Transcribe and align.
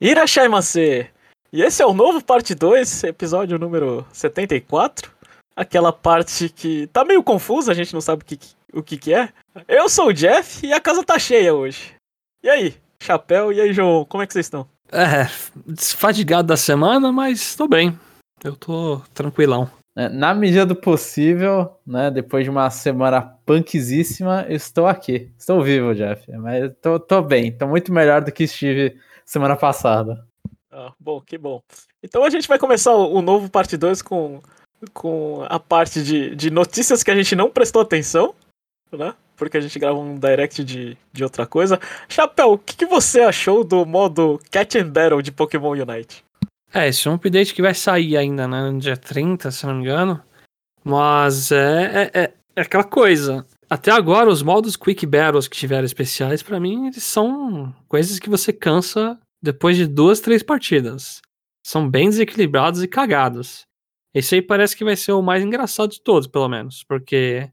Irashai 0.00 0.46
E 1.50 1.62
esse 1.62 1.82
é 1.82 1.86
o 1.86 1.94
novo 1.94 2.22
parte 2.22 2.54
2, 2.54 3.04
episódio 3.04 3.58
número 3.58 4.06
74. 4.12 5.10
Aquela 5.56 5.90
parte 5.90 6.50
que 6.50 6.86
tá 6.88 7.02
meio 7.02 7.22
confusa, 7.22 7.72
a 7.72 7.74
gente 7.74 7.94
não 7.94 8.00
sabe 8.02 8.22
o 8.22 8.26
que, 8.26 8.38
o 8.74 8.82
que, 8.82 8.98
que 8.98 9.14
é. 9.14 9.30
Eu 9.66 9.88
sou 9.88 10.08
o 10.08 10.12
Jeff 10.12 10.66
e 10.66 10.72
a 10.72 10.80
casa 10.80 11.02
tá 11.02 11.18
cheia 11.18 11.54
hoje. 11.54 11.94
E 12.42 12.50
aí, 12.50 12.74
Chapéu, 13.02 13.50
e 13.50 13.58
aí, 13.58 13.72
João, 13.72 14.04
como 14.04 14.22
é 14.22 14.26
que 14.26 14.34
vocês 14.34 14.44
estão? 14.44 14.68
É, 14.92 15.28
desfadigado 15.66 16.48
da 16.48 16.58
semana, 16.58 17.10
mas 17.10 17.56
tô 17.56 17.66
bem. 17.66 17.98
Eu 18.44 18.54
tô 18.54 19.00
tranquilão. 19.14 19.70
É, 19.96 20.10
na 20.10 20.34
medida 20.34 20.66
do 20.66 20.76
possível, 20.76 21.74
né? 21.86 22.10
Depois 22.10 22.44
de 22.44 22.50
uma 22.50 22.68
semana 22.68 23.22
punkzíssima, 23.46 24.44
estou 24.50 24.86
aqui. 24.86 25.32
Estou 25.38 25.62
vivo, 25.62 25.94
Jeff. 25.94 26.30
Mas 26.32 26.70
tô, 26.82 27.00
tô 27.00 27.22
bem, 27.22 27.50
tô 27.50 27.66
muito 27.66 27.90
melhor 27.90 28.20
do 28.20 28.30
que 28.30 28.44
estive 28.44 29.00
semana 29.26 29.56
passada. 29.56 30.24
Ah, 30.70 30.92
bom, 30.98 31.20
que 31.20 31.36
bom. 31.36 31.60
Então 32.02 32.24
a 32.24 32.30
gente 32.30 32.46
vai 32.46 32.58
começar 32.58 32.94
o, 32.94 33.14
o 33.14 33.22
novo 33.22 33.50
parte 33.50 33.76
2 33.76 34.02
com, 34.02 34.40
com 34.92 35.44
a 35.48 35.58
parte 35.58 36.02
de, 36.02 36.34
de 36.36 36.50
notícias 36.50 37.02
que 37.02 37.10
a 37.10 37.14
gente 37.14 37.34
não 37.34 37.50
prestou 37.50 37.82
atenção, 37.82 38.34
né? 38.92 39.14
Porque 39.36 39.56
a 39.56 39.60
gente 39.60 39.78
grava 39.78 39.98
um 39.98 40.18
direct 40.18 40.64
de, 40.64 40.96
de 41.12 41.24
outra 41.24 41.46
coisa. 41.46 41.78
Chapéu, 42.08 42.52
o 42.52 42.58
que, 42.58 42.76
que 42.76 42.86
você 42.86 43.20
achou 43.20 43.64
do 43.64 43.84
modo 43.84 44.40
Catch 44.50 44.76
and 44.76 44.88
Battle 44.88 45.20
de 45.20 45.32
Pokémon 45.32 45.72
Unite? 45.72 46.24
É, 46.72 46.88
esse 46.88 47.06
é 47.06 47.10
um 47.10 47.14
update 47.14 47.54
que 47.54 47.62
vai 47.62 47.74
sair 47.74 48.16
ainda, 48.16 48.46
né? 48.46 48.70
No 48.70 48.78
dia 48.78 48.96
30, 48.96 49.50
se 49.50 49.66
não 49.66 49.74
me 49.74 49.82
engano. 49.82 50.22
Mas 50.84 51.50
é, 51.50 52.10
é, 52.14 52.20
é, 52.20 52.32
é 52.54 52.60
aquela 52.60 52.84
coisa. 52.84 53.46
Até 53.68 53.90
agora, 53.90 54.30
os 54.30 54.42
modos 54.42 54.76
Quick 54.76 55.04
Battles 55.06 55.48
que 55.48 55.56
tiveram 55.56 55.84
especiais, 55.84 56.42
para 56.42 56.60
mim, 56.60 56.86
eles 56.86 57.02
são 57.02 57.74
coisas 57.88 58.18
que 58.18 58.30
você 58.30 58.52
cansa 58.52 59.18
depois 59.42 59.76
de 59.76 59.86
duas, 59.86 60.20
três 60.20 60.42
partidas. 60.42 61.20
São 61.64 61.88
bem 61.88 62.08
desequilibrados 62.08 62.82
e 62.82 62.88
cagados. 62.88 63.66
Esse 64.14 64.36
aí 64.36 64.42
parece 64.42 64.76
que 64.76 64.84
vai 64.84 64.96
ser 64.96 65.12
o 65.12 65.22
mais 65.22 65.42
engraçado 65.42 65.90
de 65.90 66.00
todos, 66.00 66.26
pelo 66.26 66.48
menos. 66.48 66.84
Porque 66.84 67.50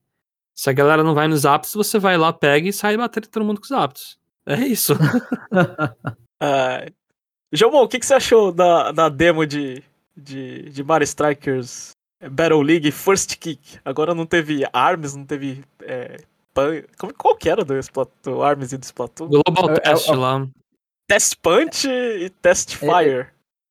se 0.55 0.69
a 0.69 0.73
galera 0.73 1.03
não 1.03 1.13
vai 1.13 1.27
nos 1.27 1.45
apps, 1.45 1.73
você 1.73 1.99
vai 1.99 2.17
lá, 2.17 2.31
pega 2.31 2.67
e 2.67 2.73
sai 2.73 2.95
batendo 2.95 3.27
todo 3.27 3.45
mundo 3.45 3.59
com 3.59 3.65
os 3.65 3.71
apps. 3.71 4.17
É 4.45 4.59
isso. 4.59 4.93
uh, 5.53 6.93
João, 7.51 7.83
o 7.83 7.87
que, 7.87 7.99
que 7.99 8.05
você 8.05 8.13
achou 8.13 8.51
da, 8.51 8.91
da 8.91 9.09
demo 9.09 9.45
de, 9.45 9.83
de, 10.15 10.69
de 10.69 10.83
Mario 10.83 11.05
Strikers 11.05 11.93
Battle 12.29 12.61
League 12.61 12.91
First 12.91 13.37
Kick. 13.37 13.79
Agora 13.83 14.13
não 14.13 14.25
teve 14.25 14.63
Arms, 14.71 15.15
não 15.15 15.25
teve. 15.25 15.63
É, 15.81 16.17
como, 16.97 17.13
qual 17.13 17.35
que 17.35 17.49
era 17.49 17.63
do, 17.63 17.73
do 18.23 18.43
Arms 18.43 18.71
e 18.71 18.77
do 18.77 18.83
Splatoon? 18.83 19.27
Global 19.27 19.71
é, 19.71 19.79
Test 19.79 20.09
é, 20.09 20.15
lá. 20.15 20.47
Test 21.13 21.35
Punch 21.43 21.87
e 21.87 22.27
Test 22.41 22.75
Fire. 22.75 23.27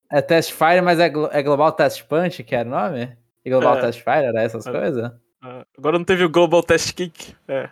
É, 0.09 0.19
é 0.19 0.21
Test 0.21 0.53
Fire, 0.53 0.81
mas 0.81 0.97
é, 0.97 1.11
é 1.31 1.43
Global 1.43 1.73
Test 1.73 2.05
Punch, 2.05 2.41
que 2.41 2.55
era 2.55 2.69
o 2.69 2.71
nome? 2.71 3.17
E 3.43 3.49
Global 3.49 3.77
é. 3.77 3.81
Test 3.81 4.01
Fire, 4.01 4.25
era 4.27 4.41
essas 4.41 4.63
coisas? 4.63 5.11
Agora 5.77 5.97
não 5.97 6.05
teve 6.05 6.23
o 6.23 6.29
Global 6.29 6.63
Test 6.63 6.93
Kick. 6.93 7.35
É. 7.49 7.67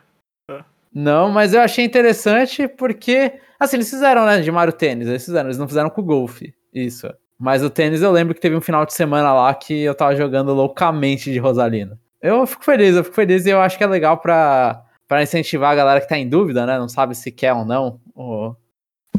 Não, 0.93 1.31
mas 1.31 1.53
eu 1.53 1.61
achei 1.61 1.85
interessante 1.85 2.67
porque. 2.67 3.39
Assim, 3.57 3.77
eles 3.77 3.89
fizeram, 3.89 4.25
né? 4.25 4.41
De 4.41 4.51
Mario 4.51 4.73
Tênis, 4.73 5.07
eles 5.07 5.23
fizeram, 5.23 5.47
eles 5.47 5.57
não 5.57 5.69
fizeram 5.69 5.89
com 5.89 6.01
o 6.01 6.05
golfe. 6.05 6.53
Isso. 6.73 7.07
Mas 7.39 7.63
o 7.63 7.69
tênis 7.69 8.01
eu 8.01 8.11
lembro 8.11 8.35
que 8.35 8.41
teve 8.41 8.55
um 8.57 8.61
final 8.61 8.85
de 8.85 8.93
semana 8.93 9.33
lá 9.33 9.53
que 9.53 9.81
eu 9.81 9.95
tava 9.95 10.15
jogando 10.17 10.53
loucamente 10.53 11.31
de 11.31 11.39
Rosalina. 11.39 11.97
Eu 12.21 12.45
fico 12.45 12.65
feliz, 12.65 12.95
eu 12.95 13.05
fico 13.05 13.15
feliz 13.15 13.45
e 13.45 13.49
eu 13.49 13.61
acho 13.61 13.77
que 13.77 13.83
é 13.85 13.87
legal 13.87 14.17
pra, 14.17 14.83
pra 15.07 15.23
incentivar 15.23 15.71
a 15.71 15.75
galera 15.75 16.01
que 16.01 16.09
tá 16.09 16.17
em 16.17 16.27
dúvida, 16.27 16.65
né? 16.65 16.77
Não 16.77 16.89
sabe 16.89 17.15
se 17.15 17.31
quer 17.31 17.53
ou 17.53 17.65
não 17.65 17.99
o, 18.13 18.53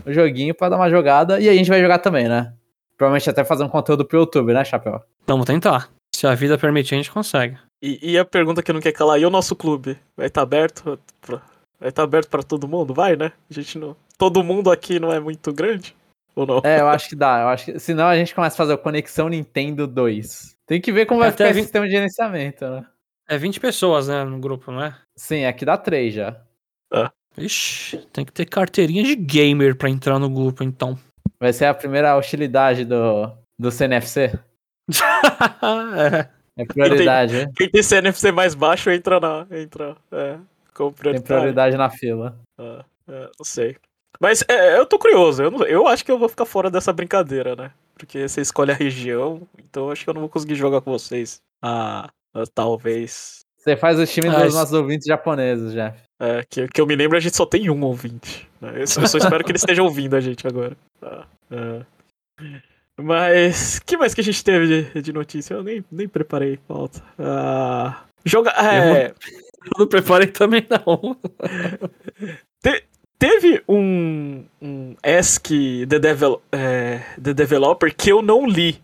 o 0.04 0.12
joguinho 0.12 0.54
pra 0.54 0.68
dar 0.68 0.76
uma 0.76 0.90
jogada. 0.90 1.40
E 1.40 1.48
a 1.48 1.54
gente 1.54 1.68
vai 1.68 1.80
jogar 1.80 1.98
também, 1.98 2.28
né? 2.28 2.52
Provavelmente 2.96 3.28
até 3.28 3.44
fazer 3.44 3.64
um 3.64 3.68
conteúdo 3.68 4.04
pro 4.04 4.20
YouTube, 4.20 4.52
né, 4.52 4.64
Chapéu? 4.64 5.02
Vamos 5.26 5.46
tentar. 5.46 5.90
Se 6.14 6.26
a 6.26 6.34
vida 6.34 6.58
permitir, 6.58 6.94
a 6.94 6.98
gente 6.98 7.10
consegue. 7.10 7.56
E, 7.82 8.12
e 8.12 8.18
a 8.18 8.24
pergunta 8.24 8.62
que 8.62 8.72
não 8.72 8.80
quer 8.80 8.92
calar, 8.92 9.18
e 9.18 9.26
o 9.26 9.30
nosso 9.30 9.56
clube? 9.56 9.98
Vai 10.16 10.26
estar 10.28 10.40
tá 10.40 10.42
aberto? 10.42 10.98
Pra, 11.20 11.36
vai 11.80 11.88
estar 11.88 12.02
tá 12.02 12.04
aberto 12.04 12.28
para 12.28 12.42
todo 12.42 12.68
mundo? 12.68 12.94
Vai, 12.94 13.16
né? 13.16 13.32
A 13.50 13.54
gente 13.54 13.78
não. 13.78 13.96
Todo 14.16 14.44
mundo 14.44 14.70
aqui 14.70 15.00
não 15.00 15.12
é 15.12 15.18
muito 15.18 15.52
grande? 15.52 15.96
Ou 16.34 16.46
não? 16.46 16.60
É, 16.64 16.80
eu 16.80 16.88
acho 16.88 17.08
que 17.08 17.16
dá. 17.16 17.40
Eu 17.40 17.48
acho 17.48 17.64
que, 17.64 17.78
senão 17.78 18.06
a 18.06 18.16
gente 18.16 18.34
começa 18.34 18.54
a 18.54 18.58
fazer 18.58 18.74
o 18.74 18.78
Conexão 18.78 19.28
Nintendo 19.28 19.86
2. 19.86 20.54
Tem 20.66 20.80
que 20.80 20.92
ver 20.92 21.06
como 21.06 21.20
vai 21.20 21.30
ficar 21.30 21.46
20... 21.46 21.52
esse 21.52 21.62
sistema 21.62 21.86
de 21.86 21.92
gerenciamento, 21.92 22.64
né? 22.66 22.86
É 23.28 23.38
20 23.38 23.60
pessoas, 23.60 24.08
né, 24.08 24.24
no 24.24 24.38
grupo, 24.38 24.70
não 24.70 24.82
é? 24.82 24.96
Sim, 25.16 25.44
aqui 25.44 25.64
dá 25.64 25.76
3 25.76 26.14
já. 26.14 26.40
Ah. 26.92 27.10
Ixi, 27.36 27.98
tem 28.12 28.24
que 28.24 28.32
ter 28.32 28.44
carteirinha 28.46 29.02
de 29.02 29.16
gamer 29.16 29.76
pra 29.76 29.88
entrar 29.88 30.18
no 30.18 30.28
grupo, 30.28 30.62
então. 30.62 30.98
Vai 31.40 31.52
ser 31.52 31.66
a 31.66 31.74
primeira 31.74 32.16
hostilidade 32.16 32.84
do, 32.84 33.30
do 33.58 33.70
CNFC? 33.70 34.38
é. 35.96 36.28
É 36.54 36.66
prioridade, 36.66 37.32
quem 37.32 37.44
tem, 37.46 37.54
quem 37.54 37.70
tem 37.70 37.82
CNFC 37.82 38.30
mais 38.30 38.54
baixo 38.54 38.90
entra 38.90 39.18
na. 39.18 39.46
Entra, 39.50 39.96
é, 40.12 40.36
como 40.74 40.92
Tem 40.92 41.18
prioridade 41.18 41.78
na 41.78 41.88
fila. 41.88 42.38
Ah, 42.58 42.84
é, 43.08 43.30
não 43.38 43.44
sei. 43.44 43.78
Mas 44.20 44.44
é, 44.46 44.76
eu 44.76 44.84
tô 44.84 44.98
curioso. 44.98 45.42
Eu, 45.42 45.50
eu 45.62 45.88
acho 45.88 46.04
que 46.04 46.12
eu 46.12 46.18
vou 46.18 46.28
ficar 46.28 46.44
fora 46.44 46.70
dessa 46.70 46.92
brincadeira, 46.92 47.56
né? 47.56 47.70
Porque 47.94 48.28
você 48.28 48.42
escolhe 48.42 48.70
a 48.70 48.74
região, 48.74 49.48
então 49.58 49.90
acho 49.90 50.04
que 50.04 50.10
eu 50.10 50.14
não 50.14 50.20
vou 50.20 50.28
conseguir 50.28 50.54
jogar 50.54 50.82
com 50.82 50.92
vocês. 50.92 51.40
Ah 51.62 52.10
talvez. 52.54 53.44
Você 53.62 53.76
faz 53.76 53.98
o 53.98 54.06
time 54.06 54.28
ah, 54.28 54.44
dos 54.44 54.54
nossos 54.54 54.74
ouvintes 54.74 55.06
japoneses, 55.06 55.72
Jeff. 55.72 55.96
É, 56.18 56.44
que, 56.48 56.66
que 56.66 56.80
eu 56.80 56.86
me 56.86 56.96
lembro, 56.96 57.16
a 57.16 57.20
gente 57.20 57.36
só 57.36 57.46
tem 57.46 57.70
um 57.70 57.84
ouvinte. 57.84 58.48
Né? 58.60 58.82
Eu, 58.82 58.86
só 58.88 59.02
espero 59.02 59.44
que 59.44 59.52
ele 59.52 59.58
esteja 59.58 59.82
ouvindo 59.84 60.16
a 60.16 60.20
gente 60.20 60.46
agora. 60.46 60.76
Tá. 61.00 61.26
É. 61.50 61.82
Mas, 63.00 63.78
que 63.78 63.96
mais 63.96 64.14
que 64.14 64.20
a 64.20 64.24
gente 64.24 64.42
teve 64.42 64.66
de, 64.92 65.02
de 65.02 65.12
notícia? 65.12 65.54
Eu 65.54 65.62
nem, 65.62 65.84
nem 65.92 66.08
preparei 66.08 66.56
pauta. 66.56 67.00
Ah, 67.18 68.02
joga. 68.24 68.50
É... 68.50 69.06
Eu, 69.06 69.14
eu 69.64 69.78
não 69.78 69.86
preparei 69.86 70.26
também, 70.26 70.66
não. 70.68 71.16
Te, 72.60 72.84
Teve 73.22 73.62
um, 73.68 74.44
um 74.60 74.96
Ask 75.00 75.46
the, 75.46 76.00
Devel 76.00 76.42
é, 76.50 77.02
the 77.22 77.32
Developer 77.32 77.94
que 77.94 78.10
eu 78.10 78.20
não 78.20 78.44
li. 78.44 78.82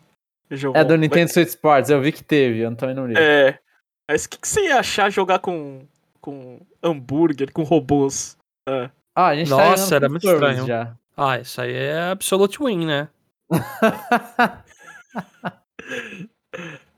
é 0.49 0.85
do 0.85 0.97
Nintendo 0.97 1.23
mas... 1.23 1.33
Switch 1.33 1.49
Sports, 1.49 1.91
eu 1.91 2.01
vi 2.01 2.13
que 2.13 2.23
teve, 2.23 2.61
eu 2.61 2.73
também 2.77 2.95
não 2.95 3.09
li. 3.09 3.15
É. 3.19 3.59
Mas 4.09 4.25
o 4.25 4.31
que, 4.31 4.39
que, 4.39 4.49
você 4.49 4.63
ia 4.69 4.79
achar 4.81 5.11
jogar 5.11 5.41
com, 5.41 5.87
com 6.19 6.61
hambúrguer, 6.83 7.53
com 7.53 7.63
robôs? 7.63 8.39
É. 8.67 8.91
Ah, 9.15 9.27
a 9.27 9.37
gente 9.37 9.51
tá 9.51 9.57
Nossa, 9.57 9.91
tá 9.91 9.97
era 9.97 10.09
muito 10.09 10.27
estranho. 10.27 10.67
Já. 10.67 10.97
Ah, 11.15 11.39
isso 11.39 11.61
aí 11.61 11.75
é 11.75 12.11
Absolute 12.11 12.59
Win, 12.63 12.87
né? 12.87 13.09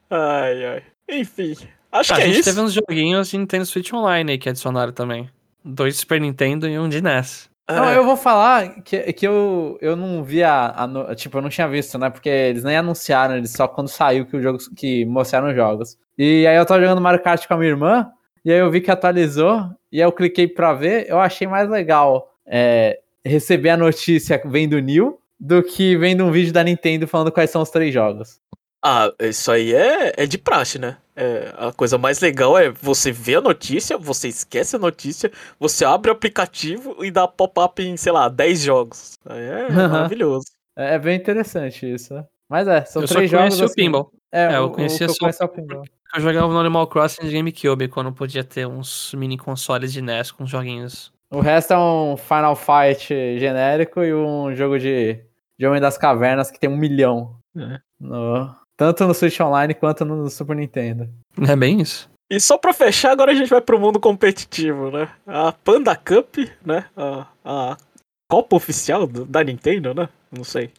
ai, 0.09 0.67
ai. 0.67 0.85
Enfim, 1.09 1.57
acho 1.91 2.13
ah, 2.13 2.17
que 2.17 2.23
é 2.23 2.27
isso. 2.27 2.33
A 2.33 2.35
gente 2.35 2.45
teve 2.45 2.61
uns 2.61 2.73
joguinhos 2.73 3.29
de 3.29 3.39
Nintendo 3.39 3.67
Switch 3.67 3.93
Online 3.93 4.33
aí 4.33 4.39
que 4.39 4.49
adicionaram 4.49 4.93
também. 4.93 5.29
Dois 5.65 5.97
Super 5.97 6.21
Nintendo 6.21 6.69
e 6.69 6.79
um 6.79 6.89
de 6.89 7.01
NES. 7.01 7.50
Não, 7.73 7.89
é. 7.89 7.97
eu 7.97 8.05
vou 8.05 8.17
falar 8.17 8.83
que, 8.83 9.13
que 9.13 9.27
eu, 9.27 9.79
eu 9.81 9.97
não 9.97 10.23
vi 10.23 10.43
a, 10.43 10.67
a, 10.67 11.15
Tipo, 11.15 11.39
eu 11.39 11.43
não 11.43 11.49
tinha 11.49 11.69
visto, 11.69 11.99
né? 11.99 12.11
Porque 12.11 12.29
eles 12.29 12.65
nem 12.65 12.77
anunciaram, 12.77 13.37
eles 13.37 13.53
só 13.53 13.69
quando 13.69 13.89
saiu 13.89 14.27
que 14.27 14.37
o 14.37 14.43
jogo 14.43 14.59
que 14.77 15.05
mostraram 15.05 15.49
os 15.49 15.55
jogos. 15.55 15.99
E 16.19 16.47
aí 16.47 16.57
eu 16.57 16.67
tava 16.67 16.81
jogando 16.81 17.01
Mario 17.01 17.23
Kart 17.23 17.47
com 17.47 17.55
a 17.55 17.57
minha 17.57 17.71
irmã, 17.71 18.11
e 18.45 18.53
aí 18.53 18.59
eu 18.59 18.71
vi 18.71 18.81
que 18.81 18.91
atualizou, 18.91 19.65
e 19.91 20.01
aí 20.01 20.07
eu 20.07 20.13
cliquei 20.13 20.49
pra 20.49 20.73
ver, 20.73 21.09
eu 21.09 21.19
achei 21.19 21.47
mais 21.47 21.69
legal 21.69 22.33
é, 22.47 22.99
receber 23.25 23.71
a 23.71 23.77
notícia 23.77 24.41
vendo 24.45 24.75
o 24.75 24.81
New 24.81 25.19
do 25.39 25.63
que 25.63 25.97
vendo 25.97 26.25
um 26.25 26.31
vídeo 26.31 26.53
da 26.53 26.63
Nintendo 26.63 27.07
falando 27.07 27.33
quais 27.33 27.51
são 27.51 27.63
os 27.63 27.71
três 27.71 27.93
jogos. 27.95 28.41
Ah, 28.83 29.13
isso 29.21 29.51
aí 29.51 29.75
é, 29.75 30.13
é 30.17 30.27
de 30.27 30.39
praxe, 30.39 30.79
né? 30.79 30.97
É, 31.21 31.53
a 31.59 31.71
coisa 31.71 31.99
mais 31.99 32.19
legal 32.21 32.57
é 32.57 32.71
você 32.71 33.13
ver 33.13 33.37
a 33.37 33.41
notícia, 33.43 33.99
você 33.99 34.29
esquece 34.29 34.77
a 34.77 34.79
notícia, 34.79 35.31
você 35.59 35.85
abre 35.85 36.11
o 36.11 36.15
aplicativo 36.15 37.05
e 37.05 37.11
dá 37.11 37.29
pop-up 37.29 37.83
em, 37.83 37.95
sei 37.99 38.11
lá, 38.11 38.27
10 38.27 38.63
jogos. 38.63 39.19
Aí 39.27 39.45
é 39.45 39.67
uhum. 39.67 39.75
maravilhoso. 39.75 40.47
É, 40.79 40.95
é, 40.95 40.99
bem 40.99 41.19
interessante 41.19 41.93
isso, 41.93 42.15
né? 42.15 42.25
Mas 42.49 42.67
é, 42.67 42.83
são 42.87 43.03
eu 43.03 43.09
três 43.09 43.31
jogos. 43.31 43.53
Eu 43.53 43.59
só 43.59 43.65
assim, 43.67 43.73
o 43.73 43.77
Pinball. 43.77 44.13
É, 44.33 44.45
é, 44.45 44.57
eu 44.57 44.71
conhecia 44.71 45.07
o, 45.09 45.11
só. 45.11 45.45
o 45.45 45.49
Pinball. 45.49 45.85
Eu 46.15 46.21
jogava 46.23 46.49
no 46.49 46.59
Animal 46.59 46.87
Crossing 46.87 47.27
de 47.27 47.33
GameCube, 47.33 47.89
quando 47.89 48.13
podia 48.13 48.43
ter 48.43 48.67
uns 48.67 49.13
mini 49.13 49.37
consoles 49.37 49.93
de 49.93 50.01
NES 50.01 50.31
com 50.31 50.47
joguinhos. 50.47 51.13
O 51.31 51.41
resto 51.41 51.75
é 51.75 51.79
um 51.79 52.17
Final 52.17 52.57
Fight 52.57 53.09
genérico 53.39 54.03
e 54.03 54.15
um 54.15 54.55
jogo 54.55 54.79
de, 54.79 55.21
de 55.59 55.67
Homem 55.67 55.83
das 55.83 55.99
Cavernas 55.99 56.51
que 56.51 56.59
tem 56.59 56.71
um 56.71 56.79
milhão. 56.79 57.37
É. 57.55 57.79
No, 58.01 58.57
tanto 58.81 59.07
no 59.07 59.13
Switch 59.13 59.39
Online 59.41 59.75
quanto 59.75 60.07
no 60.07 60.31
Super 60.31 60.57
Nintendo. 60.57 61.07
É 61.47 61.55
bem 61.55 61.83
isso. 61.83 62.09
E 62.31 62.41
só 62.41 62.57
pra 62.57 62.73
fechar, 62.73 63.13
agora 63.13 63.31
a 63.31 63.35
gente 63.35 63.51
vai 63.51 63.61
pro 63.61 63.79
mundo 63.79 64.01
competitivo, 64.01 64.91
né? 64.91 65.07
A 65.27 65.53
Panda 65.53 65.95
Cup, 65.95 66.39
né? 66.65 66.87
A, 66.97 67.27
a 67.45 67.77
Copa 68.27 68.57
Oficial 68.57 69.07
da 69.07 69.45
Nintendo, 69.45 69.93
né? 69.93 70.09
Não 70.33 70.43
sei. 70.45 70.73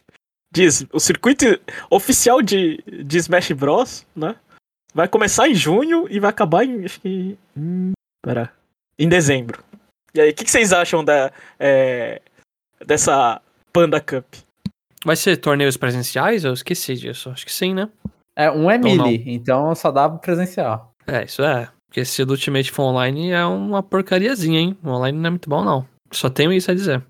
Diz, 0.52 0.84
o 0.92 0.98
circuito 0.98 1.44
oficial 1.88 2.42
de, 2.42 2.82
de 3.04 3.18
Smash 3.18 3.52
Bros, 3.52 4.04
né? 4.16 4.34
Vai 4.92 5.06
começar 5.06 5.48
em 5.48 5.54
junho 5.54 6.08
e 6.10 6.18
vai 6.18 6.30
acabar 6.30 6.64
em. 6.64 6.84
Acho 6.84 7.00
que. 7.00 7.38
Hum, 7.56 7.92
pera. 8.20 8.52
Em 8.98 9.08
dezembro. 9.08 9.62
E 10.12 10.20
aí, 10.20 10.30
o 10.30 10.34
que, 10.34 10.44
que, 10.44 10.50
vocês 10.50 10.72
acham 10.72 11.04
da, 11.04 11.30
é, 11.56 12.20
dessa 12.84 13.40
Panda 13.72 14.00
Cup? 14.00 14.26
Vai 15.04 15.16
ser 15.16 15.36
torneios 15.36 15.76
presenciais? 15.76 16.44
Eu 16.44 16.52
esqueci 16.52 16.94
disso. 16.94 17.30
Acho 17.30 17.44
que 17.44 17.52
sim, 17.52 17.74
né? 17.74 17.88
É, 18.36 18.50
um 18.50 18.70
é 18.70 18.78
não. 18.78 18.84
melee, 18.84 19.24
então 19.26 19.74
só 19.74 19.90
dá 19.90 20.08
presencial. 20.08 20.94
É, 21.06 21.24
isso 21.24 21.42
é. 21.42 21.68
Porque 21.88 22.04
se 22.04 22.22
o 22.22 22.26
do 22.26 22.32
Ultimate 22.32 22.70
for 22.70 22.84
online 22.84 23.30
é 23.30 23.44
uma 23.44 23.82
porcariazinha, 23.82 24.58
hein? 24.58 24.76
O 24.82 24.88
online 24.88 25.18
não 25.18 25.26
é 25.26 25.30
muito 25.30 25.50
bom, 25.50 25.62
não. 25.62 25.86
Só 26.10 26.30
tenho 26.30 26.52
isso 26.52 26.70
a 26.70 26.74
dizer. 26.74 27.02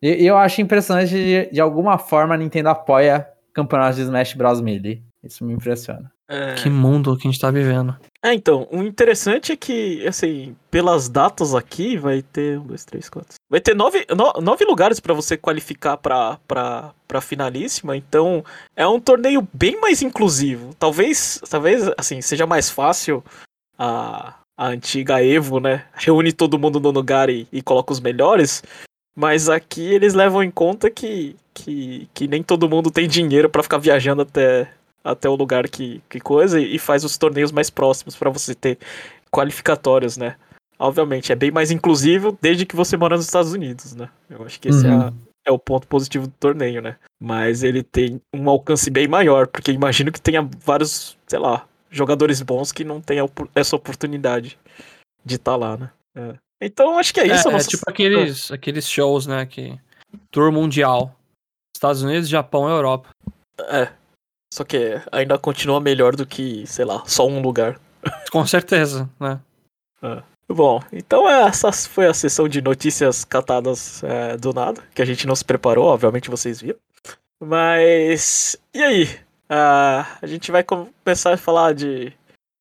E, 0.00 0.22
e 0.22 0.26
eu 0.26 0.36
acho 0.36 0.60
impressionante 0.60 1.10
de, 1.10 1.50
de 1.50 1.60
alguma 1.60 1.98
forma 1.98 2.34
a 2.34 2.38
Nintendo 2.38 2.68
apoia 2.68 3.26
campeonatos 3.52 3.96
de 3.96 4.02
Smash 4.02 4.34
Bros. 4.34 4.60
Melee. 4.60 5.02
Isso 5.22 5.44
me 5.44 5.52
impressiona. 5.52 6.10
É. 6.28 6.54
Que 6.54 6.70
mundo 6.70 7.16
que 7.16 7.26
a 7.26 7.30
gente 7.30 7.40
tá 7.40 7.50
vivendo. 7.50 7.96
É, 8.22 8.34
então, 8.34 8.68
o 8.70 8.82
interessante 8.82 9.50
é 9.52 9.56
que, 9.56 10.06
assim, 10.06 10.54
pelas 10.70 11.08
datas 11.08 11.54
aqui, 11.54 11.96
vai 11.96 12.20
ter. 12.20 12.58
Um, 12.58 12.66
dois, 12.66 12.84
três, 12.84 13.08
quatro. 13.08 13.34
Vai 13.48 13.60
ter 13.60 13.74
nove, 13.74 14.06
no- 14.14 14.42
nove 14.42 14.64
lugares 14.66 15.00
pra 15.00 15.14
você 15.14 15.38
qualificar 15.38 15.96
pra, 15.96 16.38
pra, 16.46 16.92
pra 17.08 17.20
finalíssima, 17.22 17.96
então 17.96 18.44
é 18.76 18.86
um 18.86 19.00
torneio 19.00 19.46
bem 19.54 19.80
mais 19.80 20.02
inclusivo. 20.02 20.74
Talvez, 20.78 21.40
talvez 21.48 21.90
assim, 21.96 22.20
seja 22.20 22.46
mais 22.46 22.68
fácil 22.68 23.24
a, 23.78 24.34
a 24.56 24.66
antiga 24.66 25.24
Evo, 25.24 25.58
né? 25.58 25.86
Reúne 25.94 26.30
todo 26.32 26.58
mundo 26.58 26.78
no 26.78 26.90
lugar 26.90 27.30
e, 27.30 27.48
e 27.50 27.62
coloca 27.62 27.90
os 27.92 28.00
melhores. 28.00 28.62
Mas 29.16 29.48
aqui 29.48 29.82
eles 29.94 30.12
levam 30.12 30.42
em 30.42 30.50
conta 30.50 30.90
que, 30.90 31.34
que, 31.54 32.06
que 32.12 32.28
nem 32.28 32.42
todo 32.42 32.68
mundo 32.68 32.90
tem 32.90 33.08
dinheiro 33.08 33.48
pra 33.48 33.62
ficar 33.62 33.78
viajando 33.78 34.22
até, 34.22 34.70
até 35.02 35.28
o 35.28 35.34
lugar 35.34 35.68
que, 35.68 36.02
que 36.08 36.20
coisa 36.20 36.60
e 36.60 36.78
faz 36.78 37.04
os 37.04 37.16
torneios 37.16 37.52
mais 37.52 37.70
próximos 37.70 38.14
pra 38.16 38.30
você 38.30 38.54
ter 38.54 38.78
qualificatórios, 39.30 40.16
né? 40.16 40.36
Obviamente, 40.78 41.30
é 41.30 41.34
bem 41.34 41.50
mais 41.50 41.70
inclusivo 41.70 42.36
desde 42.40 42.64
que 42.64 42.74
você 42.76 42.96
mora 42.96 43.16
nos 43.16 43.26
Estados 43.26 43.52
Unidos, 43.52 43.94
né? 43.94 44.08
Eu 44.28 44.44
acho 44.44 44.58
que 44.60 44.68
esse 44.68 44.86
é, 44.86 44.90
Uhum. 44.90 45.00
a- 45.00 45.12
é 45.44 45.50
o 45.52 45.58
ponto 45.58 45.86
positivo 45.86 46.26
do 46.26 46.32
torneio, 46.38 46.80
né? 46.82 46.96
Mas 47.20 47.62
ele 47.62 47.82
tem 47.82 48.20
um 48.34 48.48
alcance 48.48 48.90
bem 48.90 49.06
maior, 49.06 49.46
porque 49.46 49.72
imagino 49.72 50.10
que 50.10 50.20
tenha 50.20 50.48
vários, 50.64 51.16
sei 51.26 51.38
lá, 51.38 51.66
jogadores 51.90 52.40
bons 52.40 52.72
que 52.72 52.84
não 52.84 53.00
tenham 53.00 53.28
essa 53.54 53.76
oportunidade 53.76 54.58
de 55.24 55.34
estar 55.36 55.56
lá, 55.56 55.76
né? 55.76 55.90
É. 56.16 56.34
Então, 56.62 56.98
acho 56.98 57.12
que 57.12 57.20
é 57.20 57.26
isso. 57.26 57.48
é, 57.48 57.50
é 57.50 57.54
nossa- 57.54 57.68
tipo 57.68 57.82
aqueles, 57.88 58.50
aqueles 58.50 58.88
shows, 58.88 59.26
né? 59.26 59.44
Que. 59.46 59.78
Tour 60.30 60.50
mundial. 60.52 61.14
Estados 61.76 62.02
Unidos, 62.02 62.28
Japão 62.28 62.68
e 62.68 62.72
Europa. 62.72 63.08
É. 63.68 63.88
Só 64.52 64.64
que 64.64 65.00
ainda 65.12 65.38
continua 65.38 65.80
melhor 65.80 66.16
do 66.16 66.26
que, 66.26 66.66
sei 66.66 66.84
lá, 66.84 67.02
só 67.06 67.26
um 67.26 67.40
lugar. 67.40 67.78
Com 68.32 68.46
certeza, 68.46 69.08
né? 69.18 69.40
Bom, 70.48 70.82
então 70.92 71.28
essa 71.28 71.70
foi 71.70 72.06
a 72.06 72.14
sessão 72.14 72.48
de 72.48 72.60
notícias 72.60 73.24
catadas 73.24 74.02
é, 74.02 74.36
do 74.36 74.52
nada, 74.52 74.82
que 74.94 75.00
a 75.00 75.04
gente 75.04 75.24
não 75.26 75.36
se 75.36 75.44
preparou, 75.44 75.84
obviamente 75.86 76.28
vocês 76.30 76.60
viram. 76.60 76.78
Mas. 77.40 78.56
E 78.74 78.82
aí? 78.82 79.08
Ah, 79.48 80.18
a 80.20 80.26
gente 80.26 80.50
vai 80.50 80.62
começar 80.64 81.32
a 81.34 81.36
falar 81.36 81.74
de, 81.74 82.12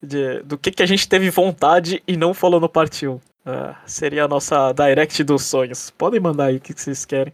de- 0.03 0.41
do 0.43 0.57
que, 0.57 0.71
que 0.71 0.83
a 0.83 0.85
gente 0.85 1.07
teve 1.07 1.29
vontade 1.29 2.01
e 2.07 2.15
não 2.15 2.33
falou 2.33 2.59
no 2.59 2.69
parte 2.69 3.07
1. 3.07 3.19
Ah, 3.45 3.75
seria 3.85 4.25
a 4.25 4.27
nossa 4.27 4.71
direct 4.73 5.23
dos 5.23 5.43
sonhos. 5.43 5.89
Podem 5.91 6.19
mandar 6.19 6.45
aí 6.45 6.57
o 6.57 6.61
que, 6.61 6.73
que 6.73 6.81
vocês 6.81 7.05
querem. 7.05 7.33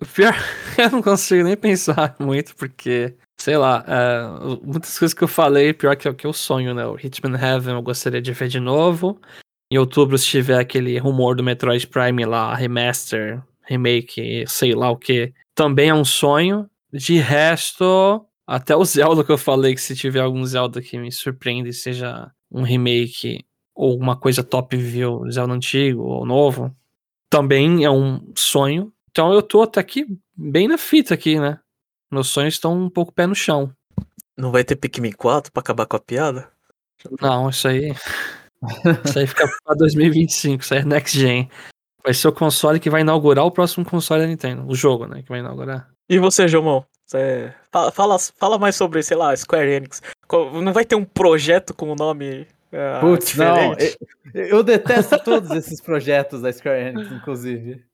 O 0.00 0.06
pior, 0.06 0.34
eu 0.78 0.90
não 0.90 1.02
consigo 1.02 1.44
nem 1.44 1.56
pensar 1.56 2.16
muito, 2.18 2.54
porque, 2.56 3.14
sei 3.40 3.56
lá, 3.56 3.82
é, 3.88 4.58
muitas 4.62 4.98
coisas 4.98 5.14
que 5.14 5.24
eu 5.24 5.28
falei, 5.28 5.72
pior 5.72 5.96
que 5.96 6.06
é 6.06 6.10
o 6.10 6.14
que 6.14 6.26
eu 6.26 6.32
sonho, 6.32 6.74
né? 6.74 6.84
O 6.86 6.96
Hitman 6.96 7.38
Heaven 7.38 7.74
eu 7.74 7.82
gostaria 7.82 8.20
de 8.20 8.32
ver 8.32 8.48
de 8.48 8.60
novo. 8.60 9.18
Em 9.72 9.78
outubro, 9.78 10.18
se 10.18 10.26
tiver 10.26 10.58
aquele 10.58 10.98
rumor 10.98 11.34
do 11.34 11.42
Metroid 11.42 11.86
Prime 11.86 12.26
lá, 12.26 12.54
remaster, 12.54 13.42
remake, 13.62 14.44
sei 14.46 14.74
lá 14.74 14.90
o 14.90 14.96
que, 14.96 15.32
também 15.54 15.88
é 15.88 15.94
um 15.94 16.04
sonho. 16.04 16.68
De 16.92 17.16
resto, 17.16 18.26
até 18.46 18.76
o 18.76 18.84
Zelda 18.84 19.24
que 19.24 19.32
eu 19.32 19.38
falei, 19.38 19.74
que 19.74 19.80
se 19.80 19.96
tiver 19.96 20.20
algum 20.20 20.44
Zelda 20.44 20.82
que 20.82 20.98
me 20.98 21.10
surpreenda 21.10 21.72
seja 21.72 22.30
um 22.50 22.62
remake 22.62 23.44
ou 23.74 23.96
uma 23.96 24.16
coisa 24.16 24.44
top 24.44 24.76
view, 24.76 25.30
Zelda 25.30 25.54
antigo 25.54 26.02
ou 26.02 26.26
novo, 26.26 26.76
também 27.30 27.84
é 27.84 27.90
um 27.90 28.20
sonho. 28.36 28.92
Então 29.10 29.32
eu 29.32 29.40
tô 29.40 29.62
até 29.62 29.80
aqui 29.80 30.04
bem 30.36 30.68
na 30.68 30.76
fita 30.76 31.14
aqui, 31.14 31.40
né? 31.40 31.58
Meus 32.10 32.28
sonhos 32.28 32.54
estão 32.54 32.74
um 32.74 32.90
pouco 32.90 33.12
pé 33.12 33.26
no 33.26 33.34
chão. 33.34 33.72
Não 34.36 34.50
vai 34.50 34.64
ter 34.64 34.76
Pikmin 34.76 35.12
4 35.12 35.52
pra 35.52 35.60
acabar 35.60 35.86
com 35.86 35.96
a 35.96 36.00
piada? 36.00 36.48
Não, 37.20 37.48
isso 37.48 37.68
aí. 37.68 37.92
isso 39.04 39.18
aí 39.18 39.26
fica 39.26 39.48
pra 39.64 39.74
2025, 39.74 40.62
isso 40.62 40.74
aí 40.74 40.80
é 40.80 40.84
next 40.84 41.18
gen. 41.18 41.48
Vai 42.02 42.14
ser 42.14 42.28
o 42.28 42.32
console 42.32 42.80
que 42.80 42.90
vai 42.90 43.02
inaugurar 43.02 43.44
o 43.44 43.50
próximo 43.50 43.84
console 43.84 44.22
da 44.22 44.26
Nintendo. 44.26 44.66
O 44.66 44.74
jogo, 44.74 45.06
né? 45.06 45.22
Que 45.22 45.28
vai 45.28 45.40
inaugurar. 45.40 45.90
E 46.08 46.18
você, 46.18 46.48
Jomão? 46.48 46.84
Você 47.06 47.52
fala, 47.70 47.92
fala, 47.92 48.18
fala 48.18 48.58
mais 48.58 48.76
sobre, 48.76 49.02
sei 49.02 49.16
lá, 49.16 49.36
Square 49.36 49.70
Enix. 49.70 50.02
Não 50.62 50.72
vai 50.72 50.84
ter 50.84 50.94
um 50.94 51.04
projeto 51.04 51.74
com 51.74 51.90
o 51.90 51.96
nome 51.96 52.46
ah, 52.72 53.00
Putz, 53.00 53.34
não. 53.34 53.74
Eu, 54.34 54.46
eu 54.46 54.62
detesto 54.62 55.18
todos 55.24 55.50
esses 55.50 55.80
projetos 55.80 56.40
da 56.40 56.52
Square 56.52 56.88
Enix, 56.88 57.12
inclusive. 57.12 57.84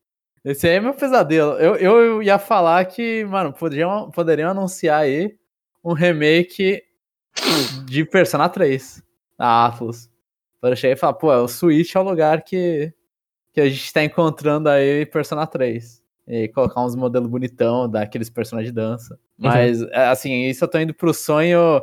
Esse 0.47 0.69
aí 0.69 0.77
é 0.77 0.81
meu 0.81 0.95
pesadelo. 0.95 1.53
Eu, 1.55 1.75
eu 1.77 2.23
ia 2.23 2.39
falar 2.39 2.85
que, 2.85 3.25
mano, 3.25 3.53
poderiam, 3.53 4.11
poderiam 4.13 4.51
anunciar 4.51 5.01
aí 5.01 5.37
um 5.85 5.93
remake 5.93 6.83
de 7.85 8.05
Persona 8.05 8.49
3 8.49 9.03
da 9.37 9.67
Atlus. 9.67 10.09
Para 10.61 10.77
chegar 10.77 10.95
e 10.95 10.97
falar, 10.99 11.15
pô, 11.15 11.33
o 11.35 11.49
Switch 11.49 11.95
é 11.95 11.99
o 11.99 12.03
lugar 12.03 12.43
que, 12.43 12.93
que 13.53 13.61
a 13.61 13.69
gente 13.69 13.93
tá 13.93 14.05
encontrando 14.05 14.69
aí 14.69 15.05
Persona 15.07 15.47
3. 15.47 16.01
E 16.29 16.37
aí 16.37 16.49
colocar 16.49 16.85
uns 16.85 16.95
modelos 16.97 17.29
bonitão 17.29 17.89
daqueles 17.89 18.31
personagens 18.31 18.73
de 18.73 18.75
dança. 18.75 19.19
Mas, 19.37 19.83
é, 19.83 20.07
assim, 20.09 20.45
isso 20.45 20.65
eu 20.65 20.69
tô 20.69 20.79
indo 20.79 20.95
pro 20.95 21.13
sonho, 21.13 21.83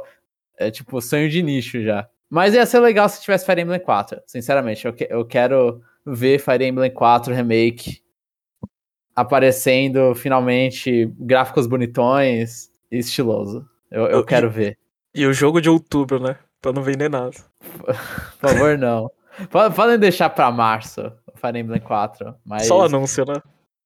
é 0.57 0.71
tipo, 0.71 0.99
sonho 1.01 1.29
de 1.29 1.41
nicho 1.43 1.81
já. 1.83 2.07
Mas 2.29 2.53
ia 2.53 2.65
ser 2.65 2.79
legal 2.79 3.07
se 3.09 3.21
tivesse 3.21 3.45
Fire 3.45 3.61
Emblem 3.61 3.79
4, 3.79 4.21
sinceramente. 4.25 4.85
Eu, 4.85 4.93
que- 4.93 5.07
eu 5.09 5.23
quero 5.25 5.81
ver 6.05 6.39
Fire 6.39 6.65
Emblem 6.65 6.91
4 6.91 7.33
Remake 7.33 8.01
aparecendo 9.15 10.13
finalmente, 10.15 11.11
gráficos 11.19 11.67
bonitões 11.67 12.69
e 12.91 12.97
estiloso. 12.99 13.65
Eu, 13.91 14.07
eu 14.07 14.23
quero 14.25 14.49
ver. 14.49 14.77
E 15.13 15.25
o 15.25 15.33
jogo 15.33 15.61
de 15.61 15.69
outubro, 15.69 16.19
né? 16.19 16.35
Pra 16.61 16.71
não 16.73 16.81
vender 16.81 17.09
nada. 17.09 17.31
Por 17.85 18.49
favor, 18.49 18.77
não. 18.77 19.11
Po- 19.49 19.71
Podem 19.71 19.99
deixar 19.99 20.29
pra 20.29 20.51
março 20.51 21.01
o 21.33 21.37
Fire 21.37 21.59
Emblem 21.59 21.81
4. 21.81 22.33
Mas 22.45 22.67
Só 22.67 22.79
o 22.79 22.81
anúncio, 22.83 23.25
né? 23.25 23.35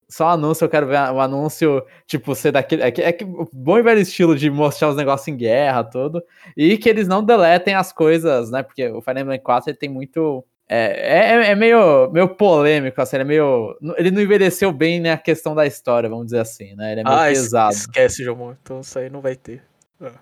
só 0.10 0.30
anúncio, 0.30 0.64
eu 0.64 0.70
quero 0.70 0.88
ver 0.88 0.96
o 1.12 1.20
anúncio, 1.20 1.84
tipo, 2.06 2.34
ser 2.34 2.54
daquele. 2.54 2.82
É 2.82 2.90
que, 2.92 3.02
é 3.02 3.12
que 3.12 3.26
o 3.26 3.46
bom 3.52 3.78
e 3.78 3.82
velho 3.82 4.00
estilo 4.00 4.38
de 4.38 4.50
mostrar 4.50 4.88
os 4.88 4.96
negócios 4.96 5.28
em 5.28 5.36
guerra, 5.36 5.84
tudo. 5.84 6.24
E 6.56 6.78
que 6.78 6.88
eles 6.88 7.10
não 7.10 7.22
deletem 7.22 7.74
as 7.74 7.92
coisas, 7.92 8.50
né? 8.50 8.64
Porque 8.64 8.88
o 8.90 9.02
Fire 9.02 9.20
Emblem 9.20 9.38
4 9.42 9.70
ele 9.70 9.78
tem 9.78 9.90
muito. 9.90 10.46
É, 10.70 11.46
é, 11.46 11.52
é 11.52 11.56
meio, 11.56 12.10
meio 12.12 12.28
polêmico, 12.36 13.02
assim, 13.02 13.16
ele 13.16 13.24
é 13.24 13.28
meio. 13.28 13.78
Ele 13.98 14.12
não 14.12 14.22
envelheceu 14.22 14.72
bem 14.72 15.00
na 15.00 15.18
questão 15.18 15.56
da 15.56 15.66
história, 15.66 16.10
vamos 16.10 16.26
dizer 16.26 16.40
assim, 16.40 16.76
né? 16.76 16.92
Ele 16.92 17.02
é 17.02 17.04
meio 17.04 17.16
Ah, 17.16 17.32
es- 17.32 17.40
pesado. 17.44 17.74
esquece, 17.74 18.24
Jomon. 18.24 18.54
Então 18.62 18.82
isso 18.82 19.00
aí 19.00 19.10
não 19.10 19.22
vai 19.22 19.36
ter. 19.36 19.64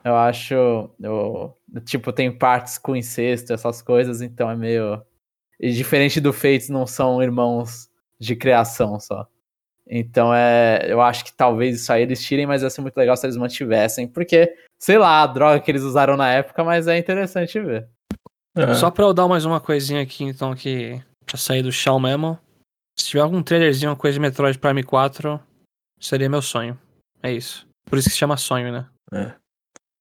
Eu 0.03 0.15
acho. 0.15 0.53
Eu, 1.01 1.57
tipo, 1.83 2.13
tem 2.13 2.31
partes 2.31 2.77
com 2.77 2.95
incesto, 2.95 3.51
essas 3.53 3.81
coisas, 3.81 4.21
então 4.21 4.49
é 4.49 4.55
meio. 4.55 5.01
E 5.59 5.71
diferente 5.71 6.21
do 6.21 6.31
Fates, 6.31 6.69
não 6.69 6.85
são 6.85 7.21
irmãos 7.23 7.89
de 8.19 8.35
criação 8.35 8.99
só. 8.99 9.27
Então 9.87 10.33
é. 10.33 10.85
Eu 10.87 11.01
acho 11.01 11.25
que 11.25 11.33
talvez 11.33 11.75
isso 11.81 11.91
aí 11.91 12.03
eles 12.03 12.23
tirem, 12.23 12.45
mas 12.45 12.61
ia 12.61 12.69
ser 12.69 12.81
muito 12.81 12.95
legal 12.97 13.17
se 13.17 13.25
eles 13.25 13.35
mantivessem. 13.37 14.07
Porque, 14.07 14.53
sei 14.79 14.97
lá, 14.97 15.23
a 15.23 15.27
droga 15.27 15.59
que 15.59 15.71
eles 15.71 15.81
usaram 15.83 16.15
na 16.15 16.31
época, 16.31 16.63
mas 16.63 16.87
é 16.87 16.97
interessante 16.97 17.59
ver. 17.59 17.87
Só 18.79 18.89
pra 18.89 19.05
eu 19.05 19.13
dar 19.13 19.27
mais 19.27 19.45
uma 19.45 19.59
coisinha 19.59 20.01
aqui, 20.01 20.23
então, 20.23 20.55
que 20.55 21.01
pra 21.25 21.37
sair 21.37 21.61
do 21.61 21.71
chão 21.71 21.99
mesmo. 21.99 22.39
Se 22.97 23.07
tiver 23.07 23.21
algum 23.21 23.43
trailerzinho, 23.43 23.91
uma 23.91 23.97
coisa 23.97 24.13
de 24.13 24.19
Metroid 24.21 24.57
Prime 24.57 24.83
4, 24.83 25.39
seria 25.99 26.29
meu 26.29 26.41
sonho. 26.41 26.79
É 27.21 27.31
isso. 27.31 27.67
Por 27.85 27.97
isso 27.97 28.07
que 28.07 28.13
se 28.13 28.19
chama 28.19 28.37
sonho, 28.37 28.71
né? 28.71 28.87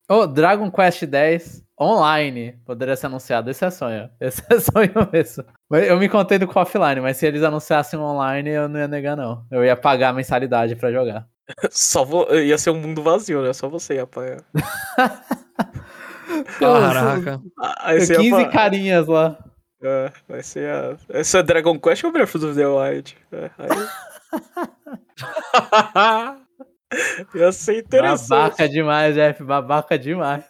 Ô, 0.08 0.26
Dragon 0.26 0.70
Quest 0.70 1.02
X 1.02 1.64
online 1.80 2.52
poderia 2.64 2.94
ser 2.94 3.06
anunciado. 3.06 3.50
Esse 3.50 3.64
é 3.64 3.70
sonho. 3.70 4.10
Esse 4.20 4.42
é 4.48 4.60
sonho 4.60 4.92
mesmo. 5.12 5.44
Eu 5.70 5.98
me 5.98 6.08
contei 6.08 6.38
do 6.38 6.48
offline, 6.48 7.00
mas 7.00 7.16
se 7.16 7.26
eles 7.26 7.42
anunciassem 7.42 7.98
online, 7.98 8.50
eu 8.50 8.68
não 8.68 8.78
ia 8.78 8.88
negar, 8.88 9.16
não. 9.16 9.44
Eu 9.50 9.64
ia 9.64 9.76
pagar 9.76 10.10
a 10.10 10.12
mensalidade 10.12 10.76
pra 10.76 10.92
jogar. 10.92 11.26
Só 11.70 12.04
vou... 12.04 12.32
Ia 12.34 12.56
ser 12.56 12.70
um 12.70 12.80
mundo 12.80 13.02
vazio, 13.02 13.42
né? 13.42 13.52
Só 13.52 13.68
você 13.68 13.94
ia 13.94 14.04
apanhar. 14.04 14.38
Caraca. 16.58 17.40
Ah, 17.58 17.92
Tem 17.94 17.98
ia 18.00 18.16
15 18.16 18.30
fa- 18.30 18.48
carinhas 18.48 19.06
lá. 19.06 19.38
É, 19.82 20.10
vai 20.28 20.42
ser 20.42 20.70
a... 20.70 20.96
Esse 21.10 21.36
é 21.38 21.42
Dragon 21.42 21.78
Quest 21.78 22.04
ou 22.04 22.12
Breath 22.12 22.34
of 22.36 22.54
the 22.54 22.66
Wild? 22.66 23.16
É, 23.32 23.50
aí... 23.58 23.68
ia 27.34 27.52
ser 27.52 27.78
interessante. 27.80 28.28
Babaca 28.28 28.68
demais, 28.68 29.14
Jeff. 29.14 29.42
Babaca 29.42 29.98
demais. 29.98 30.44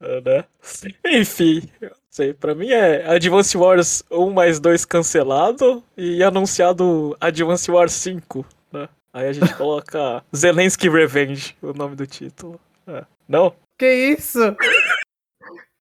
É, 0.00 0.20
né? 0.20 0.44
Enfim, 1.06 1.62
sei, 2.10 2.34
pra 2.34 2.54
mim 2.54 2.68
é 2.68 3.06
Advance 3.14 3.56
Wars 3.56 4.02
1 4.10 4.30
mais 4.30 4.60
2 4.60 4.84
cancelado 4.84 5.82
e 5.96 6.22
anunciado 6.22 7.16
Advance 7.20 7.70
Wars 7.70 7.92
5, 7.92 8.44
né? 8.72 8.88
Aí 9.12 9.28
a 9.28 9.32
gente 9.32 9.54
coloca 9.56 10.22
Zelensky 10.34 10.88
Revenge, 10.90 11.56
o 11.62 11.72
nome 11.72 11.96
do 11.96 12.06
título. 12.06 12.60
É. 12.86 13.04
Não? 13.26 13.54
Que 13.84 13.94
isso? 14.18 14.38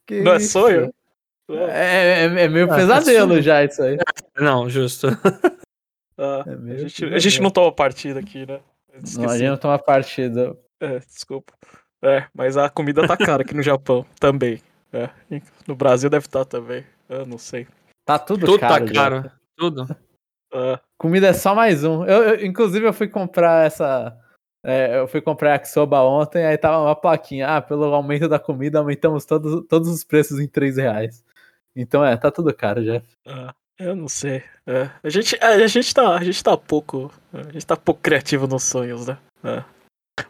Que 0.05 0.21
Não 0.21 0.33
é 0.33 0.37
isso? 0.37 0.51
sonho? 0.51 0.93
É, 1.49 2.23
é, 2.23 2.23
é 2.25 2.47
meio 2.49 2.69
Ah, 2.71 2.75
pesadelo 2.75 3.29
sonho. 3.31 3.41
já 3.41 3.63
isso 3.63 3.81
aí. 3.81 3.97
Não, 4.37 4.69
justo. 4.69 5.07
Ah, 6.15 6.43
É 6.45 6.51
a, 6.51 6.77
gente, 6.77 6.93
a 7.05 7.07
pesadelo. 7.07 7.19
gente 7.19 7.41
não 7.41 7.49
toma 7.49 7.71
partida 7.71 8.19
aqui, 8.19 8.45
né? 8.45 8.59
Não, 9.17 9.29
a 9.29 9.35
gente 9.37 9.49
não 9.49 9.57
toma 9.57 9.79
partida. 9.79 10.55
É, 10.79 10.99
desculpa. 10.99 11.53
É, 12.03 12.25
mas 12.35 12.55
a 12.55 12.69
comida 12.69 13.07
tá 13.07 13.17
cara 13.17 13.41
aqui 13.41 13.53
no 13.55 13.63
Japão 13.63 14.05
também. 14.19 14.61
É, 14.91 15.09
no 15.65 15.75
Brasil 15.75 16.09
deve 16.11 16.25
estar 16.27 16.45
também. 16.45 16.85
Eu 17.09 17.25
não 17.25 17.37
sei. 17.39 17.65
Tá 18.05 18.19
tudo, 18.19 18.45
Tudo 18.45 18.59
caro. 18.59 18.85
tá 18.85 18.93
já. 18.93 19.01
caro. 19.09 19.31
Tudo. 19.57 19.87
Ah, 20.53 20.79
Comida 20.99 21.27
é 21.29 21.33
só 21.33 21.55
mais 21.55 21.83
um. 21.83 22.05
Eu, 22.05 22.23
eu- 22.35 22.45
inclusive, 22.45 22.85
eu 22.85 22.93
fui 22.93 23.07
comprar 23.07 23.65
essa. 23.65 24.15
É, 24.63 24.99
eu 24.99 25.07
fui 25.07 25.21
comprar 25.21 25.51
yakisoba 25.51 26.01
ontem, 26.01 26.45
aí 26.45 26.57
tava 26.57 26.79
uma 26.83 26.95
plaquinha. 26.95 27.47
Ah, 27.47 27.61
pelo 27.61 27.83
aumento 27.93 28.27
da 28.29 28.39
comida, 28.39 28.79
aumentamos 28.79 29.25
todos, 29.25 29.65
todos 29.67 29.89
os 29.89 30.03
preços 30.03 30.39
em 30.39 30.47
3 30.47 30.77
reais. 30.77 31.23
Então 31.75 32.05
é, 32.05 32.15
tá 32.15 32.31
tudo 32.31 32.53
caro 32.53 32.83
já. 32.83 33.01
ah, 33.27 33.53
eu 33.79 33.95
não 33.95 34.07
sei. 34.07 34.43
É, 34.65 34.89
a, 35.03 35.09
gente, 35.09 35.35
é, 35.41 35.45
a, 35.63 35.67
gente 35.67 35.93
tá, 35.93 36.15
a 36.15 36.23
gente 36.23 36.43
tá 36.43 36.55
pouco. 36.55 37.11
A 37.33 37.51
gente 37.51 37.65
tá 37.65 37.75
pouco 37.75 38.01
criativo 38.01 38.47
nos 38.47 38.63
sonhos, 38.63 39.07
né? 39.07 39.17
É. 39.43 39.63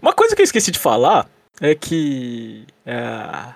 Uma 0.01 0.13
coisa 0.13 0.35
que 0.35 0.41
eu 0.41 0.45
esqueci 0.45 0.71
de 0.71 0.79
falar 0.79 1.27
é 1.61 1.75
que. 1.75 2.65
é, 2.85 3.53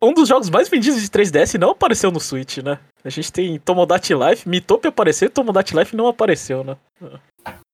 um- 0.00 0.14
dos 0.14 0.28
jogos 0.28 0.48
mais 0.48 0.68
vendidos 0.68 1.02
de 1.02 1.08
3DS 1.08 1.58
não 1.58 1.70
apareceu 1.70 2.10
no 2.10 2.20
Switch, 2.20 2.58
né? 2.58 2.78
A 3.04 3.10
gente 3.10 3.32
tem 3.32 3.58
Tomodachi 3.58 4.14
Life, 4.14 4.48
Mitope 4.48 4.88
apareceu, 4.88 5.28
Tomodachi 5.30 5.76
Life 5.76 5.96
não 5.96 6.06
apareceu, 6.06 6.62
né? 6.64 6.76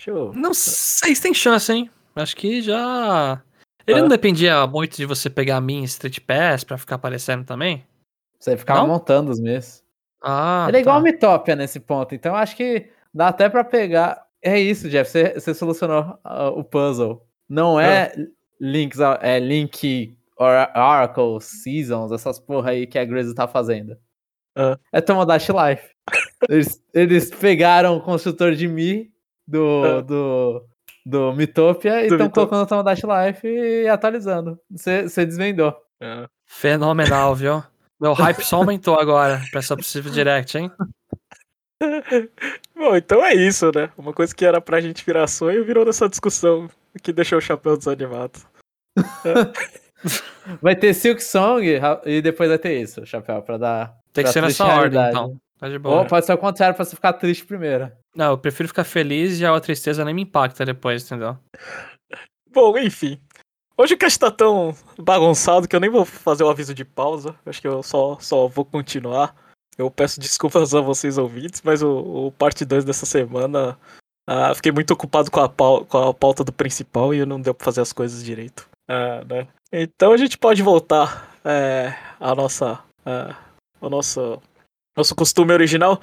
Eu. 0.06 0.32
Não 0.34 0.52
sei 0.54 1.14
se 1.14 1.22
tem 1.22 1.34
chance, 1.34 1.72
hein? 1.72 1.90
Acho 2.14 2.36
que 2.36 2.60
já. 2.62 3.42
Ele 3.86 3.98
Ah. 3.98 4.02
não 4.02 4.08
dependia 4.08 4.66
muito 4.66 4.96
de 4.96 5.04
você 5.06 5.28
pegar 5.28 5.56
a 5.56 5.60
minha 5.60 5.84
Street 5.84 6.20
Pass 6.20 6.64
pra 6.64 6.78
ficar 6.78 6.94
aparecendo 6.96 7.44
também? 7.44 7.84
Você 8.38 8.56
ficava 8.56 8.80
Não? 8.80 8.88
montando 8.88 9.30
os 9.30 9.40
meses. 9.40 9.82
Ah, 10.22 10.66
Ele 10.68 10.78
é 10.78 10.80
igual 10.80 10.96
tá. 10.96 11.00
a 11.00 11.02
Mitopia 11.12 11.56
nesse 11.56 11.78
ponto, 11.80 12.14
então 12.14 12.34
acho 12.34 12.56
que 12.56 12.90
dá 13.12 13.28
até 13.28 13.48
pra 13.48 13.62
pegar. 13.64 14.24
É 14.42 14.58
isso, 14.58 14.88
Jeff, 14.88 15.10
você, 15.10 15.34
você 15.34 15.52
solucionou 15.54 16.18
ah, 16.24 16.48
o 16.50 16.62
puzzle. 16.64 17.26
Não 17.48 17.78
é 17.78 18.12
links, 18.60 19.00
ao- 19.00 19.18
é 19.20 19.38
Link 19.38 20.16
or- 20.38 20.70
Oracle, 20.74 21.40
Seasons, 21.40 22.10
essas 22.12 22.38
porra 22.38 22.70
aí 22.70 22.86
que 22.86 22.98
a 22.98 23.04
Grizzly 23.04 23.34
tá 23.34 23.46
fazendo. 23.46 23.96
Ah. 24.56 24.78
É 24.92 25.00
Tomodachi 25.00 25.52
Life. 25.52 25.90
Eles, 26.48 26.82
eles 26.94 27.30
pegaram 27.30 27.96
o 27.96 28.00
construtor 28.02 28.54
de 28.54 28.66
Mi 28.68 29.10
do, 29.46 29.82
Ah. 29.84 30.00
do, 30.00 30.64
do 31.04 31.32
Mitopia 31.34 32.04
e 32.04 32.08
Do 32.08 32.14
estão 32.14 32.30
colocando 32.30 32.62
o 32.62 32.66
Tomodachi 32.66 33.02
Life 33.06 33.46
e 33.46 33.88
atualizando. 33.88 34.58
Você 34.70 35.04
desvendou. 35.26 35.74
É. 36.02 36.26
Fenomenal, 36.46 37.34
viu? 37.34 37.62
Meu 38.00 38.12
hype 38.12 38.42
só 38.42 38.56
aumentou 38.58 38.98
agora 38.98 39.40
pra 39.50 39.60
essa 39.60 39.76
possível 39.76 40.10
direct, 40.12 40.58
hein? 40.58 40.70
Bom, 42.74 42.96
então 42.96 43.24
é 43.24 43.34
isso, 43.34 43.70
né? 43.74 43.90
Uma 43.96 44.12
coisa 44.12 44.34
que 44.34 44.44
era 44.44 44.60
pra 44.60 44.80
gente 44.80 45.04
virar 45.04 45.26
sonho 45.26 45.64
virou 45.64 45.84
nessa 45.84 46.08
discussão 46.08 46.68
que 47.02 47.12
deixou 47.12 47.38
o 47.38 47.42
chapéu 47.42 47.76
desanimado. 47.76 48.40
Vai 50.60 50.76
ter 50.76 50.92
Silk 50.92 51.22
Song 51.22 51.64
e 52.04 52.20
depois 52.20 52.50
vai 52.50 52.58
ter 52.58 52.78
isso, 52.78 53.06
Chapéu, 53.06 53.40
pra 53.40 53.56
dar. 53.56 53.96
Tem 54.12 54.22
que 54.22 54.30
pra 54.30 54.32
ser 54.32 54.42
nessa 54.42 54.66
ordem, 54.66 55.00
então. 55.08 55.40
Tá 55.64 55.70
de 55.70 55.78
boa. 55.78 56.00
Ou 56.00 56.06
pode 56.06 56.26
ser 56.26 56.34
o 56.34 56.36
contrário 56.36 56.76
pra 56.76 56.84
você 56.84 56.94
ficar 56.94 57.14
triste 57.14 57.42
primeiro. 57.46 57.90
Não, 58.14 58.32
eu 58.32 58.38
prefiro 58.38 58.68
ficar 58.68 58.84
feliz 58.84 59.40
e 59.40 59.46
a 59.46 59.60
tristeza 59.60 60.04
nem 60.04 60.12
me 60.12 60.20
impacta 60.20 60.62
depois, 60.62 61.02
entendeu? 61.06 61.38
Bom, 62.52 62.76
enfim. 62.76 63.18
Hoje 63.74 63.94
o 63.94 63.96
cast 63.96 64.18
tá 64.18 64.30
tão 64.30 64.76
bagunçado 64.98 65.66
que 65.66 65.74
eu 65.74 65.80
nem 65.80 65.88
vou 65.88 66.04
fazer 66.04 66.44
o 66.44 66.50
aviso 66.50 66.74
de 66.74 66.84
pausa. 66.84 67.34
Acho 67.46 67.62
que 67.62 67.66
eu 67.66 67.82
só, 67.82 68.18
só 68.20 68.46
vou 68.46 68.62
continuar. 68.66 69.34
Eu 69.78 69.90
peço 69.90 70.20
desculpas 70.20 70.74
a 70.74 70.82
vocês 70.82 71.16
ouvintes, 71.16 71.62
mas 71.64 71.82
o, 71.82 72.26
o 72.26 72.32
parte 72.32 72.62
2 72.66 72.84
dessa 72.84 73.06
semana. 73.06 73.78
ah, 74.28 74.54
fiquei 74.54 74.70
muito 74.70 74.90
ocupado 74.92 75.30
com 75.30 75.40
a, 75.40 75.48
pau- 75.48 75.86
com 75.86 75.96
a 75.96 76.12
pauta 76.12 76.44
do 76.44 76.52
principal 76.52 77.14
e 77.14 77.24
não 77.24 77.40
deu 77.40 77.54
pra 77.54 77.64
fazer 77.64 77.80
as 77.80 77.90
coisas 77.90 78.22
direito. 78.22 78.68
Ah, 78.86 79.24
né? 79.26 79.48
Então 79.72 80.12
a 80.12 80.16
gente 80.18 80.36
pode 80.36 80.62
voltar 80.62 81.34
é, 81.42 81.94
à 82.20 82.34
nossa. 82.34 82.78
ah, 83.06 83.34
ao 83.80 83.88
nosso, 83.88 84.40
nosso 84.96 85.14
costume 85.14 85.52
original. 85.52 86.00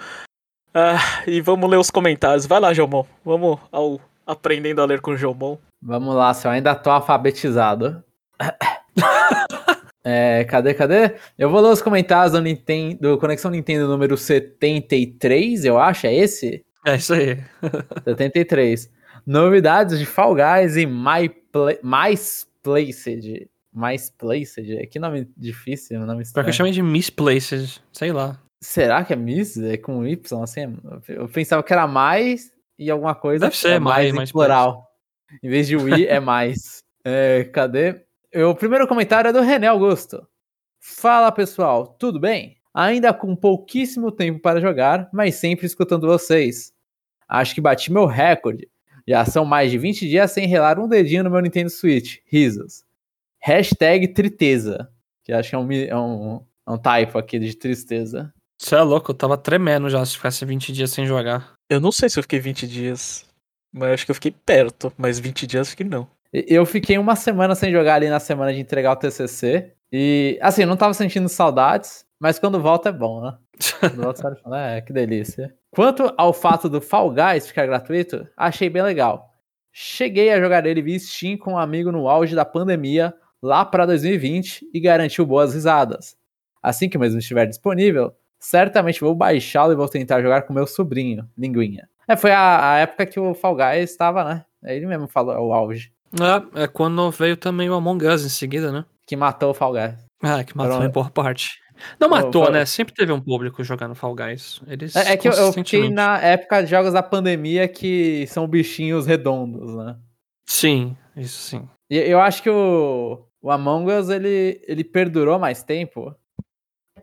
Ah, 0.73 1.23
e 1.27 1.41
vamos 1.41 1.69
ler 1.69 1.77
os 1.77 1.91
comentários. 1.91 2.45
Vai 2.45 2.59
lá, 2.59 2.73
Jomon. 2.73 3.05
Vamos 3.25 3.59
ao 3.71 3.99
aprendendo 4.25 4.81
a 4.81 4.85
ler 4.85 5.01
com 5.01 5.11
o 5.11 5.17
Jomon. 5.17 5.57
Vamos 5.81 6.15
lá, 6.15 6.33
se 6.33 6.47
eu 6.47 6.51
ainda 6.51 6.75
tô 6.75 6.89
alfabetizado. 6.89 8.03
É, 10.03 10.43
cadê, 10.45 10.73
cadê? 10.73 11.15
Eu 11.37 11.49
vou 11.49 11.61
ler 11.61 11.69
os 11.69 11.81
comentários 11.81 12.31
do, 12.31 12.41
Nintendo, 12.41 12.97
do 12.99 13.17
Conexão 13.19 13.51
Nintendo 13.51 13.87
número 13.87 14.17
73, 14.17 15.63
eu 15.63 15.77
acho, 15.77 16.07
é 16.07 16.13
esse? 16.15 16.65
É 16.85 16.95
isso 16.95 17.13
aí. 17.13 17.37
73. 18.03 18.91
Novidades 19.25 19.99
de 19.99 20.05
Fall 20.05 20.35
Guys 20.35 20.75
e 20.75 20.87
My 20.87 21.29
Pla 21.51 21.77
Mais 21.83 22.47
Placed. 22.63 23.47
Mais 23.71 24.09
Placed? 24.09 24.87
Que 24.87 24.97
nome 24.97 25.29
difícil, 25.37 25.99
nome 25.99 26.07
Pior 26.07 26.17
que 26.17 26.23
estranho. 26.23 26.49
eu 26.49 26.53
chamei 26.53 26.71
de 26.71 26.81
Misplaced, 26.81 27.79
sei 27.93 28.11
lá. 28.11 28.39
Será 28.61 29.03
que 29.03 29.11
é 29.11 29.15
Miss? 29.15 29.57
É 29.57 29.75
com 29.75 30.05
Y, 30.05 30.43
assim? 30.43 30.77
Eu 31.07 31.27
pensava 31.27 31.63
que 31.63 31.73
era 31.73 31.87
mais 31.87 32.51
e 32.77 32.89
alguma 32.91 33.15
coisa. 33.15 33.45
Deve 33.45 33.57
ser 33.57 33.71
é 33.73 33.79
mais, 33.79 34.09
em 34.09 34.13
mais 34.13 34.31
plural. 34.31 34.87
Em 35.41 35.49
vez 35.49 35.67
de 35.67 35.75
o 35.75 35.89
I, 35.89 36.05
é 36.07 36.19
mais. 36.19 36.79
É, 37.03 37.45
cadê? 37.45 38.05
O 38.47 38.53
primeiro 38.53 38.87
comentário 38.87 39.27
é 39.27 39.33
do 39.33 39.41
René 39.41 39.65
Augusto. 39.65 40.23
Fala 40.79 41.31
pessoal, 41.31 41.87
tudo 41.87 42.19
bem? 42.19 42.57
Ainda 42.71 43.11
com 43.11 43.35
pouquíssimo 43.35 44.11
tempo 44.11 44.39
para 44.39 44.61
jogar, 44.61 45.09
mas 45.11 45.33
sempre 45.33 45.65
escutando 45.65 46.05
vocês. 46.05 46.71
Acho 47.27 47.55
que 47.55 47.61
bati 47.61 47.91
meu 47.91 48.05
recorde. 48.05 48.69
Já 49.07 49.25
são 49.25 49.43
mais 49.43 49.71
de 49.71 49.79
20 49.79 50.07
dias 50.07 50.31
sem 50.31 50.45
relar 50.47 50.79
um 50.79 50.87
dedinho 50.87 51.23
no 51.23 51.31
meu 51.31 51.41
Nintendo 51.41 51.71
Switch. 51.71 52.19
Risos. 52.25 52.83
Hashtag 53.39 54.09
triteza. 54.09 54.87
Que 55.23 55.33
acho 55.33 55.49
que 55.49 55.55
é 55.55 55.57
um, 55.57 55.71
é 55.71 55.97
um, 55.97 56.45
é 56.67 56.71
um 56.71 56.77
typo 56.77 57.17
aqui 57.17 57.39
de 57.39 57.55
tristeza. 57.57 58.31
Você 58.61 58.75
é 58.75 58.81
louco, 58.81 59.09
eu 59.09 59.15
tava 59.15 59.35
tremendo 59.37 59.89
já 59.89 60.05
se 60.05 60.15
ficasse 60.15 60.45
20 60.45 60.71
dias 60.71 60.91
sem 60.91 61.03
jogar. 61.07 61.53
Eu 61.67 61.79
não 61.81 61.91
sei 61.91 62.07
se 62.09 62.19
eu 62.19 62.21
fiquei 62.21 62.39
20 62.39 62.67
dias. 62.67 63.25
Mas 63.73 63.89
acho 63.93 64.05
que 64.05 64.11
eu 64.11 64.15
fiquei 64.15 64.31
perto. 64.31 64.93
Mas 64.95 65.17
20 65.17 65.47
dias 65.47 65.67
acho 65.69 65.75
que 65.77 65.83
não. 65.83 66.07
E- 66.31 66.45
Eu 66.47 66.63
fiquei 66.63 66.95
uma 66.99 67.15
semana 67.15 67.55
sem 67.55 67.71
jogar 67.71 67.95
ali 67.95 68.07
na 68.07 68.19
semana 68.19 68.53
de 68.53 68.59
entregar 68.59 68.91
o 68.91 68.95
TCC. 68.95 69.73
E, 69.91 70.37
assim, 70.43 70.61
eu 70.61 70.67
não 70.67 70.77
tava 70.77 70.93
sentindo 70.93 71.27
saudades, 71.27 72.05
mas 72.19 72.37
quando 72.37 72.61
volta 72.61 72.89
é 72.89 72.91
bom, 72.91 73.21
né? 73.23 73.35
Quando 73.79 74.03
volta, 74.03 74.35
fala, 74.43 74.61
é, 74.73 74.81
que 74.81 74.93
delícia. 74.93 75.55
Quanto 75.71 76.13
ao 76.15 76.31
fato 76.31 76.69
do 76.69 76.79
Fall 76.79 77.09
Guys 77.11 77.47
ficar 77.47 77.65
gratuito, 77.65 78.27
achei 78.37 78.69
bem 78.69 78.83
legal. 78.83 79.33
Cheguei 79.73 80.31
a 80.31 80.39
jogar 80.39 80.65
ele 80.67 80.83
via 80.83 80.99
Steam 80.99 81.35
com 81.35 81.53
um 81.53 81.57
amigo 81.57 81.91
no 81.91 82.07
auge 82.07 82.35
da 82.35 82.45
pandemia, 82.45 83.11
lá 83.41 83.65
para 83.65 83.87
2020, 83.87 84.69
e 84.71 84.79
garantiu 84.79 85.25
boas 85.25 85.53
risadas. 85.55 86.15
Assim 86.61 86.87
que 86.87 86.95
o 86.95 86.99
mesmo 86.99 87.17
estiver 87.19 87.47
disponível, 87.47 88.13
certamente 88.41 88.99
vou 88.99 89.15
baixá-lo 89.15 89.71
e 89.71 89.75
vou 89.75 89.87
tentar 89.87 90.21
jogar 90.21 90.41
com 90.41 90.53
meu 90.53 90.67
sobrinho, 90.67 91.25
Linguinha. 91.37 91.87
É, 92.07 92.17
foi 92.17 92.31
a, 92.31 92.73
a 92.73 92.77
época 92.79 93.05
que 93.05 93.19
o 93.19 93.33
Fall 93.33 93.55
Guys 93.55 93.89
estava, 93.89 94.23
né? 94.23 94.45
Ele 94.63 94.85
mesmo 94.85 95.07
falou, 95.07 95.33
é 95.33 95.39
o 95.39 95.53
auge. 95.53 95.93
É, 96.19 96.63
é 96.63 96.67
quando 96.67 97.09
veio 97.11 97.37
também 97.37 97.69
o 97.69 97.73
Among 97.73 98.05
Us 98.05 98.25
em 98.25 98.29
seguida, 98.29 98.71
né? 98.71 98.83
que 99.11 99.15
matou 99.17 99.51
o 99.51 99.53
Fall 99.53 99.73
Guys. 99.73 100.05
Ah, 100.23 100.41
que 100.41 100.55
matou 100.55 100.81
em 100.81 100.89
boa 100.89 101.09
parte. 101.09 101.59
Não 101.99 102.07
matou, 102.07 102.49
né? 102.49 102.63
Sempre 102.63 102.93
teve 102.93 103.11
um 103.11 103.19
público 103.19 103.61
jogando 103.61 103.93
Fall 103.93 104.15
Guys. 104.15 104.61
Eles 104.67 104.95
É, 104.95 105.11
é 105.11 105.17
que 105.17 105.27
eu, 105.27 105.33
eu 105.33 105.51
fiquei 105.51 105.89
na 105.89 106.17
época 106.21 106.63
de 106.63 106.69
jogos 106.69 106.93
da 106.93 107.03
pandemia 107.03 107.67
que 107.67 108.25
são 108.27 108.47
bichinhos 108.47 109.05
redondos, 109.05 109.75
né? 109.75 109.97
Sim, 110.45 110.95
isso 111.17 111.41
sim. 111.41 111.67
E 111.89 111.97
eu 111.97 112.21
acho 112.21 112.41
que 112.41 112.49
o, 112.49 113.21
o 113.41 113.51
Among 113.51 113.91
Us, 113.91 114.07
ele, 114.07 114.61
ele 114.65 114.85
perdurou 114.85 115.37
mais 115.37 115.61
tempo. 115.61 116.15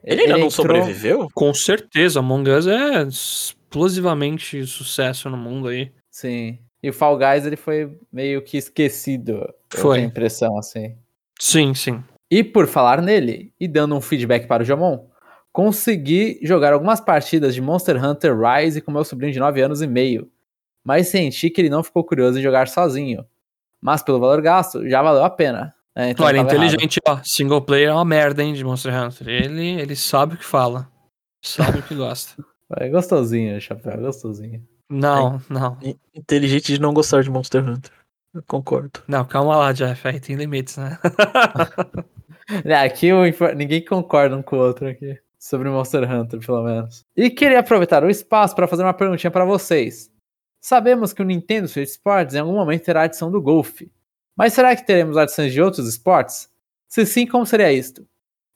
Ele 0.05 0.23
ainda 0.23 0.33
não 0.38 0.47
entrou- 0.47 0.50
sobreviveu? 0.50 1.28
Com 1.35 1.52
certeza, 1.55 2.21
Among 2.21 2.50
Us 2.50 2.67
é 2.67 3.02
explosivamente 3.02 4.64
sucesso 4.67 5.28
no 5.28 5.37
mundo 5.37 5.69
aí. 5.69 5.93
Sim. 6.11 6.59
E 6.83 6.90
o 6.90 6.93
Fall 6.93 7.19
Guys, 7.19 7.45
ele 7.45 7.57
foi 7.57 7.99
meio 8.12 8.40
que 8.43 8.57
esquecido. 8.57 9.33
Eu 9.75 9.81
Foi. 9.81 9.99
a 9.99 10.02
impressão, 10.02 10.57
assim. 10.59 10.97
Sim, 11.40 11.75
sim. 11.75 12.02
E 12.31 12.45
por 12.45 12.67
falar 12.67 13.02
nele, 13.02 13.52
e 13.59 13.67
dando 13.67 13.97
um 13.97 14.00
feedback 14.00 14.47
para 14.47 14.62
o 14.62 14.67
Jamon, 14.67 15.07
consegui 15.52 16.38
jogar 16.43 16.73
algumas 16.73 17.00
partidas 17.00 17.55
de 17.55 17.61
Monster 17.61 18.02
Hunter 18.02 18.37
Rise 18.38 18.81
com 18.81 18.93
meu 18.93 19.05
sobrinho 19.05 19.33
de 19.33 19.38
9 19.40 19.61
anos 19.61 19.83
e 19.83 19.87
meio, 19.87 20.31
mas 20.85 21.09
senti 21.09 21.50
que 21.50 21.61
ele 21.61 21.71
não 21.71 21.83
ficou 21.83 22.05
curioso 22.05 22.38
em 22.38 22.43
jogar 22.43 22.69
sozinho. 22.69 23.25
Mas 23.81 24.02
pelo 24.02 24.21
valor 24.21 24.40
gasto, 24.40 24.88
já 24.88 25.02
valeu 25.02 25.25
a 25.25 25.31
pena. 25.31 25.75
É, 25.99 26.11
então 26.11 26.25
Olha, 26.25 26.38
tava 26.45 26.52
errado. 26.55 26.64
inteligente, 26.67 27.00
ó. 27.09 27.19
Single 27.25 27.61
player 27.61 27.88
é 27.88 27.93
uma 27.93 28.05
merda, 28.05 28.43
hein, 28.43 28.55
de 28.55 28.62
Monster 28.64 28.95
Hunter. 28.95 29.28
Ele, 29.28 29.81
ele 29.81 29.97
sabe 29.97 30.35
o 30.35 30.38
que 30.38 30.45
fala. 30.45 30.88
Sabe 31.45 31.81
o 31.81 31.83
que 31.83 31.95
gosta. 31.95 32.40
É 32.78 32.87
gostosinho, 32.90 33.59
chapéu, 33.62 33.93
é 33.93 33.97
gostosinho. 33.97 34.62
Não, 34.90 35.40
não. 35.49 35.78
In- 35.83 35.99
Inteligente 36.14 36.75
de 36.75 36.78
não 36.78 36.93
gostar 36.93 37.23
de 37.23 37.31
Monster 37.31 37.67
Hunter. 37.67 37.90
Eu 38.35 38.43
concordo. 38.47 39.00
Não, 39.09 39.25
calma 39.25 39.57
lá, 39.57 39.73
Jeff. 39.73 40.07
Aí 40.07 40.21
tem 40.21 40.37
limites, 40.37 40.76
né? 40.76 40.99
É, 42.64 42.75
Aqui 42.75 43.09
ninguém 43.57 43.83
concorda 43.85 44.37
um 44.37 44.43
com 44.43 44.57
o 44.57 44.59
outro 44.61 44.87
aqui. 44.87 45.19
Sobre 45.38 45.71
Monster 45.71 46.11
Hunter, 46.11 46.40
pelo 46.45 46.62
menos. 46.62 47.05
E 47.17 47.31
queria 47.31 47.61
aproveitar 47.61 48.05
o 48.05 48.11
espaço 48.11 48.55
para 48.55 48.67
fazer 48.69 48.83
uma 48.83 48.93
perguntinha 48.95 49.31
para 49.31 49.45
vocês. 49.47 50.11
Sabemos 50.62 51.12
que 51.14 51.23
o 51.23 51.25
Nintendo 51.25 51.69
Switch 51.69 51.88
Sports 51.88 52.35
em 52.35 52.40
algum 52.40 52.55
momento 52.55 52.85
terá 52.85 53.00
a 53.00 53.05
adição 53.05 53.31
do 53.31 53.40
golfe. 53.40 53.90
Mas 54.38 54.52
será 54.52 54.76
que 54.76 54.87
teremos 54.87 55.16
adições 55.16 55.52
de 55.52 55.61
outros 55.61 55.88
esportes? 55.88 56.49
Se 56.87 57.04
sim, 57.04 57.26
como 57.26 57.45
seria 57.45 57.73
isto? 57.73 58.07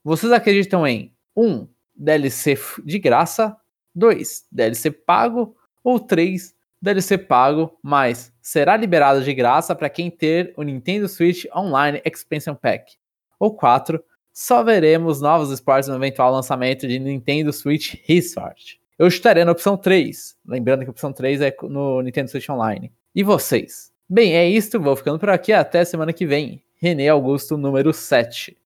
Vocês 0.05 0.31
acreditam 0.31 0.87
em 0.87 1.13
1. 1.37 1.45
Um, 1.45 1.69
DLC 1.93 2.57
de 2.85 3.01
graça 3.01 3.57
2. 3.93 4.47
DLC 4.53 4.93
pago 4.93 5.57
ou 5.83 5.99
3. 5.99 6.55
DLC 6.81 7.19
pago, 7.19 7.77
mas 7.83 8.33
será 8.41 8.77
liberado 8.77 9.25
de 9.25 9.35
graça 9.35 9.75
para 9.75 9.91
quem 9.91 10.09
ter 10.09 10.55
o 10.57 10.63
Nintendo 10.63 11.09
Switch 11.09 11.47
Online 11.55 12.01
Expansion 12.05 12.55
Pack. 12.55 12.93
Ou 13.37 13.53
4. 13.53 14.03
Só 14.33 14.63
veremos 14.63 15.21
novos 15.21 15.51
esportes 15.51 15.89
no 15.89 15.97
eventual 15.97 16.33
lançamento 16.33 16.87
de 16.87 17.01
Nintendo 17.01 17.53
Switch 17.53 17.97
Resort. 18.05 18.81
Eu 18.97 19.09
estaria 19.09 19.45
na 19.45 19.51
opção 19.51 19.77
3. 19.77 20.37
Lembrando 20.47 20.83
que 20.83 20.87
a 20.87 20.91
opção 20.93 21.13
3 21.13 21.41
é 21.41 21.57
no 21.65 22.01
Nintendo 22.03 22.31
Switch 22.31 22.49
Online. 22.49 22.93
E 23.13 23.25
vocês? 23.25 23.92
Bem, 24.13 24.35
é 24.37 24.47
isto. 24.49 24.79
Vou 24.81 24.95
ficando 24.95 25.19
por 25.19 25.31
aqui. 25.31 25.53
Até 25.53 25.85
semana 25.85 26.13
que 26.13 26.27
vem. 26.27 26.63
René 26.77 27.09
Augusto, 27.09 27.57
número 27.57 27.93
7. 27.93 28.57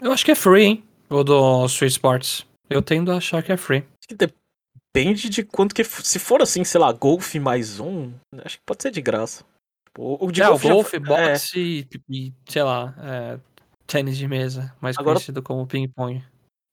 Eu 0.00 0.12
acho 0.12 0.24
que 0.24 0.30
é 0.30 0.34
free, 0.34 0.62
hein? 0.64 0.84
O 1.10 1.24
do 1.24 1.64
Street 1.66 1.90
Sports. 1.92 2.46
Eu 2.70 2.80
tendo 2.82 3.10
a 3.10 3.16
achar 3.16 3.42
que 3.42 3.50
é 3.52 3.56
free. 3.56 3.78
Acho 3.98 4.08
que 4.08 4.14
depende 4.14 5.28
de 5.28 5.42
quanto 5.42 5.74
que. 5.74 5.82
Se 5.84 6.18
for 6.18 6.40
assim, 6.42 6.62
sei 6.64 6.80
lá, 6.80 6.92
golfe 6.92 7.40
mais 7.40 7.80
um, 7.80 8.12
acho 8.44 8.58
que 8.58 8.64
pode 8.64 8.82
ser 8.82 8.90
de 8.90 9.00
graça. 9.00 9.44
Tipo, 9.86 10.02
O, 10.20 10.26
o 10.26 10.32
de 10.32 10.42
é, 10.42 10.46
golfe 10.46 10.92
já- 10.92 10.96
é, 10.96 11.00
boxe 11.00 11.58
e, 11.58 11.86
e, 12.08 12.32
sei 12.48 12.62
lá, 12.62 12.94
é, 13.02 13.38
tênis 13.86 14.16
de 14.16 14.28
mesa, 14.28 14.72
mais 14.80 14.96
Agora- 14.98 15.16
conhecido 15.16 15.42
como 15.42 15.66
ping-pong. 15.66 16.22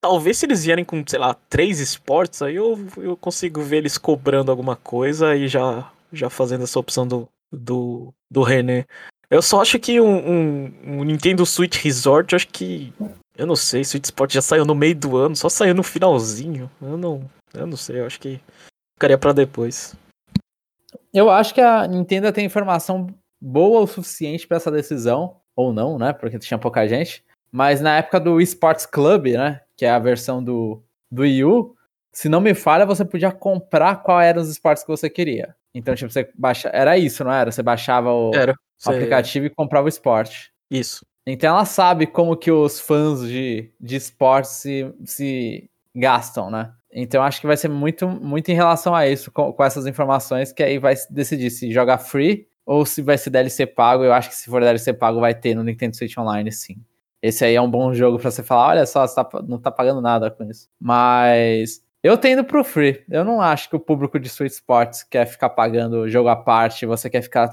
talvez 0.01 0.37
se 0.37 0.45
eles 0.45 0.63
vierem 0.63 0.85
com, 0.85 1.03
sei 1.05 1.19
lá, 1.19 1.33
três 1.33 1.79
esportes, 1.79 2.41
aí 2.41 2.55
eu, 2.55 2.79
eu 2.97 3.17
consigo 3.17 3.61
ver 3.61 3.77
eles 3.77 3.97
cobrando 3.97 4.51
alguma 4.51 4.75
coisa 4.75 5.35
e 5.35 5.47
já, 5.49 5.91
já 6.13 6.29
fazendo 6.29 6.63
essa 6.63 6.79
opção 6.79 7.05
do, 7.05 7.27
do, 7.51 8.13
do 8.29 8.43
René. 8.43 8.85
Eu 9.29 9.41
só 9.41 9.61
acho 9.61 9.77
que 9.79 10.01
um, 10.01 10.07
um, 10.07 10.73
um 10.83 11.03
Nintendo 11.03 11.45
Switch 11.45 11.77
Resort, 11.83 12.33
eu 12.33 12.37
acho 12.37 12.47
que. 12.47 12.93
Eu 13.37 13.45
não 13.45 13.55
sei, 13.55 13.83
Switch 13.83 14.05
Sport 14.05 14.33
já 14.33 14.41
saiu 14.41 14.65
no 14.65 14.75
meio 14.75 14.95
do 14.95 15.15
ano, 15.15 15.35
só 15.35 15.47
saiu 15.47 15.73
no 15.73 15.83
finalzinho. 15.83 16.69
Eu 16.81 16.97
não. 16.97 17.29
Eu 17.53 17.65
não 17.65 17.77
sei, 17.77 17.99
eu 17.99 18.05
acho 18.05 18.19
que 18.19 18.39
ficaria 18.95 19.17
pra 19.17 19.31
depois. 19.31 19.95
Eu 21.13 21.29
acho 21.29 21.53
que 21.53 21.61
a 21.61 21.87
Nintendo 21.87 22.31
tem 22.31 22.45
informação 22.45 23.07
boa 23.39 23.81
o 23.81 23.87
suficiente 23.87 24.47
para 24.47 24.57
essa 24.57 24.71
decisão, 24.71 25.37
ou 25.55 25.71
não, 25.71 25.97
né? 25.97 26.11
Porque 26.11 26.37
tinha 26.39 26.57
pouca 26.57 26.87
gente. 26.87 27.23
Mas 27.51 27.81
na 27.81 27.97
época 27.97 28.19
do 28.19 28.41
Esports 28.41 28.85
Club, 28.85 29.27
né? 29.27 29.61
Que 29.77 29.85
é 29.85 29.89
a 29.89 29.99
versão 29.99 30.43
do, 30.43 30.83
do 31.09 31.21
Wii 31.21 31.45
U, 31.45 31.75
se 32.11 32.27
não 32.27 32.41
me 32.41 32.53
falha, 32.53 32.85
você 32.85 33.05
podia 33.05 33.31
comprar 33.31 33.97
qual 33.97 34.19
eram 34.19 34.41
os 34.41 34.49
esportes 34.49 34.83
que 34.83 34.89
você 34.89 35.09
queria. 35.09 35.55
Então, 35.73 35.95
tipo, 35.95 36.11
você 36.11 36.29
baixa... 36.35 36.69
era 36.73 36.97
isso, 36.97 37.23
não 37.23 37.31
era? 37.31 37.51
Você 37.51 37.61
baixava 37.61 38.11
o, 38.11 38.31
Era. 38.33 38.53
o 38.53 38.55
Cê- 38.77 38.91
aplicativo 38.91 39.45
e 39.45 39.49
comprava 39.49 39.85
o 39.85 39.89
esporte. 39.89 40.51
Isso. 40.69 41.05
Então 41.27 41.55
ela 41.55 41.65
sabe 41.65 42.07
como 42.07 42.35
que 42.35 42.51
os 42.51 42.79
fãs 42.79 43.21
de, 43.27 43.71
de 43.79 43.95
esportes 43.95 44.51
se, 44.51 44.91
se 45.05 45.69
gastam, 45.93 46.49
né? 46.49 46.71
Então 46.91 47.21
acho 47.21 47.39
que 47.39 47.45
vai 47.45 47.55
ser 47.55 47.67
muito, 47.69 48.07
muito 48.07 48.49
em 48.49 48.55
relação 48.55 48.95
a 48.95 49.07
isso, 49.07 49.31
com, 49.31 49.53
com 49.53 49.63
essas 49.63 49.85
informações, 49.85 50.51
que 50.51 50.63
aí 50.63 50.79
vai 50.79 50.95
decidir 51.09 51.51
se 51.51 51.71
joga 51.71 51.97
free 51.99 52.47
ou 52.65 52.83
se 52.85 53.01
vai 53.03 53.17
ser 53.17 53.29
DLC 53.29 53.67
pago. 53.67 54.03
Eu 54.03 54.13
acho 54.13 54.29
que 54.29 54.35
se 54.35 54.49
for 54.49 54.59
DLC 54.61 54.91
pago 54.93 55.19
vai 55.19 55.35
ter 55.35 55.53
no 55.53 55.63
Nintendo 55.63 55.95
Switch 55.95 56.17
Online, 56.17 56.51
sim. 56.51 56.77
Esse 57.21 57.45
aí 57.45 57.53
é 57.53 57.61
um 57.61 57.69
bom 57.69 57.93
jogo 57.93 58.17
pra 58.17 58.31
você 58.31 58.41
falar, 58.41 58.69
olha 58.69 58.85
só, 58.85 59.05
você 59.05 59.15
tá, 59.15 59.29
não 59.47 59.59
tá 59.59 59.69
pagando 59.69 60.01
nada 60.01 60.31
com 60.31 60.43
isso. 60.45 60.67
Mas 60.79 61.83
eu 62.03 62.17
tendo 62.17 62.43
pro 62.43 62.63
free. 62.63 63.03
Eu 63.09 63.23
não 63.23 63.41
acho 63.41 63.69
que 63.69 63.75
o 63.75 63.79
público 63.79 64.19
de 64.19 64.29
Switch 64.29 64.53
Sports 64.53 65.03
quer 65.03 65.25
ficar 65.25 65.49
pagando 65.49 66.09
jogo 66.09 66.29
à 66.29 66.35
parte, 66.35 66.85
você 66.85 67.09
quer 67.09 67.21
ficar 67.21 67.51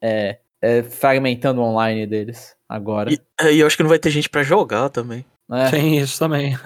é, 0.00 0.38
é, 0.60 0.82
fragmentando 0.82 1.60
o 1.60 1.64
online 1.64 2.06
deles 2.06 2.56
agora. 2.68 3.12
E, 3.12 3.20
é, 3.40 3.52
e 3.52 3.60
eu 3.60 3.66
acho 3.66 3.76
que 3.76 3.82
não 3.82 3.90
vai 3.90 3.98
ter 3.98 4.10
gente 4.10 4.28
pra 4.28 4.42
jogar 4.42 4.88
também. 4.88 5.24
né? 5.48 5.70
Tem 5.70 5.98
isso 5.98 6.18
também. 6.18 6.56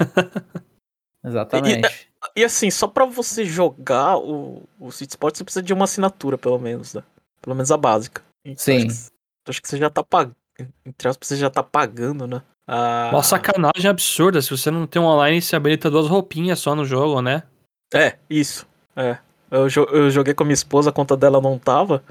Exatamente. 1.24 2.08
E 2.36 2.44
assim, 2.44 2.70
só 2.70 2.86
pra 2.86 3.04
você 3.04 3.44
jogar 3.44 4.16
o, 4.18 4.62
o 4.78 4.90
Switch 4.90 5.10
Sport, 5.10 5.36
você 5.36 5.44
precisa 5.44 5.62
de 5.62 5.72
uma 5.72 5.84
assinatura, 5.84 6.36
pelo 6.36 6.58
menos, 6.58 6.94
né? 6.94 7.02
Pelo 7.40 7.56
menos 7.56 7.70
a 7.70 7.76
básica. 7.76 8.22
Então, 8.44 8.58
Sim. 8.58 8.86
Acho 8.86 8.86
que, 8.86 9.12
acho 9.48 9.62
que 9.62 9.68
você 9.68 9.76
já 9.76 9.90
tá 9.90 10.02
pagando. 10.02 10.36
Entre 10.84 11.08
aspas, 11.08 11.28
você 11.28 11.36
já 11.36 11.50
tá 11.50 11.62
pagando, 11.62 12.26
né? 12.26 12.42
Ah, 12.74 13.10
Uma 13.12 13.22
sacanagem 13.22 13.86
absurda. 13.90 14.40
Se 14.40 14.50
você 14.50 14.70
não 14.70 14.86
tem 14.86 15.00
um 15.00 15.04
online, 15.04 15.42
você 15.42 15.54
habilita 15.54 15.90
duas 15.90 16.06
roupinhas 16.08 16.58
só 16.58 16.74
no 16.74 16.84
jogo, 16.86 17.20
né? 17.20 17.42
É, 17.92 18.16
isso. 18.30 18.66
É. 18.96 19.18
Eu, 19.50 19.68
jo- 19.68 19.88
eu 19.90 20.10
joguei 20.10 20.32
com 20.32 20.42
a 20.42 20.46
minha 20.46 20.54
esposa, 20.54 20.88
a 20.88 20.92
conta 20.92 21.14
dela 21.16 21.40
não 21.40 21.58
tava. 21.58 22.02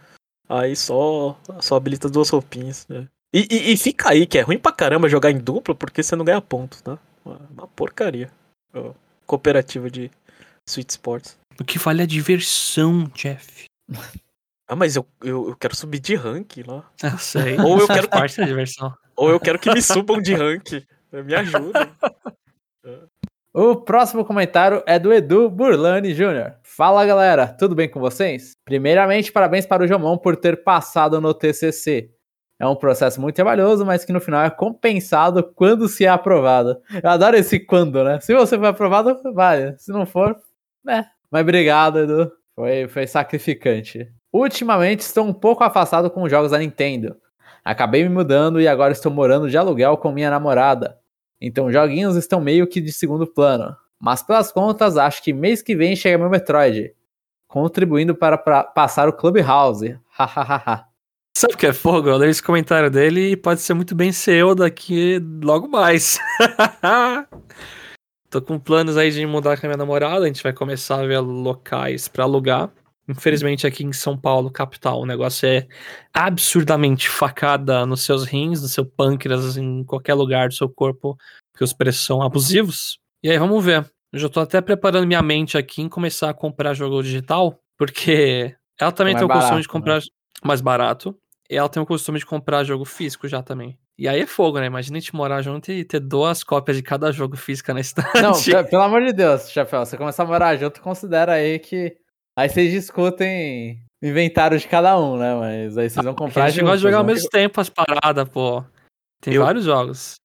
Aí 0.47 0.76
só, 0.76 1.36
só 1.60 1.76
habilita 1.78 2.08
duas 2.10 2.30
roupinhas. 2.30 2.86
né? 2.88 3.08
E, 3.34 3.47
e, 3.50 3.74
e 3.74 3.78
fica 3.78 4.10
aí, 4.12 4.28
que 4.28 4.38
é 4.38 4.41
ruim 4.41 4.60
pra 4.60 4.71
caramba 4.71 5.10
jogar 5.10 5.32
em 5.32 5.39
dupla, 5.39 5.74
porque 5.74 6.04
você 6.04 6.15
não 6.15 6.26
ganha 6.26 6.41
pontos, 6.41 6.82
tá? 6.82 7.00
Uma 7.26 7.67
porcaria. 7.67 8.30
Cooperativa 9.26 9.89
de 9.89 10.12
Switch 10.67 10.89
Sports. 10.89 11.38
O 11.60 11.63
que 11.63 11.80
vale 11.80 12.02
é 12.02 12.04
a 12.04 12.08
diversão, 12.08 13.10
Jeff. 13.15 13.65
Ah, 14.67 14.76
mas 14.76 14.95
eu, 14.95 15.06
eu, 15.21 15.50
eu 15.50 15.56
quero 15.56 15.76
subir 15.76 16.00
de 16.00 16.15
rank 16.15 16.58
lá. 16.65 16.84
Eu 17.04 17.17
sei. 17.17 17.60
Ou 17.60 17.80
eu 17.80 17.88
quero- 17.88 18.08
parte 18.10 18.38
da 18.38 18.45
diversão. 18.45 18.93
Ou 19.21 19.29
eu 19.29 19.39
quero 19.39 19.60
que 19.60 19.71
me 19.71 19.84
subam 19.84 20.19
de 20.19 20.34
rank. 20.34 20.84
Me 21.13 21.36
ajuda. 21.36 21.91
O 23.53 23.75
próximo 23.75 24.25
comentário 24.25 24.81
é 24.88 24.97
do 24.97 25.13
Edu 25.13 25.47
Burlani 25.47 26.12
Jr. 26.12 26.53
Fala 26.63 27.05
galera, 27.05 27.45
tudo 27.47 27.75
bem 27.75 27.88
com 27.88 27.99
vocês? 27.99 28.55
Primeiramente, 28.65 29.31
parabéns 29.31 29.67
para 29.67 29.84
o 29.84 29.88
Jomon 29.88 30.17
por 30.17 30.36
ter 30.36 30.63
passado 30.63 31.21
no 31.21 31.36
TCC. 31.36 32.10
É 32.57 32.65
um 32.65 32.75
processo 32.75 33.21
muito 33.21 33.36
trabalhoso, 33.36 33.86
mas 33.86 34.03
que 34.03 34.12
no 34.12 34.19
final 34.19 34.43
é 34.43 34.49
compensado 34.49 35.43
quando 35.53 35.88
se 35.88 36.03
é 36.03 36.10
aprovado. 36.10 36.81
Eu 37.03 37.07
adoro 37.07 37.38
esse 37.38 37.60
quando, 37.60 38.03
né? 38.03 38.19
Se 38.21 38.34
você 38.34 38.57
foi 38.57 38.69
aprovado, 38.69 39.21
vai. 39.36 39.75
Se 39.77 39.91
não 39.91 40.07
for, 40.07 40.36
né? 40.84 41.05
Mas 41.29 41.43
obrigado, 41.43 41.99
Edu. 41.99 42.31
Foi, 42.55 42.88
foi 42.88 43.05
sacrificante. 43.05 44.12
Ultimamente 44.34 45.01
estou 45.01 45.25
um 45.25 45.34
pouco 45.34 45.63
afastado 45.63 46.10
com 46.10 46.23
os 46.23 46.31
jogos 46.31 46.49
da 46.49 46.57
Nintendo. 46.57 47.15
Acabei 47.63 48.04
me 48.04 48.10
mudando 48.10 48.60
e 48.60 48.67
agora 48.67 48.91
estou 48.91 49.12
morando 49.12 49.50
de 49.50 49.58
aluguel 49.58 49.97
com 49.97 50.12
minha 50.12 50.30
namorada. 50.30 50.97
Então 51.39 51.71
joguinhos 51.71 52.15
estão 52.15 52.41
meio 52.41 52.67
que 52.67 52.82
de 52.82 52.91
segundo 52.91 53.26
plano. 53.26 53.76
Mas 54.00 54.24
pelas 54.24 54.52
contas, 54.52 54.97
acho 54.97 55.24
que 55.24 55.32
mês 55.32 55.62
que 55.62 55.76
vem 55.76 55.95
chega 55.95 56.17
meu 56.17 56.30
Metroid. 56.30 56.93
Contribuindo 57.47 58.15
para, 58.15 58.38
passar 58.38 59.08
o 59.08 59.13
Clubhouse. 59.13 60.00
Hahaha. 60.10 60.86
Sabe 61.38 61.54
o 61.54 61.58
que 61.58 61.67
é 61.67 61.74
fogo? 61.74 62.10
Eu 62.10 62.17
leio 62.17 62.32
esse 62.32 62.43
comentário 62.43 62.89
dele 62.89 63.32
e 63.32 63.38
pode 63.38 63.62
ser 63.62 63.74
muito 63.74 63.95
bem 63.95 64.12
ser 64.12 64.36
eu 64.36 64.54
daqui 64.54 65.19
logo 65.43 65.67
mais. 65.67 66.19
Tô 68.30 68.41
com 68.41 68.60
planos 68.60 68.97
aí 68.97 69.12
de 69.12 69.26
mudar 69.26 69.60
com 69.60 69.65
a 69.65 69.69
minha 69.69 69.78
namorada. 69.78 70.26
A 70.26 70.28
gente 70.28 70.43
vai 70.43 70.54
começar 70.54 71.02
a 71.02 71.06
ver 71.06 71.19
locais 71.19 72.08
pra 72.08 72.24
alugar. 72.24 72.71
Infelizmente, 73.07 73.65
aqui 73.67 73.83
em 73.83 73.91
São 73.91 74.17
Paulo, 74.17 74.51
capital, 74.51 75.01
o 75.01 75.05
negócio 75.05 75.47
é 75.47 75.67
absurdamente 76.13 77.09
facada 77.09 77.85
nos 77.85 78.03
seus 78.03 78.23
rins, 78.25 78.61
no 78.61 78.67
seu 78.67 78.85
pâncreas, 78.85 79.57
em 79.57 79.83
qualquer 79.83 80.13
lugar 80.13 80.47
do 80.49 80.53
seu 80.53 80.69
corpo, 80.69 81.17
porque 81.51 81.63
os 81.63 81.73
preços 81.73 82.05
são 82.05 82.21
abusivos. 82.21 82.99
E 83.23 83.29
aí, 83.29 83.37
vamos 83.37 83.63
ver. 83.63 83.89
Eu 84.13 84.19
já 84.19 84.29
tô 84.29 84.39
até 84.39 84.59
preparando 84.61 85.07
minha 85.07 85.21
mente 85.21 85.57
aqui 85.57 85.81
em 85.81 85.89
começar 85.89 86.29
a 86.29 86.33
comprar 86.33 86.73
jogo 86.73 87.01
digital, 87.01 87.57
porque 87.77 88.53
ela 88.79 88.91
também 88.91 89.15
tem 89.15 89.25
o 89.25 89.27
mais 89.27 89.39
costume 89.41 89.61
de 89.61 89.67
barato, 89.67 89.73
comprar 89.79 90.01
mais 90.43 90.61
barato. 90.61 91.17
E 91.49 91.55
ela 91.55 91.67
tem 91.69 91.81
o 91.81 91.85
costume 91.85 92.19
de 92.19 92.25
comprar 92.25 92.63
jogo 92.63 92.85
físico 92.85 93.27
já 93.27 93.41
também. 93.41 93.77
E 93.97 94.07
aí 94.07 94.21
é 94.21 94.25
fogo, 94.25 94.59
né? 94.59 94.65
Imagina 94.65 94.97
a 94.97 94.99
gente 94.99 95.13
morar 95.15 95.41
junto 95.41 95.71
e 95.71 95.83
ter 95.83 95.99
duas 95.99 96.43
cópias 96.43 96.77
de 96.77 96.83
cada 96.83 97.11
jogo 97.11 97.35
físico 97.37 97.73
na 97.73 97.79
estante. 97.81 98.21
Não, 98.21 98.33
pe- 98.33 98.63
pelo 98.69 98.83
amor 98.83 99.01
de 99.05 99.13
Deus, 99.13 99.49
Chapéu, 99.49 99.85
você 99.85 99.97
começar 99.97 100.23
a 100.23 100.25
morar 100.25 100.55
junto, 100.57 100.81
considera 100.81 101.33
aí 101.33 101.59
que. 101.59 101.95
Aí 102.37 102.49
vocês 102.49 102.71
discutem 102.71 103.79
o 104.01 104.05
inventário 104.07 104.57
de 104.57 104.67
cada 104.67 104.97
um, 104.99 105.17
né? 105.17 105.35
Mas 105.35 105.77
aí 105.77 105.89
vocês 105.89 106.03
vão 106.03 106.15
comprar 106.15 106.45
a 106.45 106.49
gente 106.49 106.61
gosta 106.61 106.77
de 106.77 106.83
jogar 106.83 106.97
ao 106.97 107.03
né? 107.03 107.13
mesmo 107.13 107.29
tempo 107.29 107.59
as 107.61 107.69
paradas, 107.69 108.27
pô. 108.29 108.63
Tem 109.21 109.33
Eu- 109.33 109.43
vários 109.43 109.65
jogos. 109.65 110.15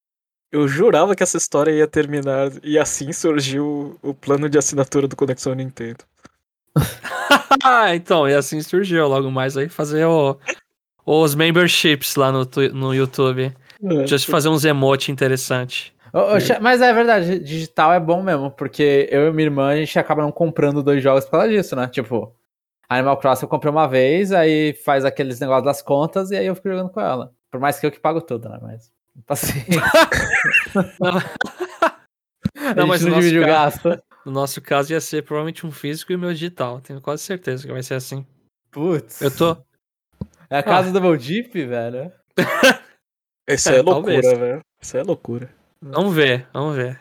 Eu 0.52 0.66
jurava 0.68 1.14
que 1.16 1.22
essa 1.22 1.36
história 1.36 1.72
ia 1.72 1.88
terminar 1.88 2.50
e 2.62 2.78
assim 2.78 3.12
surgiu 3.12 3.98
o 4.00 4.14
plano 4.14 4.48
de 4.48 4.56
assinatura 4.56 5.08
do 5.08 5.16
Conexão 5.16 5.52
Nintendo. 5.54 6.04
Ah, 7.62 7.94
então, 7.94 8.28
e 8.28 8.34
assim 8.34 8.62
surgiu 8.62 9.06
logo 9.08 9.30
mais 9.30 9.56
aí 9.56 9.68
fazer 9.68 10.04
o- 10.06 10.38
os 11.04 11.34
memberships 11.34 12.14
lá 12.14 12.30
no, 12.30 12.48
no 12.72 12.94
YouTube. 12.94 13.52
Just 14.06 14.30
fazer 14.30 14.48
uns 14.48 14.64
emote 14.64 15.10
interessante. 15.12 15.92
Cha- 16.40 16.60
Mas 16.60 16.80
é 16.80 16.92
verdade, 16.92 17.38
digital 17.38 17.92
é 17.92 18.00
bom 18.00 18.22
mesmo, 18.22 18.50
porque 18.50 19.08
eu 19.10 19.28
e 19.28 19.32
minha 19.32 19.46
irmã, 19.46 19.68
a 19.70 19.76
gente 19.76 19.98
acaba 19.98 20.22
não 20.22 20.32
comprando 20.32 20.82
dois 20.82 21.02
jogos 21.02 21.24
por 21.24 21.32
causa 21.32 21.48
disso, 21.48 21.74
né? 21.76 21.86
Tipo, 21.88 22.34
Animal 22.88 23.18
Crossing 23.18 23.44
eu 23.44 23.48
comprei 23.48 23.70
uma 23.70 23.86
vez, 23.86 24.32
aí 24.32 24.72
faz 24.84 25.04
aqueles 25.04 25.38
negócios 25.40 25.64
das 25.64 25.82
contas 25.82 26.30
e 26.30 26.36
aí 26.36 26.46
eu 26.46 26.54
fico 26.54 26.68
jogando 26.68 26.90
com 26.90 27.00
ela. 27.00 27.32
Por 27.50 27.60
mais 27.60 27.78
que 27.78 27.86
eu 27.86 27.90
que 27.90 28.00
pago 28.00 28.20
tudo, 28.20 28.48
né? 28.48 28.58
Mas. 28.62 28.90
Paciência. 29.26 29.80
Não, 32.76 32.84
a 32.84 32.86
mas 32.86 33.00
gente 33.00 33.04
no 33.04 33.10
não 33.10 33.16
nosso 33.16 33.28
divide 33.28 33.38
o 33.38 33.46
gasto. 33.46 34.02
No 34.24 34.32
nosso 34.32 34.60
caso 34.60 34.92
ia 34.92 35.00
ser 35.00 35.22
provavelmente 35.22 35.66
um 35.66 35.70
físico 35.70 36.12
e 36.12 36.16
o 36.16 36.18
meu 36.18 36.32
digital. 36.32 36.80
Tenho 36.80 37.00
quase 37.00 37.22
certeza 37.22 37.66
que 37.66 37.72
vai 37.72 37.82
ser 37.82 37.94
assim. 37.94 38.26
Putz. 38.70 39.20
Eu 39.22 39.30
tô. 39.34 39.56
É 40.50 40.58
a 40.58 40.62
casa 40.62 40.90
do 40.92 41.00
Double 41.00 41.18
Deep, 41.18 41.64
velho. 41.66 42.12
Isso 43.48 43.68
É, 43.70 43.76
é, 43.78 43.82
loucura, 43.82 44.20
talvez. 44.22 44.38
velho. 44.38 44.60
Isso 44.80 44.96
é 44.96 45.02
loucura. 45.02 45.48
Vamos 45.92 46.14
ver, 46.14 46.46
vamos 46.52 46.76
ver. 46.76 47.00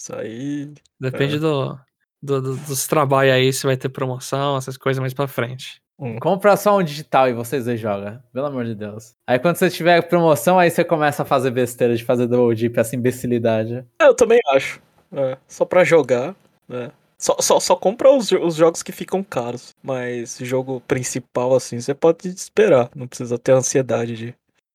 Isso 0.00 0.14
aí. 0.14 0.72
Depende 1.00 1.36
É. 1.36 1.38
do, 1.38 1.78
do- 2.22 2.42
do- 2.42 2.56
dos 2.56 2.86
trabalhos 2.86 3.34
aí, 3.34 3.52
se 3.52 3.64
vai 3.66 3.76
ter 3.76 3.88
promoção, 3.88 4.56
essas 4.56 4.76
coisas 4.76 5.00
mais 5.00 5.14
pra 5.14 5.26
frente. 5.28 5.80
Compra 6.20 6.56
só 6.56 6.76
um 6.78 6.82
digital 6.82 7.28
e 7.28 7.32
vocês 7.32 7.64
dois 7.64 7.78
jogam. 7.78 8.20
Pelo 8.32 8.46
amor 8.46 8.64
de 8.64 8.74
Deus. 8.74 9.14
Aí 9.24 9.38
quando 9.38 9.54
você 9.54 9.70
tiver 9.70 10.02
promoção, 10.08 10.58
aí 10.58 10.68
você 10.68 10.82
começa 10.84 11.22
a 11.22 11.26
fazer 11.26 11.52
besteira 11.52 11.94
de 11.94 12.04
fazer 12.04 12.26
Double 12.26 12.56
Deep, 12.56 12.76
essa 12.78 12.96
imbecilidade. 12.96 13.86
É, 14.00 14.06
eu 14.08 14.14
também 14.14 14.40
acho. 14.48 14.80
É, 15.12 15.38
só 15.46 15.64
pra 15.64 15.84
jogar. 15.84 16.34
né? 16.68 16.90
Só, 17.18 17.36
só, 17.38 17.60
só 17.60 17.76
compra 17.76 18.10
os, 18.10 18.32
os 18.32 18.56
jogos 18.56 18.82
que 18.82 18.90
ficam 18.90 19.22
caros. 19.22 19.70
Mas 19.80 20.38
jogo 20.40 20.80
principal, 20.88 21.54
assim, 21.54 21.78
você 21.78 21.94
pode 21.94 22.26
esperar. 22.28 22.90
Não 22.96 23.06
precisa 23.06 23.38
ter 23.38 23.52
ansiedade 23.52 24.16
de. 24.16 24.34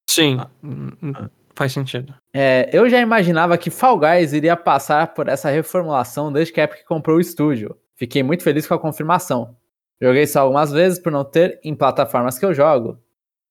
Sim, 0.09 0.37
Ah. 0.39 1.29
Faz 1.57 1.73
sentido. 1.73 2.13
É, 2.33 2.69
eu 2.71 2.87
já 2.87 2.99
imaginava 2.99 3.57
que 3.57 3.69
Fall 3.69 3.97
Guys 3.97 4.31
iria 4.31 4.55
passar 4.55 5.13
por 5.13 5.27
essa 5.27 5.49
reformulação 5.49 6.31
desde 6.31 6.53
que 6.53 6.61
a 6.61 6.65
Epic 6.65 6.85
comprou 6.85 7.17
o 7.17 7.21
estúdio. 7.21 7.75
Fiquei 7.95 8.21
muito 8.21 8.43
feliz 8.43 8.67
com 8.67 8.75
a 8.75 8.79
confirmação. 8.79 9.55
Joguei 9.99 10.27
só 10.27 10.41
algumas 10.41 10.71
vezes 10.71 10.99
por 10.99 11.11
não 11.11 11.25
ter 11.25 11.59
em 11.63 11.73
plataformas 11.73 12.37
que 12.37 12.45
eu 12.45 12.53
jogo. 12.53 12.99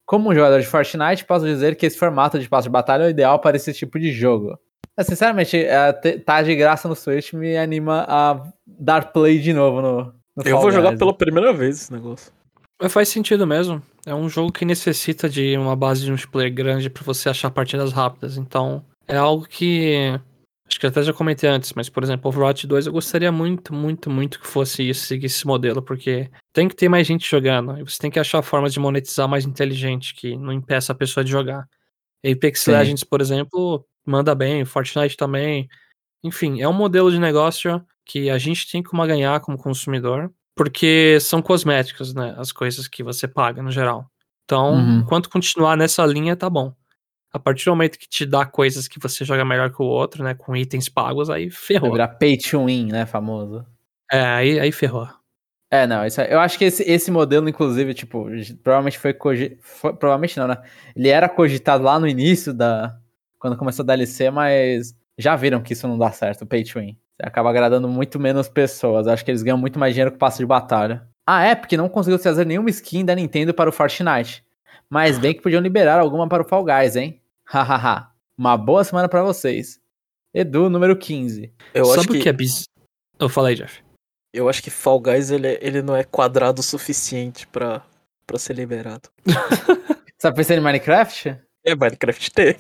Como 0.06 0.30
um 0.30 0.34
jogador 0.34 0.60
de 0.60 0.66
Fortnite, 0.66 1.24
posso 1.24 1.44
dizer 1.44 1.74
que 1.74 1.84
esse 1.84 1.98
formato 1.98 2.38
de 2.38 2.48
passo 2.48 2.68
de 2.68 2.72
batalha 2.72 3.02
é 3.02 3.06
o 3.08 3.10
ideal 3.10 3.40
para 3.40 3.56
esse 3.56 3.72
tipo 3.72 3.98
de 3.98 4.12
jogo. 4.12 4.56
É, 4.96 5.02
sinceramente, 5.02 5.56
é, 5.56 5.92
tá 5.92 6.40
de 6.42 6.54
graça 6.54 6.88
no 6.88 6.94
Switch 6.94 7.32
me 7.32 7.56
anima 7.56 8.06
a 8.08 8.40
dar 8.64 9.12
play 9.12 9.40
de 9.40 9.52
novo 9.52 9.82
no, 9.82 10.04
no 10.36 10.42
Eu 10.44 10.52
Fall 10.52 10.62
vou 10.62 10.70
jogar 10.70 10.96
pela 10.96 11.12
primeira 11.12 11.52
vez 11.52 11.82
esse 11.82 11.92
negócio. 11.92 12.32
Mas 12.80 12.92
faz 12.92 13.08
sentido 13.08 13.46
mesmo. 13.46 13.82
É 14.06 14.14
um 14.14 14.28
jogo 14.28 14.52
que 14.52 14.64
necessita 14.64 15.28
de 15.28 15.58
uma 15.58 15.74
base 15.74 16.04
de 16.04 16.10
multiplayer 16.10 16.54
grande 16.54 16.88
pra 16.88 17.02
você 17.02 17.28
achar 17.28 17.50
partidas 17.50 17.92
rápidas. 17.92 18.36
Então, 18.36 18.86
é 19.08 19.16
algo 19.16 19.44
que. 19.48 20.18
Acho 20.68 20.80
que 20.80 20.86
até 20.86 21.02
já 21.02 21.12
comentei 21.12 21.48
antes, 21.48 21.72
mas, 21.74 21.88
por 21.88 22.02
exemplo, 22.04 22.28
Overwatch 22.28 22.66
2 22.66 22.86
eu 22.86 22.92
gostaria 22.92 23.30
muito, 23.30 23.74
muito, 23.74 24.08
muito 24.08 24.40
que 24.40 24.46
fosse 24.46 24.88
isso, 24.88 25.06
seguir 25.06 25.26
esse 25.26 25.46
modelo, 25.46 25.80
porque 25.80 26.28
tem 26.52 26.68
que 26.68 26.74
ter 26.74 26.88
mais 26.88 27.06
gente 27.06 27.28
jogando. 27.28 27.78
E 27.78 27.82
você 27.82 27.98
tem 27.98 28.10
que 28.10 28.18
achar 28.18 28.42
formas 28.42 28.72
de 28.72 28.80
monetizar 28.80 29.28
mais 29.28 29.44
inteligente, 29.44 30.14
que 30.14 30.36
não 30.36 30.52
impeça 30.52 30.92
a 30.92 30.94
pessoa 30.94 31.22
de 31.22 31.30
jogar. 31.30 31.68
Apex 32.24 32.60
Sim. 32.60 32.72
Legends, 32.72 33.04
por 33.04 33.20
exemplo, 33.20 33.84
manda 34.04 34.34
bem, 34.34 34.64
Fortnite 34.64 35.16
também. 35.16 35.68
Enfim, 36.22 36.60
é 36.60 36.68
um 36.68 36.72
modelo 36.72 37.10
de 37.10 37.18
negócio 37.18 37.84
que 38.04 38.30
a 38.30 38.38
gente 38.38 38.70
tem 38.70 38.82
como 38.82 39.04
ganhar 39.06 39.40
como 39.40 39.58
consumidor, 39.58 40.32
porque 40.56 41.18
são 41.20 41.42
cosméticos, 41.42 42.14
né? 42.14 42.34
As 42.38 42.50
coisas 42.50 42.88
que 42.88 43.02
você 43.02 43.28
paga 43.28 43.62
no 43.62 43.70
geral. 43.70 44.10
Então, 44.44 44.74
Uhum. 44.74 44.98
enquanto 45.00 45.28
continuar 45.28 45.76
nessa 45.76 46.04
linha, 46.06 46.34
tá 46.34 46.48
bom. 46.48 46.72
A 47.32 47.38
partir 47.38 47.66
do 47.66 47.72
momento 47.72 47.98
que 47.98 48.08
te 48.08 48.24
dá 48.24 48.46
coisas 48.46 48.88
que 48.88 48.98
você 48.98 49.24
joga 49.24 49.44
melhor 49.44 49.70
que 49.70 49.82
o 49.82 49.84
outro, 49.84 50.24
né? 50.24 50.32
Com 50.34 50.56
itens 50.56 50.88
pagos, 50.88 51.28
aí 51.28 51.48
Vai 51.48 51.56
ferrou. 51.58 51.92
virar 51.92 52.08
pay 52.08 52.38
to 52.38 52.64
win, 52.64 52.86
né, 52.86 53.04
famoso. 53.04 53.66
É, 54.10 54.20
aí, 54.24 54.58
aí 54.58 54.72
ferrou. 54.72 55.06
É, 55.70 55.86
não, 55.86 56.06
isso, 56.06 56.20
é- 56.20 56.32
eu 56.32 56.38
acho 56.40 56.56
que 56.56 56.64
esse, 56.64 56.82
esse 56.84 57.10
modelo, 57.10 57.48
inclusive, 57.48 57.92
tipo, 57.92 58.26
provavelmente 58.62 58.98
foi, 58.98 59.12
cogi- 59.12 59.58
foi- 59.60 59.92
provavelmente 59.94 60.38
não, 60.38 60.46
né? 60.48 60.56
Ele 60.94 61.08
era 61.08 61.28
cogitado 61.28 61.82
lá 61.84 61.98
no 61.98 62.06
início 62.08 62.54
da, 62.54 62.96
quando 63.38 63.56
começou 63.56 63.82
a 63.82 63.86
DLC, 63.86 64.30
mas 64.30 64.94
já 65.18 65.34
viram 65.34 65.60
que 65.60 65.72
isso 65.72 65.86
não 65.88 65.98
dá 65.98 66.10
certo, 66.12 66.42
o 66.42 66.46
pay 66.46 66.62
to 66.64 66.78
win. 66.78 66.96
Você 67.18 67.26
acaba 67.26 67.48
agradando 67.50 67.88
muito 67.88 68.20
menos 68.20 68.48
pessoas, 68.48 69.06
acho 69.06 69.24
que 69.24 69.30
eles 69.30 69.42
ganham 69.42 69.56
muito 69.58 69.78
mais 69.78 69.94
dinheiro 69.94 70.10
com 70.10 70.16
o 70.16 70.18
passe 70.20 70.38
de 70.38 70.46
batalha. 70.46 71.06
A 71.26 71.50
Epic 71.50 71.72
não 71.72 71.88
conseguiu 71.88 72.18
trazer 72.18 72.44
nenhuma 72.44 72.68
skin 72.70 73.04
da 73.04 73.14
Nintendo 73.14 73.54
para 73.54 73.70
o 73.70 73.72
Fortnite, 73.72 74.44
mas 74.88 75.18
bem 75.18 75.32
que 75.34 75.40
podiam 75.42 75.62
liberar 75.62 75.98
alguma 75.98 76.28
para 76.28 76.42
o 76.42 76.46
Fall 76.46 76.64
Guys, 76.64 76.94
hein? 76.94 77.20
Hahaha, 77.44 78.10
uma 78.36 78.56
boa 78.56 78.84
semana 78.84 79.08
pra 79.08 79.22
vocês. 79.22 79.80
Edu, 80.34 80.68
número 80.68 80.94
15. 80.96 81.50
Eu 81.72 81.86
Sabe 81.86 81.98
acho 82.00 82.08
o 82.10 82.12
que, 82.12 82.20
que 82.20 82.28
é 82.28 82.32
biz... 82.32 82.68
Eu 83.18 83.28
falei, 83.30 83.54
Jeff. 83.54 83.82
eu 84.34 84.48
acho 84.48 84.62
que 84.62 84.68
Fall 84.70 85.00
Guys 85.00 85.30
ele, 85.30 85.46
é- 85.48 85.58
ele 85.62 85.80
não 85.80 85.96
é 85.96 86.04
quadrado 86.04 86.60
o 86.60 86.62
suficiente 86.62 87.46
pra, 87.46 87.82
pra 88.26 88.38
ser 88.38 88.52
liberado. 88.54 89.08
Você 89.24 90.28
tá 90.28 90.32
pensando 90.32 90.58
em 90.58 90.62
Minecraft? 90.62 91.38
É, 91.66 91.74
Minecraft 91.74 92.30
tem. 92.32 92.56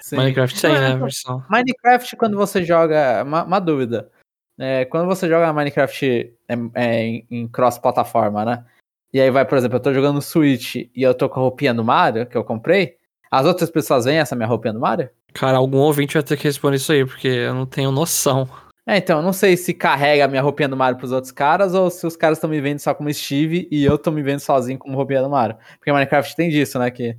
Sim. 0.00 0.16
Minecraft 0.16 0.60
tem, 0.60 0.72
né? 0.72 0.96
versão. 0.96 1.44
Minecraft, 1.50 2.16
quando 2.16 2.36
você 2.36 2.64
joga. 2.64 3.22
Uma, 3.22 3.44
uma 3.44 3.60
dúvida. 3.60 4.10
É, 4.58 4.86
quando 4.86 5.06
você 5.06 5.28
joga 5.28 5.52
Minecraft 5.52 6.34
é, 6.48 6.54
é, 6.74 7.02
em, 7.02 7.26
em 7.30 7.46
cross-plataforma, 7.46 8.44
né? 8.44 8.64
E 9.12 9.20
aí 9.20 9.30
vai, 9.30 9.44
por 9.44 9.58
exemplo, 9.58 9.76
eu 9.76 9.82
tô 9.82 9.92
jogando 9.92 10.22
Switch 10.22 10.76
e 10.76 10.90
eu 10.96 11.14
tô 11.14 11.28
com 11.28 11.40
a 11.40 11.42
roupinha 11.42 11.74
do 11.74 11.84
Mario, 11.84 12.26
que 12.26 12.36
eu 12.36 12.42
comprei. 12.42 12.96
As 13.30 13.44
outras 13.44 13.70
pessoas 13.70 14.06
veem 14.06 14.18
essa 14.18 14.34
minha 14.34 14.48
roupinha 14.48 14.72
do 14.72 14.80
Mario? 14.80 15.10
Cara, 15.34 15.58
algum 15.58 15.78
ouvinte 15.78 16.14
vai 16.14 16.22
ter 16.22 16.36
que 16.38 16.44
responder 16.44 16.76
isso 16.76 16.90
aí, 16.90 17.04
porque 17.04 17.28
eu 17.28 17.54
não 17.54 17.66
tenho 17.66 17.92
noção. 17.92 18.48
É, 18.86 18.96
então, 18.96 19.18
eu 19.18 19.22
não 19.22 19.34
sei 19.34 19.56
se 19.58 19.74
carrega 19.74 20.24
a 20.24 20.28
minha 20.28 20.40
roupinha 20.40 20.68
do 20.68 20.76
Mario 20.76 20.98
pros 20.98 21.12
outros 21.12 21.30
caras 21.30 21.74
ou 21.74 21.90
se 21.90 22.06
os 22.06 22.16
caras 22.16 22.38
estão 22.38 22.48
me 22.48 22.58
vendo 22.58 22.78
só 22.78 22.94
como 22.94 23.12
Steve 23.12 23.68
e 23.70 23.84
eu 23.84 23.98
tô 23.98 24.10
me 24.10 24.22
vendo 24.22 24.40
sozinho 24.40 24.78
como 24.78 24.96
roupinha 24.96 25.22
do 25.22 25.28
Mario. 25.28 25.56
Porque 25.78 25.92
Minecraft 25.92 26.34
tem 26.34 26.48
disso, 26.48 26.78
né? 26.78 26.90
Que 26.90 27.14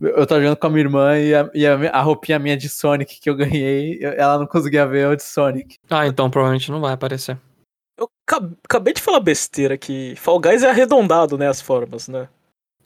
eu 0.00 0.26
tô 0.26 0.36
jogando 0.40 0.56
com 0.56 0.66
a 0.66 0.70
minha 0.70 0.82
irmã 0.82 1.18
e 1.18 1.34
a, 1.34 1.50
e 1.54 1.66
a, 1.66 1.74
a 1.90 2.00
roupinha 2.00 2.38
minha 2.38 2.56
de 2.56 2.68
Sonic 2.68 3.20
que 3.20 3.28
eu 3.30 3.34
ganhei, 3.36 3.98
eu- 4.00 4.12
ela 4.12 4.38
não 4.38 4.46
conseguia 4.46 4.86
ver 4.86 5.04
eu 5.04 5.16
de 5.16 5.22
Sonic. 5.22 5.76
Ah, 5.90 6.06
então 6.06 6.30
provavelmente 6.30 6.70
não 6.70 6.80
vai 6.80 6.92
aparecer. 6.92 7.38
Eu 7.98 8.08
ca- 8.26 8.48
acabei 8.64 8.94
de 8.94 9.02
falar 9.02 9.20
besteira 9.20 9.76
que 9.76 10.14
Fall 10.16 10.40
Guys 10.40 10.62
é 10.62 10.70
arredondado, 10.70 11.36
né? 11.36 11.48
As 11.48 11.60
formas, 11.60 12.08
né? 12.08 12.28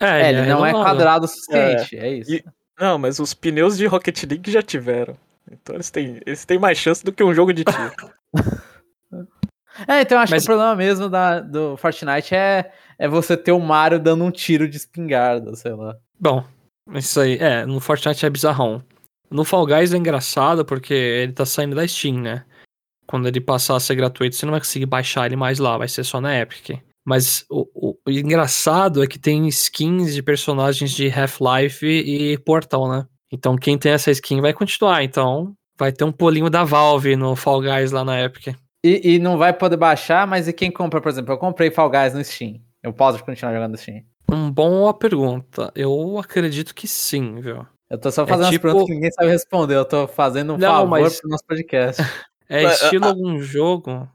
É, 0.01 0.29
ele 0.31 0.43
não 0.47 0.67
é 0.67 0.73
quadrado 0.73 1.25
o 1.27 1.29
suficiente, 1.29 1.97
é, 1.97 2.09
isso. 2.15 2.35
E- 2.35 2.45
Não, 2.81 2.99
mas 2.99 3.21
os 3.21 3.33
pneus 3.33 3.77
de 3.79 3.87
Rocket 3.87 4.25
League 4.25 4.51
já 4.51 4.61
tiveram. 4.61 5.17
Então 5.51 5.77
eles 5.77 5.91
têm, 5.91 6.21
eles 6.27 6.45
têm 6.45 6.59
mais 6.59 6.77
chance 6.79 7.05
do 7.05 7.13
que 7.13 7.23
um 7.23 7.33
jogo 7.33 7.53
de 7.53 7.63
tiro. 7.65 8.13
É, 9.89 10.03
então 10.03 10.17
eu 10.17 10.23
acho 10.23 10.31
Mas- 10.33 10.43
que 10.45 10.51
o 10.51 10.55
problema 10.55 10.77
mesmo 10.77 11.09
da, 11.09 11.41
do 11.41 11.77
Fortnite 11.77 12.33
é, 12.35 12.71
é 12.97 13.09
você 13.09 13.37
ter 13.37 13.51
o 13.51 13.59
Mario 13.59 13.99
dando 13.99 14.23
um 14.25 14.31
tiro 14.31 14.69
de 14.69 14.77
espingarda, 14.77 15.55
sei 15.57 15.73
lá. 15.73 15.97
Bom, 16.19 16.45
isso 16.93 17.21
aí, 17.21 17.37
é, 17.39 17.65
no 17.67 17.81
Fortnite 17.81 18.25
é 18.27 18.31
bizarrão. 18.31 18.83
No 19.31 19.45
Fall 19.45 19.67
Guys 19.67 19.93
é 19.93 19.97
engraçado 19.97 20.65
porque 20.65 20.93
ele 20.95 21.33
tá 21.33 21.45
saindo 21.47 21.75
da 21.75 21.87
Steam, 21.89 22.21
né? 22.21 22.45
Quando 23.07 23.27
ele 23.29 23.41
passar 23.41 23.77
a 23.77 23.81
ser 23.81 23.95
gratuito, 23.97 24.37
você 24.37 24.47
não 24.47 24.53
vai 24.53 24.61
conseguir 24.61 24.87
baixar 24.87 25.27
ele 25.27 25.37
mais 25.37 25.59
lá, 25.59 25.77
vai 25.77 25.89
ser 25.89 26.05
só 26.05 26.21
na 26.21 26.39
Epic. 26.39 26.79
Mas 27.07 27.45
o, 27.51 27.67
o- 27.75 27.99
o 28.07 28.11
engraçado 28.11 29.03
é 29.03 29.07
que 29.07 29.19
tem 29.19 29.47
skins 29.49 30.15
de 30.15 30.23
personagens 30.23 30.91
de 30.93 31.09
Half-Life 31.11 31.87
e 31.87 32.39
Portal, 32.39 32.89
né? 32.89 33.07
Então 33.33 33.57
quem 33.57 33.77
tem 33.77 33.93
essa 33.93 34.11
skin 34.11 34.41
vai 34.41 34.53
continuar, 34.53 35.03
então 35.03 35.53
vai 35.79 35.93
ter 35.93 36.05
um 36.05 36.13
pulinho 36.13 36.49
da 36.49 36.65
Valve 36.65 37.17
no 37.17 37.35
Fall 37.37 37.61
Guys 37.61 37.91
lá 37.93 38.05
na 38.05 38.23
Epic. 38.23 38.55
E, 38.85 39.15
e 39.15 39.19
não 39.19 39.37
vai 39.37 39.53
poder 39.53 39.77
baixar, 39.77 40.27
mas 40.27 40.47
e 40.49 40.53
quem 40.53 40.71
compra, 40.71 41.01
por 41.01 41.09
exemplo, 41.11 41.33
eu 41.35 41.39
comprei 41.39 41.71
Fall 41.71 41.91
Guys 41.91 42.15
no 42.15 42.23
Steam. 42.25 42.61
Eu 42.83 42.93
posso 42.93 43.23
continuar 43.25 43.53
jogando 43.53 43.73
no 43.73 43.79
Steam. 43.79 44.03
Um 44.31 44.51
boa 44.51 44.95
pergunta. 44.95 45.71
Eu 45.75 46.19
acredito 46.19 46.75
que 46.75 46.87
sim, 46.89 47.41
viu? 47.41 47.67
Eu 47.91 47.99
tô 47.99 48.11
só 48.11 48.25
É 48.25 48.27
fazendo 48.27 48.51
tipo- 48.51 48.67
as 48.67 48.73
perguntas 48.73 48.87
que 48.89 48.95
ninguém 48.95 49.13
sabe 49.13 49.29
responder. 49.31 49.77
Eu 49.77 49.85
tô 49.85 50.09
fazendo 50.09 50.55
um 50.55 50.59
Não, 50.59 50.69
favor 50.73 50.89
mas- 50.89 51.21
pro 51.21 51.29
nosso 51.31 51.45
podcast. 51.47 52.01
É 52.47 52.63
estilo 52.65 53.07
a- 53.07 53.09
algum 53.09 53.41
jogo. 53.41 54.07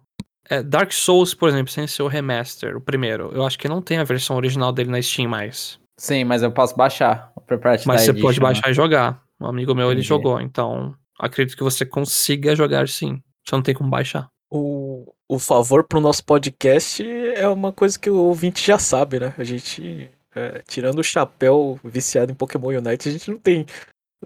É, 0.48 0.62
Dark 0.62 0.92
Souls, 0.92 1.34
por 1.34 1.50
exemplo, 1.50 1.72
sem 1.72 1.88
ser 1.88 2.04
o 2.04 2.08
remaster, 2.08 2.78
o 2.78 2.82
primeiro. 2.82 3.32
Eu 3.34 3.44
acho 3.44 3.58
que 3.58 3.68
não 3.68 3.82
tem 3.82 3.98
a 3.98 4.04
versão 4.04 4.36
original 4.36 4.72
dele 4.72 4.92
na 4.92 5.02
Steam 5.02 5.28
mais. 5.28 5.80
Sim, 5.98 6.24
mas 6.26 6.44
eu 6.44 6.52
posso 6.52 6.76
baixar 6.78 7.32
o 7.36 7.42
Preparate 7.42 7.88
Mas 7.88 8.02
da 8.02 8.06
você 8.06 8.12
Edition, 8.12 8.28
pode 8.28 8.40
né? 8.40 8.44
baixar 8.44 8.70
e 8.70 8.74
jogar. 8.74 9.22
Um 9.42 9.48
amigo 9.48 9.74
meu, 9.74 9.86
ele 9.88 9.94
Entendi. 10.02 10.08
jogou. 10.08 10.40
Então, 10.40 10.94
acredito 11.20 11.58
que 11.58 11.64
você 11.64 11.84
consiga 11.86 12.56
jogar 12.56 12.88
sim. 12.88 13.20
Só 13.48 13.56
não 13.56 13.64
tem 13.64 13.74
como 13.74 13.90
baixar. 13.90 14.28
O, 14.52 15.12
o 15.30 15.38
favor 15.38 15.84
pro 15.84 16.02
nosso 16.02 16.24
podcast 16.26 17.06
é 17.36 17.48
uma 17.48 17.72
coisa 17.72 17.98
que 18.00 18.10
o 18.10 18.18
ouvinte 18.18 18.66
já 18.66 18.80
sabe, 18.80 19.20
né? 19.20 19.34
A 19.38 19.44
gente, 19.44 20.10
é, 20.36 20.62
tirando 20.68 21.00
o 21.00 21.04
chapéu 21.04 21.80
viciado 21.84 22.32
em 22.32 22.36
Pokémon 22.36 22.70
Unite, 22.70 23.08
a 23.10 23.12
gente 23.12 23.30
não 23.30 23.38
tem 23.38 23.66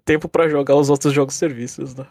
tempo 0.05 0.29
pra 0.29 0.47
jogar 0.49 0.75
os 0.75 0.89
outros 0.89 1.13
jogos 1.13 1.35
serviços, 1.35 1.93
né? 1.95 2.05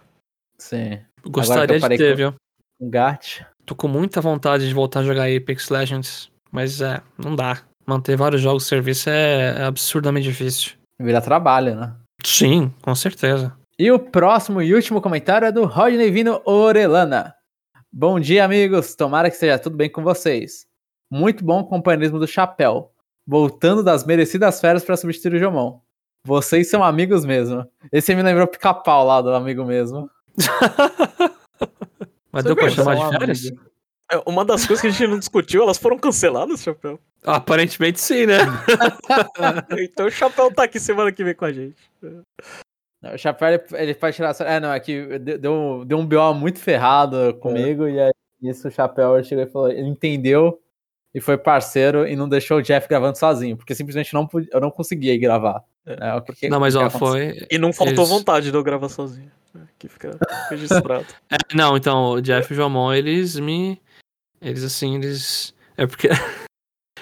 Sim. 0.58 1.00
Gostaria 1.26 1.80
de 1.80 1.88
ter, 1.96 2.10
com- 2.10 2.16
viu? 2.16 2.34
Um 2.80 2.90
gato. 2.90 3.44
Tô 3.64 3.74
com 3.74 3.88
muita 3.88 4.20
vontade 4.20 4.68
de 4.68 4.74
voltar 4.74 5.00
a 5.00 5.04
jogar 5.04 5.24
Apex 5.28 5.68
Legends. 5.70 6.30
Mas 6.50 6.80
é, 6.82 7.00
não 7.16 7.34
dá. 7.34 7.62
Manter 7.86 8.16
vários 8.16 8.42
jogos 8.42 8.64
de 8.64 8.68
serviço 8.68 9.08
é 9.08 9.60
é 9.60 9.64
absurdamente 9.64 10.28
difícil. 10.28 10.72
Vira 11.00 11.20
trabalho, 11.20 11.74
né? 11.74 11.94
Sim, 12.24 12.72
com 12.82 12.94
certeza. 12.94 13.56
E 13.78 13.90
o 13.90 13.98
próximo 13.98 14.60
e 14.60 14.74
último 14.74 15.00
comentário 15.00 15.46
é 15.46 15.52
do 15.52 15.64
Rodney 15.64 16.10
Vino 16.10 16.40
Orelana. 16.44 17.34
Bom 17.94 18.18
dia, 18.18 18.42
amigos. 18.42 18.94
Tomara 18.94 19.28
que 19.28 19.34
esteja 19.34 19.58
tudo 19.58 19.76
bem 19.76 19.90
com 19.90 20.02
vocês. 20.02 20.66
Muito 21.10 21.44
bom 21.44 21.60
o 21.60 21.66
companheirismo 21.66 22.18
do 22.18 22.26
Chapéu. 22.26 22.90
Voltando 23.26 23.84
das 23.84 24.06
merecidas 24.06 24.62
férias 24.62 24.82
para 24.82 24.96
substituir 24.96 25.34
o 25.34 25.38
Jomon. 25.38 25.78
Vocês 26.24 26.70
são 26.70 26.82
amigos 26.82 27.26
mesmo. 27.26 27.68
Esse 27.92 28.14
me 28.14 28.22
lembrou 28.22 28.46
pica-pau 28.46 29.04
lá 29.04 29.20
do 29.20 29.34
amigo 29.34 29.62
mesmo. 29.66 30.08
Mas 32.32 32.44
deu 32.44 32.56
pra 32.56 32.70
chamar 32.70 32.94
de 32.94 33.18
férias? 33.18 33.40
amigos. 33.46 33.66
É, 34.10 34.22
Uma 34.24 34.42
das 34.42 34.64
coisas 34.66 34.80
que 34.80 34.86
a 34.86 34.90
gente 34.90 35.06
não 35.06 35.18
discutiu, 35.18 35.62
elas 35.62 35.76
foram 35.76 35.98
canceladas, 35.98 36.62
Chapéu. 36.62 36.98
Aparentemente 37.22 38.00
sim, 38.00 38.24
né? 38.24 38.38
Então 39.78 40.06
o 40.06 40.10
Chapéu 40.10 40.50
tá 40.50 40.64
aqui 40.64 40.80
semana 40.80 41.12
que 41.12 41.22
vem 41.22 41.34
com 41.34 41.44
a 41.44 41.52
gente. 41.52 41.76
Não, 43.02 43.14
O 43.14 43.18
Chapéu, 43.18 43.48
ele, 43.48 43.62
ele 43.72 43.94
pode 43.94 44.14
tirar... 44.16 44.34
É, 44.40 44.60
não, 44.60 44.72
é 44.72 44.78
que 44.80 45.18
deu- 45.18 45.84
deu, 45.84 45.98
um 45.98 46.06
BO 46.06 46.34
muito 46.34 46.58
ferrado 46.60 47.34
comigo, 47.40 47.88
e 47.88 47.98
aí 48.00 48.12
isso 48.42 48.68
o 48.68 48.70
Chapéu 48.70 49.22
chegou 49.24 49.44
e 49.44 49.48
falou, 49.48 49.70
ele 49.70 49.88
entendeu 49.88 50.60
e 51.14 51.20
foi 51.20 51.36
parceiro 51.36 52.06
e 52.06 52.16
não 52.16 52.28
deixou 52.28 52.58
o 52.58 52.62
Jeff 52.62 52.88
gravando 52.88 53.18
sozinho, 53.18 53.56
porque 53.56 53.74
simplesmente 53.74 54.14
não, 54.14 54.28
eu 54.52 54.60
não 54.60 54.70
conseguia 54.70 55.12
ir 55.14 55.18
gravar. 55.18 55.62
É, 55.84 56.14
o 56.14 56.22
que- 56.22 56.32
que- 56.32 56.48
Não, 56.48 56.60
mas 56.60 56.74
que 56.76 56.82
ó, 56.82 56.88
foi. 56.88 57.46
E 57.50 57.58
não 57.58 57.72
faltou 57.72 57.94
Eles- 58.04 58.08
vontade 58.08 58.50
de 58.50 58.56
eu 58.56 58.62
gravar 58.62 58.88
sozinho. 58.88 59.30
Aqui 59.74 59.88
fica 59.88 60.16
registrado. 60.48 61.04
É, 61.30 61.36
não, 61.54 61.76
então, 61.76 62.12
o 62.12 62.20
Jeff 62.22 62.50
e 62.50 62.54
o 62.54 62.56
Jomon, 62.56 62.92
eles 62.94 63.36
me. 63.38 63.80
Eles 64.40 64.62
assim, 64.64 64.94
eles. 64.94 65.54
É 65.76 65.86
porque. 65.86 66.08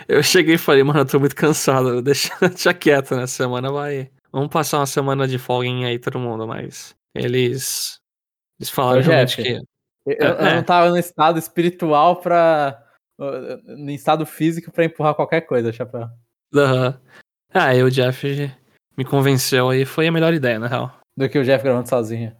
eu 0.08 0.22
cheguei 0.22 0.54
e 0.54 0.58
falei, 0.58 0.82
mano, 0.82 1.00
eu 1.00 1.06
tô 1.06 1.20
muito 1.20 1.36
cansado. 1.36 2.00
Deixa, 2.02 2.34
deixa 2.40 2.74
quieto, 2.74 3.14
né? 3.14 3.26
Semana 3.26 3.70
vai. 3.70 4.10
Vamos 4.32 4.48
passar 4.48 4.78
uma 4.78 4.86
semana 4.86 5.26
de 5.26 5.38
folguinha 5.38 5.88
aí, 5.88 5.98
todo 5.98 6.18
mundo, 6.18 6.46
mas. 6.46 6.94
Eles. 7.14 7.98
Eles 8.58 8.70
falaram 8.70 9.02
realmente 9.02 9.42
que. 9.42 9.48
Eu, 10.06 10.16
eu 10.16 10.36
É. 10.38 10.54
não 10.56 10.62
tava 10.62 10.90
no 10.90 10.96
estado 10.98 11.38
espiritual 11.38 12.16
pra. 12.20 12.82
No 13.18 13.90
estado 13.90 14.24
físico 14.24 14.70
pra 14.72 14.84
empurrar 14.84 15.14
qualquer 15.14 15.42
coisa, 15.42 15.72
Chapéu. 15.72 16.08
Aham. 16.54 17.00
Ah, 17.52 17.66
aí 17.66 17.82
o 17.82 17.90
Jeff 17.90 18.26
me 18.96 19.04
convenceu 19.04 19.68
aí, 19.70 19.84
foi 19.84 20.06
a 20.06 20.12
melhor 20.12 20.32
ideia, 20.32 20.58
na 20.58 20.68
real. 20.68 20.96
Do 21.16 21.28
que 21.28 21.38
o 21.38 21.44
Jeff 21.44 21.62
gravando 21.62 21.88
sozinho. 21.88 22.34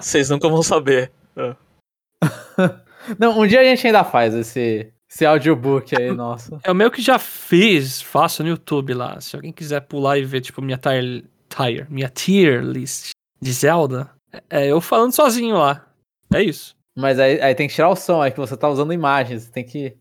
Vocês 0.00 0.30
nunca 0.30 0.48
vão 0.48 0.62
saber. 0.62 1.10
Não, 3.18 3.38
um 3.40 3.46
dia 3.46 3.60
a 3.60 3.64
gente 3.64 3.86
ainda 3.86 4.04
faz 4.04 4.34
esse, 4.34 4.92
esse 5.10 5.24
audiobook 5.24 5.96
aí, 5.96 6.12
nossa. 6.12 6.58
Eu 6.62 6.74
meio 6.74 6.90
que 6.90 7.00
já 7.00 7.18
fiz, 7.18 8.02
faço 8.02 8.42
no 8.42 8.50
YouTube 8.50 8.92
lá. 8.92 9.18
Se 9.20 9.34
alguém 9.34 9.52
quiser 9.52 9.80
pular 9.80 10.18
e 10.18 10.24
ver, 10.24 10.42
tipo, 10.42 10.60
minha 10.60 10.76
tier, 10.76 11.24
tier, 11.48 11.86
minha 11.90 12.08
tier 12.10 12.62
list 12.62 13.12
de 13.40 13.52
Zelda, 13.52 14.10
é 14.50 14.66
eu 14.66 14.80
falando 14.80 15.14
sozinho 15.14 15.56
lá. 15.56 15.86
É 16.32 16.42
isso. 16.42 16.76
Mas 16.94 17.18
aí, 17.18 17.40
aí 17.40 17.54
tem 17.54 17.68
que 17.68 17.74
tirar 17.74 17.88
o 17.88 17.96
som, 17.96 18.20
aí 18.20 18.30
que 18.30 18.40
você 18.40 18.56
tá 18.56 18.68
usando 18.68 18.92
imagens. 18.92 19.48
Tem 19.48 19.64
que 19.64 19.96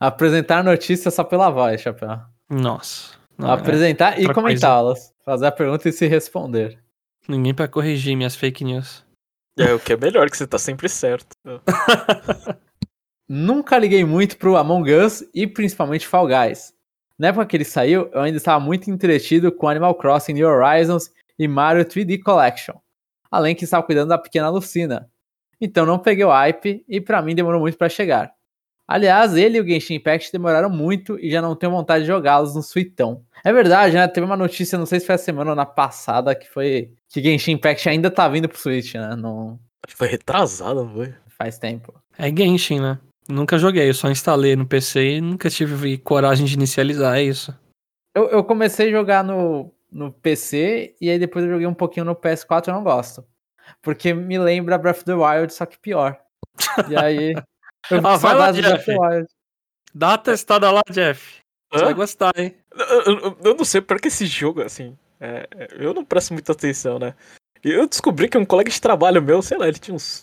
apresentar 0.00 0.64
notícias 0.64 1.14
só 1.14 1.22
pela 1.22 1.50
voz, 1.50 1.80
Chapéu. 1.80 2.18
Nossa. 2.50 3.16
Não, 3.36 3.50
é, 3.50 3.52
apresentar 3.52 4.18
e 4.18 4.26
outra 4.26 4.34
coisa. 4.34 4.40
comentá-las. 4.40 5.14
Fazer 5.24 5.46
a 5.46 5.52
pergunta 5.52 5.88
e 5.88 5.92
se 5.92 6.06
responder. 6.06 6.78
ninguém 7.28 7.54
pra 7.54 7.68
corrigir 7.68 8.16
minhas 8.16 8.34
fake 8.34 8.64
news. 8.64 9.04
É 9.56 9.72
o 9.72 9.78
que 9.78 9.92
é 9.92 9.96
melhor, 9.96 10.28
que 10.30 10.36
você 10.36 10.46
tá 10.46 10.58
sempre 10.58 10.88
certo. 10.88 11.28
Nunca 13.28 13.78
liguei 13.78 14.04
muito 14.04 14.38
pro 14.38 14.56
Among 14.56 14.90
Us 14.90 15.22
e 15.34 15.46
principalmente 15.46 16.06
Fall 16.06 16.26
Guys. 16.26 16.72
Na 17.18 17.28
época 17.28 17.46
que 17.46 17.56
ele 17.56 17.64
saiu, 17.64 18.08
eu 18.12 18.20
ainda 18.22 18.38
estava 18.38 18.58
muito 18.58 18.90
entretido 18.90 19.52
com 19.52 19.68
Animal 19.68 19.94
Crossing 19.96 20.32
New 20.32 20.48
Horizons 20.48 21.10
e 21.38 21.46
Mario 21.46 21.84
3D 21.84 22.22
Collection. 22.22 22.74
Além 23.30 23.54
que 23.54 23.64
estava 23.64 23.82
cuidando 23.82 24.08
da 24.08 24.18
pequena 24.18 24.48
Lucina. 24.48 25.10
Então 25.60 25.84
não 25.84 25.98
peguei 25.98 26.24
o 26.24 26.30
hype 26.30 26.84
e 26.88 27.00
pra 27.00 27.20
mim 27.20 27.34
demorou 27.34 27.60
muito 27.60 27.76
pra 27.76 27.88
chegar. 27.88 28.32
Aliás, 28.86 29.36
ele 29.36 29.58
e 29.58 29.60
o 29.60 29.66
Genshin 29.66 29.96
Impact 29.96 30.32
demoraram 30.32 30.70
muito 30.70 31.18
e 31.18 31.30
já 31.30 31.42
não 31.42 31.54
tenho 31.54 31.72
vontade 31.72 32.04
de 32.04 32.08
jogá-los 32.08 32.54
no 32.54 32.62
Suitão. 32.62 33.22
É 33.44 33.52
verdade, 33.52 33.94
né? 33.94 34.08
Teve 34.08 34.24
uma 34.24 34.36
notícia, 34.36 34.78
não 34.78 34.86
sei 34.86 35.00
se 35.00 35.04
foi 35.06 35.16
a 35.16 35.18
semana 35.18 35.50
ou 35.50 35.56
na 35.56 35.66
passada, 35.66 36.34
que 36.34 36.48
foi 36.48 36.94
que 37.08 37.20
Genshin 37.22 37.52
Impact 37.52 37.86
ainda 37.86 38.10
tá 38.10 38.26
vindo 38.28 38.48
pro 38.48 38.56
Switch, 38.58 38.94
né? 38.94 39.14
Não 39.14 39.60
Acho 39.84 39.94
que 39.94 39.98
foi 39.98 40.08
retrasado, 40.08 40.84
não 40.84 40.94
foi? 40.94 41.14
faz 41.36 41.58
tempo. 41.58 41.94
É 42.16 42.34
Genshin, 42.34 42.80
né? 42.80 42.98
Nunca 43.28 43.58
joguei, 43.58 43.88
eu 43.88 43.94
só 43.94 44.08
instalei 44.10 44.56
no 44.56 44.66
PC 44.66 45.16
e 45.16 45.20
nunca 45.20 45.50
tive 45.50 45.98
coragem 45.98 46.46
de 46.46 46.54
inicializar, 46.54 47.16
é 47.16 47.22
isso. 47.22 47.54
Eu, 48.16 48.28
eu 48.30 48.42
comecei 48.44 48.88
a 48.88 48.90
jogar 48.92 49.22
no, 49.22 49.70
no 49.92 50.10
PC 50.12 50.96
e 51.00 51.10
aí 51.10 51.18
depois 51.18 51.44
eu 51.44 51.50
joguei 51.52 51.66
um 51.66 51.74
pouquinho 51.74 52.06
no 52.06 52.16
PS4 52.16 52.66
e 52.66 52.70
eu 52.70 52.74
não 52.74 52.82
gosto. 52.82 53.24
Porque 53.82 54.14
me 54.14 54.38
lembra 54.38 54.78
Breath 54.78 54.96
of 54.98 55.04
the 55.04 55.14
Wild, 55.14 55.52
só 55.52 55.66
que 55.66 55.78
pior. 55.78 56.18
E 56.88 56.96
aí. 56.96 57.34
Eu 57.90 57.98
Ah, 58.04 58.16
vai 58.16 58.34
lá, 58.34 58.52
saudades 58.52 58.56
do 58.56 58.62
Breath 58.62 58.74
of 58.80 58.84
the 58.86 58.92
Jeff. 58.92 59.00
Wild. 59.14 59.28
Dá 59.94 60.14
a 60.14 60.18
testada 60.18 60.70
lá, 60.70 60.82
Jeff. 60.90 61.38
Você 61.72 61.82
Hã? 61.82 61.84
vai 61.86 61.94
gostar, 61.94 62.32
hein? 62.36 62.54
Eu, 62.74 63.02
eu- 63.14 63.38
eu 63.44 63.54
não 63.54 63.64
sei, 63.64 63.80
porque 63.80 64.08
esse 64.08 64.26
jogo, 64.26 64.62
assim, 64.62 64.96
é, 65.20 65.48
é, 65.56 65.68
eu 65.78 65.94
não 65.94 66.04
presto 66.04 66.32
muita 66.32 66.52
atenção, 66.52 66.98
né? 66.98 67.14
E 67.64 67.70
eu 67.70 67.86
descobri 67.88 68.28
que 68.28 68.36
um 68.36 68.44
colega 68.44 68.70
de 68.70 68.80
trabalho 68.80 69.22
meu, 69.22 69.40
sei 69.42 69.56
lá, 69.58 69.68
ele 69.68 69.78
tinha 69.78 69.94
uns 69.94 70.22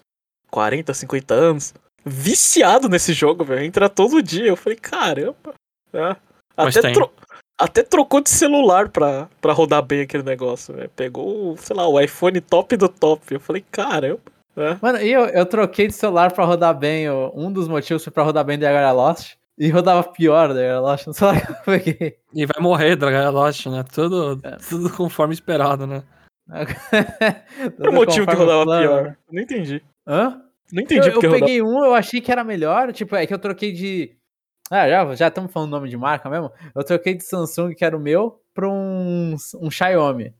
40, 0.52 0.94
50 0.94 1.34
anos, 1.34 1.74
viciado 2.06 2.88
nesse 2.88 3.13
jogo, 3.13 3.44
velho. 3.44 3.63
Entra 3.65 3.89
todo 3.89 4.22
dia. 4.22 4.46
Eu 4.48 4.56
falei, 4.56 4.78
caramba. 4.78 5.54
É. 5.94 6.15
Até, 6.58 6.91
tro- 6.94 7.12
até 7.58 7.84
trocou 7.84 8.22
de 8.22 8.30
celular 8.30 8.89
pra, 8.89 9.28
pra 9.41 9.54
rodar 9.54 9.82
bem 9.82 10.02
aquele 10.02 10.24
negócio, 10.24 10.74
velho. 10.74 10.89
Pegou, 10.96 11.58
sei 11.58 11.76
lá, 11.76 11.88
o 11.88 12.00
iPhone 12.00 12.39
top 12.41 12.78
do 12.78 12.88
top. 12.88 13.34
Eu 13.34 13.39
falei, 13.39 13.65
caramba. 13.72 14.20
É. 14.58 14.78
Mano, 14.82 15.02
e 15.02 15.12
eu, 15.12 15.26
eu 15.26 15.46
troquei 15.46 15.88
de 15.88 15.94
celular 15.94 16.32
pra 16.32 16.46
rodar 16.46 16.74
bem. 16.78 17.10
o- 17.10 17.32
Um 17.36 17.52
dos 17.52 17.68
motivos 17.68 18.04
foi 18.04 18.13
pra 18.13 18.24
rodar 18.24 18.46
bem 18.46 18.58
Diagonal 18.58 18.96
Lost. 18.96 19.34
E 19.58 19.70
rodava 19.70 20.04
pior 20.04 20.54
Diagonal 20.54 20.84
Lost. 20.84 21.08
Não 21.08 21.13
sei 21.13 21.28
lá 21.28 21.41
que 21.41 21.52
eu 21.52 21.56
peguei. 21.65 22.18
E 22.34 22.46
vai 22.46 22.62
morrer, 22.62 22.96
Dragon 22.96 23.32
Lost, 23.32 23.65
né? 23.68 23.84
Tudo, 23.94 24.39
É. 24.44 24.58
tudo 24.70 24.89
conforme 24.89 25.34
esperado, 25.34 25.86
né? 25.88 26.04
Qual 27.78 27.89
o 27.91 27.94
motivo 27.96 28.28
que 28.28 28.36
rodava 28.36 28.65
pior? 28.80 29.18
Não 29.32 29.41
entendi. 29.41 29.82
Hã? 30.08 30.41
Não 30.71 30.82
Eu, 30.82 30.84
entendi 30.86 31.08
eu 31.08 31.13
porque 31.13 31.28
rodava. 31.28 31.45
peguei 31.45 31.62
um, 31.62 31.84
eu 31.86 31.93
achei 31.93 32.19
que 32.21 32.32
era 32.32 32.43
melhor. 32.43 32.91
Tipo, 32.93 33.15
é 33.15 33.25
que 33.25 33.34
eu 33.34 33.39
troquei 33.39 33.71
de. 33.71 34.15
Ah, 34.71 34.89
já 34.89 35.15
já 35.15 35.28
estamos 35.28 35.51
falando 35.51 35.69
nome 35.71 35.89
de 35.89 35.97
marca 35.97 36.30
mesmo. 36.30 36.51
Eu 36.75 36.84
troquei 36.84 37.13
de 37.13 37.23
Samsung, 37.23 37.73
que 37.75 37.86
era 37.86 37.95
o 37.95 37.99
meu, 37.99 38.41
pra 38.54 38.67
um, 38.67 39.36
um 39.62 39.69
Xiaomi. 39.69 40.34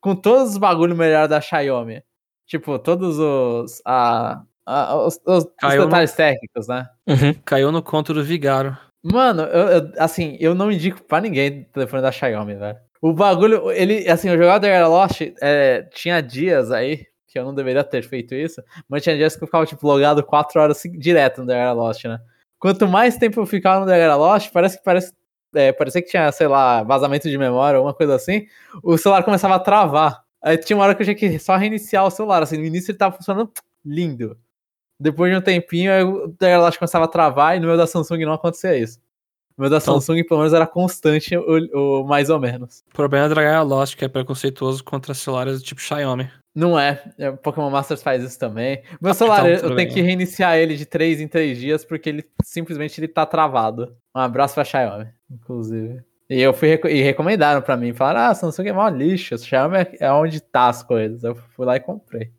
Com 0.00 0.14
todos 0.16 0.52
os 0.52 0.58
bagulho 0.58 0.96
melhor 0.96 1.28
da 1.28 1.40
Xiaomi. 1.40 2.02
Tipo, 2.46 2.78
todos 2.78 3.18
os. 3.18 3.82
A, 3.84 4.42
a- 4.64 4.96
os, 5.04 5.20
os- 5.26 5.44
os 5.44 5.50
Caiu 5.58 5.80
no- 5.82 5.86
detalhes 5.88 6.12
técnicos, 6.12 6.68
né? 6.68 6.88
Uhum. 7.06 7.34
Caiu 7.44 7.70
no 7.72 7.82
conto 7.82 8.14
do 8.14 8.24
Vigaro. 8.24 8.76
Mano, 9.04 9.42
eu, 9.42 9.68
eu- 9.68 9.92
assim, 9.98 10.36
eu 10.40 10.54
não 10.54 10.72
indico 10.72 11.02
pra 11.04 11.20
ninguém 11.20 11.62
o 11.62 11.64
telefone 11.72 12.02
da 12.02 12.10
Xiaomi, 12.12 12.54
velho. 12.54 12.78
O 13.02 13.12
bagulho, 13.12 13.70
ele, 13.72 14.08
assim, 14.08 14.28
eu 14.30 14.38
jogava 14.38 14.58
The 14.60 14.86
Lost, 14.86 15.20
é, 15.42 15.82
tinha 15.92 16.20
dias 16.22 16.70
aí, 16.72 17.04
que 17.36 17.40
eu 17.40 17.44
não 17.44 17.54
deveria 17.54 17.84
ter 17.84 18.02
feito 18.02 18.34
isso, 18.34 18.62
mas 18.88 19.02
tinha 19.02 19.16
dias 19.16 19.36
que 19.36 19.42
eu 19.42 19.46
ficava, 19.46 19.66
tipo, 19.66 19.86
logado 19.86 20.22
4 20.24 20.60
horas 20.60 20.82
direto 20.98 21.42
no 21.42 21.46
The 21.48 21.72
Lost, 21.72 22.04
né? 22.04 22.18
Quanto 22.58 22.88
mais 22.88 23.16
tempo 23.18 23.40
eu 23.40 23.46
ficava 23.46 23.80
no 23.80 23.86
The 23.86 24.14
Lost, 24.14 24.50
parece 24.52 24.78
que 24.78 24.84
parece, 24.84 25.12
é, 25.54 25.72
parecia 25.72 26.00
que 26.02 26.08
tinha, 26.08 26.32
sei 26.32 26.46
lá, 26.48 26.82
vazamento 26.82 27.28
de 27.28 27.36
memória, 27.36 27.76
alguma 27.76 27.92
coisa 27.94 28.14
assim, 28.14 28.46
o 28.82 28.96
celular 28.96 29.22
começava 29.22 29.54
a 29.54 29.58
travar. 29.58 30.24
Aí 30.42 30.56
tinha 30.56 30.76
uma 30.76 30.84
hora 30.84 30.94
que 30.94 31.02
eu 31.02 31.04
tinha 31.04 31.14
que 31.14 31.38
só 31.38 31.56
reiniciar 31.56 32.06
o 32.06 32.10
celular, 32.10 32.42
assim, 32.42 32.56
no 32.56 32.64
início 32.64 32.90
ele 32.92 32.98
tava 32.98 33.16
funcionando 33.16 33.50
lindo. 33.84 34.36
Depois 34.98 35.30
de 35.30 35.36
um 35.36 35.42
tempinho, 35.42 35.92
aí 35.92 36.02
o 36.02 36.28
The 36.30 36.56
Lost 36.56 36.78
começava 36.78 37.04
a 37.04 37.08
travar 37.08 37.56
e 37.56 37.60
no 37.60 37.66
meu 37.66 37.76
da 37.76 37.86
Samsung 37.86 38.24
não 38.24 38.32
acontecia 38.32 38.76
isso. 38.78 38.98
O 39.58 39.60
meu 39.62 39.70
da 39.70 39.76
Então- 39.78 39.94
Samsung, 40.00 40.22
pelo 40.24 40.40
menos, 40.40 40.52
era 40.54 40.66
constante, 40.66 41.36
o, 41.36 42.04
mais 42.04 42.30
ou 42.30 42.38
menos. 42.38 42.82
O 42.90 42.94
problema 42.94 43.26
é 43.26 43.28
Dragon 43.28 43.64
Lost, 43.68 43.96
que 43.96 44.04
é 44.04 44.08
preconceituoso 44.08 44.82
contra 44.84 45.12
celulares 45.14 45.58
do 45.60 45.64
tipo 45.64 45.80
Xiaomi. 45.80 46.30
Não 46.56 46.78
é. 46.80 47.02
é, 47.18 47.28
o 47.28 47.36
Pokémon 47.36 47.68
Masters 47.68 48.02
faz 48.02 48.24
isso 48.24 48.38
também. 48.38 48.82
Meu 49.00 49.12
celular, 49.12 49.40
então, 49.40 49.50
eu 49.50 49.60
tenho 49.60 49.74
bem. 49.76 49.88
que 49.88 50.00
reiniciar 50.00 50.56
ele 50.56 50.74
de 50.74 50.86
3 50.86 51.20
em 51.20 51.28
3 51.28 51.58
dias, 51.58 51.84
porque 51.84 52.08
ele 52.08 52.24
simplesmente 52.42 52.98
ele 52.98 53.08
tá 53.08 53.26
travado. 53.26 53.94
Um 54.14 54.20
abraço 54.20 54.54
pra 54.54 54.64
Xiaomi, 54.64 55.06
inclusive. 55.30 56.02
E 56.30 56.40
eu 56.40 56.54
fui 56.54 56.80
e 56.88 57.02
recomendaram 57.02 57.60
pra 57.60 57.76
mim, 57.76 57.92
falaram: 57.92 58.30
ah, 58.30 58.34
Samsung 58.34 58.68
é 58.68 58.72
mó 58.72 58.88
lixo, 58.88 59.36
Xiaomi 59.38 59.76
é- 59.76 59.96
é 60.00 60.10
onde 60.12 60.40
tá 60.40 60.68
as 60.68 60.82
coisas. 60.82 61.22
Eu 61.22 61.34
fui 61.34 61.66
lá 61.66 61.76
e 61.76 61.80
comprei. 61.80 62.30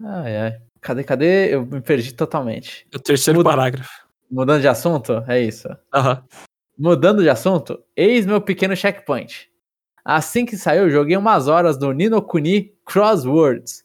Ai, 0.00 0.36
ai. 0.36 0.58
Cadê, 0.80 1.04
cadê? 1.04 1.54
Eu 1.54 1.66
me 1.66 1.80
perdi 1.80 2.14
totalmente. 2.14 2.86
É 2.92 2.96
o 2.96 3.00
terceiro 3.00 3.38
Muda. 3.40 3.50
parágrafo. 3.50 3.90
Mudando 4.30 4.60
de 4.60 4.68
assunto? 4.68 5.22
É 5.28 5.40
isso. 5.40 5.68
Aham. 5.94 6.24
Mudando 6.78 7.22
de 7.22 7.28
assunto, 7.28 7.78
eis 7.96 8.24
meu 8.24 8.40
pequeno 8.40 8.74
checkpoint. 8.74 9.48
Assim 10.04 10.44
que 10.44 10.56
saiu, 10.56 10.90
joguei 10.90 11.16
umas 11.16 11.46
horas 11.48 11.78
do 11.78 11.92
Nino 11.92 12.20
Kuni 12.20 12.72
Crosswords. 12.84 13.84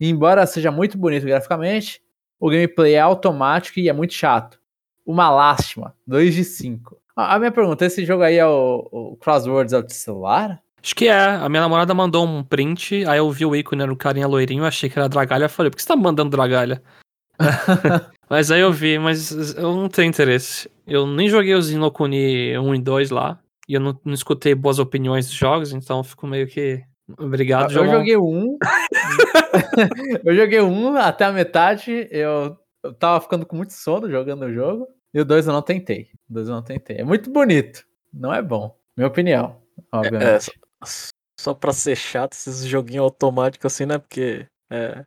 E 0.00 0.08
embora 0.08 0.46
seja 0.46 0.70
muito 0.70 0.96
bonito 0.96 1.26
graficamente, 1.26 2.00
o 2.38 2.50
gameplay 2.50 2.94
é 2.94 3.00
automático 3.00 3.80
e 3.80 3.88
é 3.88 3.92
muito 3.92 4.14
chato. 4.14 4.60
Uma 5.04 5.30
lástima, 5.30 5.94
2 6.06 6.34
de 6.34 6.44
5. 6.44 6.96
A 7.16 7.38
minha 7.38 7.50
pergunta, 7.50 7.84
esse 7.84 8.04
jogo 8.04 8.22
aí 8.22 8.36
é 8.36 8.46
o, 8.46 8.88
o 8.92 9.16
Crosswords 9.16 9.72
é 9.72 9.78
o 9.78 9.82
de 9.82 9.94
celular? 9.94 10.60
Acho 10.82 10.94
que 10.94 11.08
é. 11.08 11.18
A 11.18 11.48
minha 11.48 11.62
namorada 11.62 11.94
mandou 11.94 12.24
um 12.26 12.44
print, 12.44 13.04
aí 13.06 13.18
eu 13.18 13.30
vi 13.30 13.46
o 13.46 13.56
ícone, 13.56 13.82
era 13.82 13.92
o 13.92 13.96
carinha 13.96 14.28
loirinho, 14.28 14.64
achei 14.64 14.90
que 14.90 14.98
era 14.98 15.08
dragalha. 15.08 15.46
Eu 15.46 15.48
falei, 15.48 15.70
por 15.70 15.76
que 15.76 15.82
você 15.82 15.88
tá 15.88 15.96
mandando 15.96 16.30
dragalha? 16.30 16.82
mas 18.30 18.50
aí 18.50 18.60
eu 18.60 18.72
vi, 18.72 18.98
mas 18.98 19.54
eu 19.56 19.74
não 19.74 19.88
tenho 19.88 20.08
interesse. 20.08 20.70
Eu 20.86 21.06
nem 21.06 21.28
joguei 21.28 21.54
os 21.54 21.70
Inokuni 21.70 22.56
1 22.56 22.74
e 22.74 22.78
2 22.80 23.10
lá. 23.10 23.38
E 23.68 23.74
eu 23.74 23.80
não, 23.80 23.98
não 24.04 24.14
escutei 24.14 24.54
boas 24.54 24.78
opiniões 24.78 25.26
dos 25.26 25.34
jogos, 25.34 25.72
então 25.72 25.98
eu 25.98 26.04
fico 26.04 26.26
meio 26.26 26.46
que. 26.46 26.82
Obrigado, 27.18 27.62
Ah, 27.62 27.66
Eu 27.66 27.70
João. 27.84 27.90
joguei 27.98 28.16
um. 28.16 28.58
eu 30.24 30.34
joguei 30.36 30.60
um 30.60 30.96
até 30.96 31.24
a 31.24 31.32
metade. 31.32 32.08
Eu, 32.10 32.56
eu 32.82 32.94
tava 32.94 33.20
ficando 33.20 33.46
com 33.46 33.56
muito 33.56 33.72
sono 33.72 34.10
jogando 34.10 34.44
o 34.44 34.52
jogo. 34.52 34.86
E 35.14 35.20
o 35.20 35.24
dois 35.24 35.46
eu 35.46 35.52
não 35.52 35.62
tentei. 35.62 36.08
O 36.28 36.34
dois 36.34 36.48
eu 36.48 36.54
não 36.54 36.62
tentei. 36.62 36.96
É 36.98 37.04
muito 37.04 37.30
bonito. 37.30 37.84
Não 38.12 38.32
é 38.32 38.42
bom. 38.42 38.76
Minha 38.96 39.08
opinião, 39.08 39.60
É, 39.78 39.82
obviamente. 39.96 40.44
só, 40.82 41.10
só 41.38 41.54
pra 41.54 41.72
ser 41.72 41.96
chato, 41.96 42.32
esses 42.32 42.64
joguinhos 42.64 43.04
automáticos 43.04 43.72
assim, 43.72 43.86
né? 43.86 43.98
Porque 43.98 44.46
é, 44.70 45.04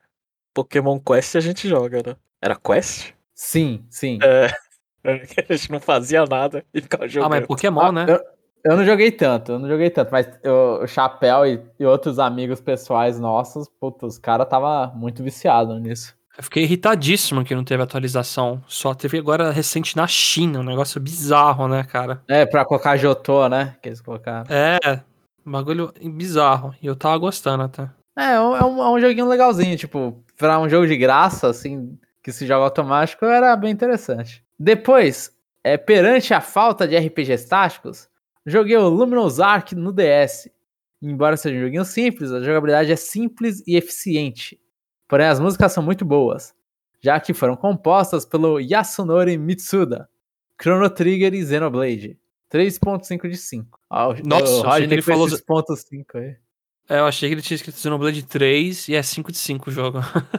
Pokémon 0.53 0.99
Quest 0.99 1.35
a 1.35 1.39
gente 1.39 1.67
joga, 1.67 2.01
né? 2.05 2.15
Era 2.41 2.55
Quest? 2.55 3.13
Sim, 3.35 3.85
sim. 3.89 4.19
É, 4.23 4.47
é, 5.03 5.21
a 5.49 5.55
gente 5.55 5.71
não 5.71 5.79
fazia 5.79 6.25
nada 6.25 6.63
e 6.73 6.81
ficava 6.81 7.05
Ah, 7.05 7.07
jogando. 7.07 7.29
mas 7.31 7.43
é 7.43 7.47
Pokémon, 7.47 7.81
Ah, 7.81 7.91
né? 7.91 8.05
eu, 8.09 8.19
eu 8.63 8.75
não 8.77 8.85
joguei 8.85 9.11
tanto, 9.11 9.53
eu 9.53 9.59
não 9.59 9.67
joguei 9.67 9.89
tanto, 9.89 10.11
mas 10.11 10.29
eu- 10.43 10.81
o 10.83 10.87
Chapéu 10.87 11.45
e, 11.45 11.61
e 11.79 11.85
outros 11.85 12.19
amigos 12.19 12.59
pessoais 12.61 13.19
nossos, 13.19 13.67
puta, 13.79 14.05
os 14.05 14.17
caras 14.17 14.47
tava 14.47 14.87
muito 14.95 15.23
viciado 15.23 15.79
nisso. 15.79 16.15
Eu 16.37 16.43
fiquei 16.43 16.63
irritadíssimo 16.63 17.43
que 17.43 17.53
não 17.53 17.65
teve 17.65 17.83
atualização. 17.83 18.63
Só 18.65 18.93
teve 18.93 19.17
agora 19.17 19.51
recente 19.51 19.97
na 19.97 20.07
China, 20.07 20.59
um 20.59 20.63
negócio 20.63 20.99
bizarro, 21.01 21.67
né, 21.67 21.83
cara? 21.83 22.21
É, 22.29 22.45
pra 22.45 22.63
colocar 22.63 22.95
Jotô, 22.95 23.49
né? 23.49 23.75
Que 23.81 23.89
eles 23.89 23.99
colocaram. 23.99 24.45
É, 24.49 25.01
um 25.45 25.51
bagulho 25.51 25.91
bizarro. 26.01 26.73
E 26.81 26.87
eu 26.87 26.95
tava 26.95 27.17
gostando 27.17 27.63
até. 27.63 27.89
É, 28.17 28.33
é 28.35 28.39
um, 28.41 28.55
é 28.55 28.63
um- 28.63 28.81
é 28.83 28.89
um 28.89 28.99
joguinho 29.01 29.27
legalzinho, 29.27 29.75
tipo, 29.77 30.23
pra 30.37 30.59
um 30.59 30.69
jogo 30.69 30.87
de 30.87 30.95
graça, 30.97 31.47
assim, 31.49 31.97
que 32.23 32.31
se 32.31 32.47
joga 32.47 32.63
automático, 32.65 33.25
era 33.25 33.53
bem 33.57 33.71
interessante. 33.71 34.41
Depois, 34.57 35.31
é, 35.63 35.77
perante 35.77 36.33
a 36.33 36.41
falta 36.41 36.87
de 36.87 36.95
RPGs 36.95 37.47
táticos, 37.47 38.07
joguei 38.49 38.75
o 38.77 38.89
Luminous 38.89 39.39
Ark 39.39 39.73
no 39.75 39.91
DS. 39.93 40.49
Embora 41.01 41.37
seja 41.37 41.55
um 41.57 41.61
joguinho 41.61 41.85
simples, 41.85 42.31
a 42.31 42.41
jogabilidade 42.41 42.91
é 42.91 42.95
simples 42.95 43.63
e 43.65 43.75
eficiente. 43.77 44.59
Porém, 45.07 45.27
as 45.27 45.39
músicas 45.39 45.71
são 45.71 45.81
muito 45.81 46.03
boas, 46.03 46.53
já 47.01 47.19
que 47.19 47.33
foram 47.33 47.55
compostas 47.55 48.25
pelo 48.25 48.59
Yasunori 48.59 49.37
Mitsuda, 49.37 50.09
Chrono 50.61 50.89
Trigger 50.89 51.33
e 51.33 51.45
Xenoblade. 51.45 52.19
3.5 52.51 53.29
de 53.29 53.37
5. 53.37 53.79
Ah, 53.89 54.07
Nossa, 54.25 54.43
o 54.43 54.45
achei 54.45 54.61
que 54.61 54.67
Rodney 54.67 54.93
ele 54.95 55.01
falou 55.03 55.27
esses 55.27 55.39
pontos 55.41 55.81
5 55.81 56.17
aí. 56.17 56.35
É, 56.89 56.99
eu 56.99 57.05
achei 57.05 57.29
que 57.29 57.35
ele 57.35 57.41
tinha 57.43 57.55
escrito 57.55 57.77
Xenoblade 57.77 58.23
3 58.25 58.89
e 58.89 58.95
é 58.95 59.03
5 59.03 59.31
de 59.31 59.37
5 59.37 59.69
o 59.69 59.73
jogo. 59.73 59.99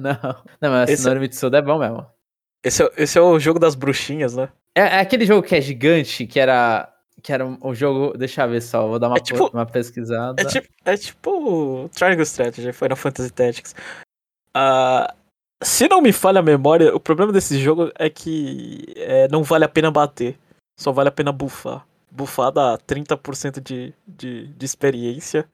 não. 0.00 0.42
Não, 0.60 0.70
mas 0.70 0.84
Esse- 0.90 0.92
esse 1.00 1.04
Nori 1.08 1.20
Mitsuda 1.20 1.58
é 1.58 1.62
bom 1.62 1.78
mesmo. 1.78 2.06
Esse, 2.64 2.82
é, 2.82 2.90
esse 2.96 3.18
é 3.18 3.20
o 3.20 3.38
jogo 3.38 3.58
das 3.58 3.74
bruxinhas, 3.74 4.34
né? 4.34 4.48
É, 4.76 4.80
é 4.80 5.00
aquele 5.00 5.24
jogo 5.24 5.42
que 5.46 5.54
é 5.56 5.60
gigante, 5.60 6.26
que 6.26 6.38
era. 6.38 6.92
Que 7.22 7.32
era 7.32 7.46
um- 7.46 7.58
o 7.62 7.74
jogo. 7.74 8.16
Deixa 8.16 8.44
eu 8.44 8.50
ver 8.50 8.60
só, 8.60 8.86
vou 8.86 8.98
dar 8.98 9.08
uma, 9.08 9.16
É 9.16 9.20
tipo- 9.20 9.48
uma 9.52 9.64
pesquisada. 9.66 10.40
É 10.40 10.44
tipo, 10.44 10.68
é 10.84 10.96
tipo 10.96 11.88
Triangle 11.94 12.22
Strategy, 12.24 12.72
Final 12.72 12.96
Fantasy 12.96 13.30
Tactics. 13.32 13.74
Ah, 14.54 15.14
se 15.62 15.88
não 15.88 16.00
me 16.02 16.12
falha 16.12 16.40
a 16.40 16.42
memória, 16.42 16.94
o 16.94 17.00
problema 17.00 17.32
desse 17.32 17.58
jogo 17.58 17.90
é 17.98 18.10
que 18.10 18.84
é, 18.96 19.28
não 19.28 19.42
vale 19.42 19.64
a 19.64 19.68
pena 19.68 19.90
bater. 19.90 20.38
Só 20.78 20.92
vale 20.92 21.08
a 21.08 21.12
pena 21.12 21.32
buffar. 21.32 21.86
Buffar 22.10 22.52
dá 22.52 22.76
30% 22.78 23.60
de, 23.60 23.94
de, 24.06 24.48
de 24.48 24.64
experiência. 24.66 25.48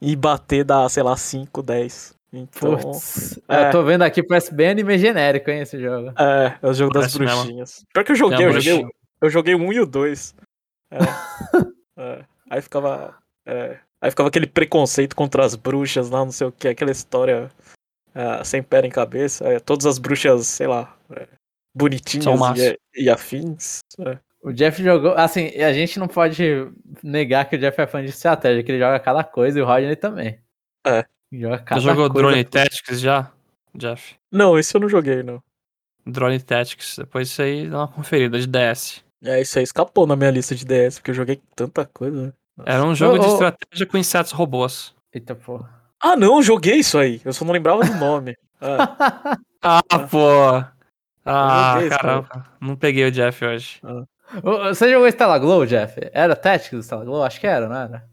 E 0.00 0.14
bater 0.14 0.62
dá, 0.64 0.86
sei 0.88 1.02
lá, 1.02 1.16
5, 1.16 1.62
10. 1.62 2.14
Então. 2.32 2.76
Putz, 2.76 3.38
é. 3.48 3.68
eu 3.68 3.70
tô 3.70 3.82
vendo 3.82 4.02
aqui, 4.02 4.22
parece 4.22 4.52
bem 4.52 4.68
anime 4.68 4.98
genérico, 4.98 5.50
hein, 5.50 5.60
esse 5.60 5.80
jogo. 5.80 6.12
É, 6.18 6.58
é 6.60 6.66
o 6.68 6.74
jogo 6.74 6.92
das 6.92 7.16
Parece 7.16 7.18
mesmo. 7.20 7.36
bruxinhas. 7.36 7.84
Pior 7.92 8.04
que 8.04 8.12
eu 8.12 8.16
joguei, 8.16 8.44
eu 8.46 8.52
joguei, 8.60 8.86
eu 9.20 9.30
joguei 9.30 9.54
o 9.54 9.58
1 9.58 9.72
e 9.72 9.80
o 9.80 9.86
2. 9.86 10.34
É. 10.90 10.98
É. 12.00 12.24
Aí 12.48 12.62
ficava. 12.62 13.16
é, 13.44 13.76
Aí 14.00 14.08
ficava 14.10 14.28
aquele 14.28 14.46
preconceito 14.46 15.16
contra 15.16 15.44
as 15.44 15.56
bruxas 15.56 16.08
lá, 16.10 16.24
não 16.24 16.30
sei 16.30 16.46
o 16.46 16.52
que, 16.52 16.68
aquela 16.68 16.92
história 16.92 17.50
é, 18.14 18.44
sem 18.44 18.62
pé 18.62 18.86
em 18.86 18.90
cabeça. 18.90 19.44
é, 19.44 19.58
todas 19.58 19.84
as 19.84 19.98
bruxas, 19.98 20.46
sei 20.46 20.68
lá, 20.68 20.96
é, 21.10 21.26
bonitinhas 21.74 22.56
e, 22.94 23.02
e 23.02 23.10
afins. 23.10 23.80
é. 23.98 24.16
O 24.40 24.52
Jeff 24.52 24.80
jogou. 24.80 25.14
Assim, 25.14 25.48
a 25.60 25.72
gente 25.72 25.98
não 25.98 26.06
pode 26.06 26.70
negar 27.02 27.48
que 27.48 27.56
o 27.56 27.58
Jeff 27.58 27.80
é 27.80 27.86
fã 27.88 28.00
de 28.00 28.10
estratégia, 28.10 28.62
que 28.62 28.70
ele 28.70 28.78
joga 28.78 29.00
cada 29.00 29.24
coisa 29.24 29.58
e 29.58 29.62
o 29.62 29.66
Rodney 29.66 29.96
também. 29.96 30.38
É. 30.86 31.04
Já 31.32 31.78
jogou 31.78 32.10
coisa. 32.10 32.28
Drone 32.28 32.44
Tactics 32.44 33.00
já, 33.00 33.30
Jeff? 33.74 34.16
Não, 34.32 34.58
esse 34.58 34.74
eu 34.76 34.80
não 34.80 34.88
joguei, 34.88 35.22
não. 35.22 35.42
Drone 36.06 36.40
Tactics, 36.40 36.96
depois 36.98 37.28
isso 37.28 37.42
aí 37.42 37.68
dá 37.68 37.78
uma 37.78 37.88
conferida 37.88 38.38
de 38.40 38.46
DS. 38.46 39.04
É, 39.22 39.40
isso 39.40 39.58
aí 39.58 39.64
escapou 39.64 40.06
na 40.06 40.16
minha 40.16 40.30
lista 40.30 40.54
de 40.54 40.64
DS, 40.64 40.98
porque 40.98 41.10
eu 41.10 41.14
joguei 41.14 41.40
tanta 41.54 41.84
coisa. 41.84 42.26
né? 42.28 42.32
Nossa. 42.56 42.70
Era 42.70 42.84
um 42.84 42.94
jogo 42.94 43.18
de 43.18 43.26
Ô, 43.26 43.30
ô. 43.30 43.32
estratégia 43.34 43.86
com 43.86 43.98
insetos 43.98 44.32
robôs. 44.32 44.94
Eita 45.12 45.34
porra. 45.34 45.68
Ah, 46.00 46.16
não, 46.16 46.36
eu 46.36 46.42
joguei 46.42 46.76
isso 46.76 46.96
aí. 46.96 47.20
Eu 47.24 47.32
só 47.32 47.44
não 47.44 47.52
lembrava 47.52 47.84
do 47.84 47.94
nome. 47.96 48.36
Ah, 49.60 49.82
pô! 50.08 50.64
Ah, 51.24 51.72
joguei 51.74 51.88
esse, 51.88 51.98
caramba. 51.98 52.46
Não 52.60 52.76
peguei 52.76 53.04
o 53.06 53.10
Jeff 53.10 53.44
hoje. 53.44 53.80
Ô, 54.42 54.58
Você 54.68 54.90
jogou 54.90 55.08
Stella 55.08 55.38
Glow, 55.38 55.66
Jeff? 55.66 55.98
Era 56.12 56.36
Tactics 56.36 56.70
do 56.78 56.82
Stella 56.82 57.04
Glow? 57.04 57.24
Acho 57.24 57.40
que 57.40 57.46
era, 57.46 57.68
não 57.68 57.74
era? 57.76 58.08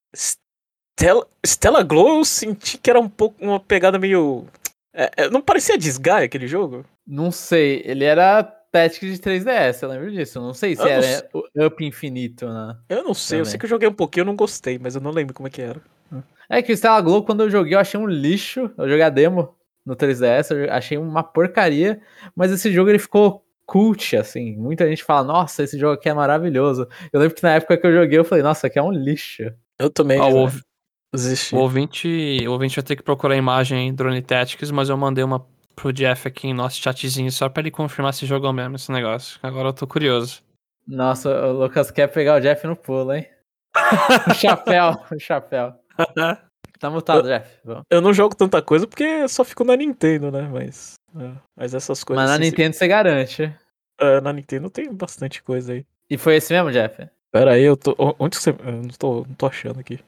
Stella, 0.97 1.27
Stella 1.45 1.84
Glow 1.84 2.17
eu 2.19 2.25
senti 2.25 2.77
que 2.77 2.89
era 2.89 2.99
um 2.99 3.10
pouco 3.10 3.43
uma 3.43 3.60
pegada 3.60 3.99
meio. 3.99 4.45
é, 4.93 5.12
é, 5.17 5.29
não 5.29 5.41
parecia 5.41 5.77
Disgaea 5.77 6.25
aquele 6.25 6.47
jogo? 6.47 6.86
Não 7.05 7.31
sei, 7.31 7.81
ele 7.86 8.03
era 8.05 8.43
Tactics 8.43 9.13
de 9.13 9.19
3DS, 9.19 9.84
eu 9.84 9.89
lembro 9.89 10.12
disso. 10.12 10.38
Eu 10.39 10.43
não 10.43 10.53
sei 10.53 10.75
se 10.75 10.81
Eu 10.81 10.88
era 10.88 11.01
sei. 11.01 11.23
o 11.34 11.65
Up 11.65 11.86
Infinito, 11.86 12.47
né? 12.47 12.77
Eu 12.89 13.03
não 13.03 13.13
sei, 13.13 13.39
eu 13.39 13.43
Também. 13.43 13.51
sei 13.51 13.60
que 13.60 13.65
eu 13.65 13.69
joguei 13.69 13.88
um 13.88 13.93
pouquinho 13.93 14.23
eu 14.23 14.25
não 14.27 14.36
gostei, 14.36 14.79
mas 14.79 14.95
eu 14.95 15.01
não 15.01 15.12
lembro 15.12 15.34
como 15.34 15.47
é 15.47 15.51
que 15.51 15.62
era. 15.62 15.81
É 16.49 16.62
que 16.62 16.71
o 16.71 16.77
Stella 16.77 17.01
Glow, 17.01 17.23
quando 17.23 17.41
eu 17.41 17.49
joguei, 17.49 17.73
eu 17.73 17.79
achei 17.79 17.99
um 17.99 18.05
lixo. 18.05 18.71
Eu 18.77 18.88
joguei 18.88 19.01
a 19.01 19.10
demo 19.10 19.55
no 19.86 19.95
3DS, 19.95 20.51
eu 20.51 20.71
achei 20.71 20.97
uma 20.97 21.23
porcaria. 21.23 21.99
Mas 22.36 22.51
esse 22.51 22.71
jogo 22.71 22.89
ele 22.89 22.99
ficou 22.99 23.43
cult, 23.65 24.15
assim. 24.15 24.55
Muita 24.55 24.88
gente 24.88 25.03
fala, 25.03 25.25
nossa, 25.25 25.63
esse 25.63 25.77
jogo 25.79 25.93
aqui 25.95 26.08
é 26.08 26.13
maravilhoso. 26.13 26.88
Eu 27.12 27.19
lembro 27.19 27.36
que 27.36 27.41
na 27.43 27.55
época 27.55 27.77
que 27.77 27.88
eu 27.88 27.93
joguei, 27.93 28.19
eu 28.19 28.23
falei, 28.25 28.43
nossa, 28.43 28.67
aqui 28.67 28.77
é 28.77 28.84
um 28.84 28.91
lixo. 28.91 29.51
Eu 29.79 29.89
também. 29.89 30.19
Ah, 30.19 30.27
o, 30.27 30.47
o 31.54 31.58
ouvinte, 31.58 32.08
o 32.47 32.51
ouvinte 32.51 32.75
vai 32.75 32.84
ter 32.84 32.95
que 32.95 33.04
procurar 33.04 33.34
a 33.34 33.38
imagem 33.38 33.88
em 33.88 33.93
Drone 33.93 34.21
Tactics, 34.21 34.71
mas 34.71 34.89
eu 34.89 34.97
mandei 34.97 35.23
uma 35.23 35.45
pro 35.75 35.91
Jeff 35.91 36.28
aqui 36.28 36.47
em 36.47 36.54
nosso 36.54 36.78
chatzinho 36.82 37.32
só 37.32 37.49
pra 37.49 37.62
ele 37.62 37.71
confirmar 37.71 38.13
se 38.13 38.25
jogou 38.25 38.51
mesmo 38.54 38.75
esse 38.75 38.91
negócio. 38.91 39.39
Agora 39.43 39.69
eu 39.69 39.73
tô 39.73 39.86
curioso. 39.86 40.41
Nossa, 40.88 41.30
o 41.47 41.51
Lucas 41.54 41.91
quer 41.91 42.08
pegar 42.08 42.36
o 42.36 42.39
Jeff 42.39 42.65
no 42.67 42.75
pulo, 42.75 43.13
hein? 43.13 43.28
o 44.30 44.34
chapéu, 44.34 44.95
o 45.12 45.19
chapéu. 45.19 45.73
Tá 46.78 46.89
mutado, 46.89 47.23
Jeff. 47.25 47.49
Vamos. 47.63 47.84
Eu 47.89 48.01
não 48.01 48.13
jogo 48.13 48.36
tanta 48.36 48.62
coisa 48.62 48.86
porque 48.86 49.04
eu 49.04 49.30
só 49.30 49.45
fico 49.45 49.63
na 49.63 49.78
Nintendo, 49.78 50.30
né? 50.30 50.41
Mas. 50.41 50.95
é, 51.17 51.32
mas 51.58 51.73
essas 51.73 52.04
coisas. 52.04 52.21
Mas 52.21 52.30
na 52.30 52.36
assim, 52.36 52.43
Nintendo 52.51 52.75
você 52.75 52.88
garante. 52.88 53.56
é, 53.99 54.21
na 54.21 54.34
Nintendo 54.34 54.69
tem 54.69 54.93
bastante 54.93 55.41
coisa 55.41 55.71
aí. 55.71 55.86
E 56.10 56.17
foi 56.17 56.36
esse 56.36 56.51
mesmo, 56.54 56.71
Jeff? 56.71 57.08
Pera 57.32 57.54
aí, 57.54 57.63
eu 57.63 57.78
tô. 57.78 57.91
o- 57.97 58.13
Onde 58.19 58.36
que 58.38 58.43
você. 58.43 58.49
Eu 58.49 58.71
não 58.73 58.89
tô, 58.89 59.13
não 59.25 59.36
tô 59.36 59.45
achando 59.47 59.80
aqui. 59.80 59.99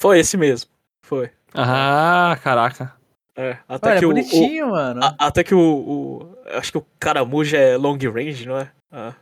Foi 0.00 0.18
esse 0.20 0.36
mesmo. 0.36 0.70
Foi. 1.04 1.30
Ah, 1.54 2.38
caraca. 2.42 2.94
É. 3.36 3.56
Até 3.68 3.90
Olha, 3.90 3.98
que 4.00 4.06
o- 4.06 4.08
o, 4.10 4.12
bonitinho, 4.14 4.70
mano. 4.70 5.00
A- 5.04 5.14
até 5.18 5.44
que 5.44 5.54
o, 5.54 5.58
o- 5.60 6.38
Acho 6.56 6.72
que 6.72 6.78
o 6.78 6.86
caramujo 6.98 7.56
é 7.56 7.76
long 7.76 7.96
range, 8.12 8.46
não 8.46 8.58
é? 8.58 8.70
Ah. 8.90 9.12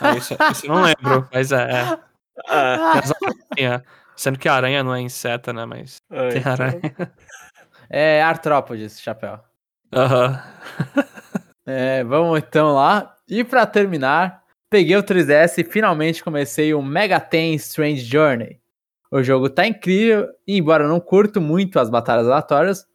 Ah, 0.00 0.16
isso, 0.16 0.34
isso 0.50 0.66
eu 0.66 0.74
não 0.74 0.82
lembro, 0.82 1.28
mas 1.32 1.52
é. 1.52 1.62
é. 1.70 1.98
Ah, 2.48 3.00
Tem. 3.54 3.66
Sendo 4.16 4.38
que 4.38 4.48
a 4.48 4.54
aranha 4.54 4.82
não 4.82 4.94
é 4.94 5.00
inseta, 5.00 5.52
né? 5.52 5.64
Mas 5.64 5.96
é, 6.10 6.28
tem 6.28 6.38
então, 6.40 6.52
aranha. 6.52 6.80
É 7.90 8.22
Artrópode 8.22 8.82
esse 8.82 9.00
chapéu. 9.02 9.38
Aham. 9.92 10.42
É, 11.66 12.02
vamos 12.04 12.38
então 12.38 12.74
lá. 12.74 13.16
E 13.28 13.44
pra 13.44 13.66
terminar, 13.66 14.42
peguei 14.70 14.96
o 14.96 15.02
3DS 15.02 15.58
e 15.58 15.64
finalmente 15.64 16.24
comecei 16.24 16.72
o 16.74 16.82
Mega 16.82 17.20
Ten 17.20 17.54
Strange 17.54 18.02
Journey. 18.04 18.58
O 19.12 19.22
jogo 19.22 19.50
tá 19.50 19.66
incrível 19.66 20.26
e 20.46 20.56
embora 20.56 20.84
eu 20.84 20.88
não 20.88 20.98
curto 20.98 21.38
muito 21.40 21.78
as 21.78 21.90
batalhas 21.90 22.26
aleatórias, 22.26 22.86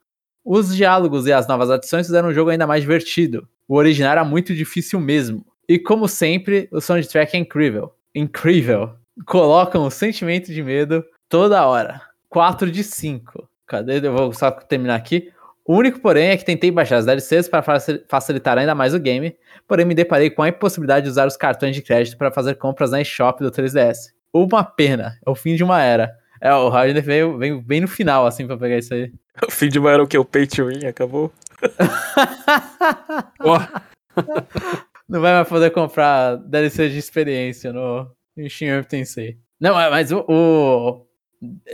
os 0.44 0.74
diálogos 0.74 1.26
e 1.26 1.32
as 1.32 1.46
novas 1.46 1.70
adições 1.70 2.06
fizeram 2.06 2.28
o 2.30 2.34
jogo 2.34 2.50
ainda 2.50 2.66
mais 2.66 2.80
divertido. 2.82 3.48
O 3.68 3.76
original 3.76 4.12
era 4.12 4.24
muito 4.24 4.52
difícil 4.54 4.98
mesmo. 4.98 5.46
E 5.68 5.78
como 5.78 6.08
sempre, 6.08 6.68
o 6.72 6.80
soundtrack 6.80 7.36
é 7.36 7.38
incrível. 7.38 7.92
Incrível. 8.14 8.94
Colocam 9.26 9.84
o 9.86 9.90
sentimento 9.90 10.52
de 10.52 10.62
medo 10.62 11.04
toda 11.28 11.64
hora. 11.66 12.00
4 12.28 12.70
de 12.70 12.82
5. 12.82 13.48
Cadê? 13.66 14.04
Eu 14.04 14.12
vou 14.12 14.32
só 14.32 14.50
terminar 14.50 14.96
aqui. 14.96 15.30
O 15.64 15.76
único, 15.76 16.00
porém, 16.00 16.28
é 16.30 16.36
que 16.36 16.44
tentei 16.44 16.70
baixar 16.70 16.96
as 16.96 17.04
DLCs 17.04 17.46
para 17.48 17.62
facil- 17.62 18.02
facilitar 18.08 18.56
ainda 18.56 18.74
mais 18.74 18.94
o 18.94 18.98
game, 18.98 19.36
porém 19.68 19.84
me 19.84 19.94
deparei 19.94 20.30
com 20.30 20.42
a 20.42 20.48
impossibilidade 20.48 21.04
de 21.04 21.10
usar 21.10 21.26
os 21.28 21.36
cartões 21.36 21.76
de 21.76 21.82
crédito 21.82 22.16
para 22.16 22.32
fazer 22.32 22.54
compras 22.54 22.90
na 22.90 23.02
eShop 23.02 23.42
do 23.42 23.50
3DS. 23.50 24.14
Uma 24.32 24.64
pena, 24.64 25.18
é 25.26 25.30
o 25.30 25.34
fim 25.34 25.56
de 25.56 25.64
uma 25.64 25.82
era. 25.82 26.16
É, 26.40 26.54
o 26.54 26.68
Rodney 26.68 27.02
veio, 27.02 27.36
veio 27.36 27.60
bem 27.60 27.80
no 27.80 27.88
final, 27.88 28.26
assim, 28.26 28.46
pra 28.46 28.56
pegar 28.56 28.78
isso 28.78 28.94
aí. 28.94 29.12
O 29.46 29.52
fim 29.52 29.68
de 29.68 29.78
uma 29.78 29.92
era 29.92 30.02
o 30.02 30.06
que? 30.06 30.18
O 30.18 30.24
pay 30.24 30.48
to 30.48 30.66
win 30.66 30.84
acabou? 30.84 31.32
Não 35.08 35.20
vai 35.20 35.32
mais 35.32 35.48
poder 35.48 35.70
comprar 35.70 36.34
DLC 36.34 36.88
de 36.88 36.98
experiência 36.98 37.72
no 37.72 38.10
em 38.36 38.48
Shin 38.48 38.82
Tensei. 38.82 39.38
Não, 39.60 39.74
mas 39.74 40.10
o, 40.10 40.24
o, 40.28 41.06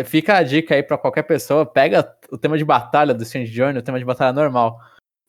Fica 0.04 0.36
a 0.36 0.42
dica 0.42 0.74
aí 0.74 0.82
pra 0.82 0.98
qualquer 0.98 1.22
pessoa, 1.22 1.64
pega 1.64 2.14
o 2.30 2.36
tema 2.36 2.58
de 2.58 2.64
batalha 2.64 3.14
do 3.14 3.22
Strange 3.22 3.50
Journey, 3.50 3.78
o 3.78 3.82
tema 3.82 3.98
de 3.98 4.04
batalha 4.04 4.32
normal. 4.32 4.78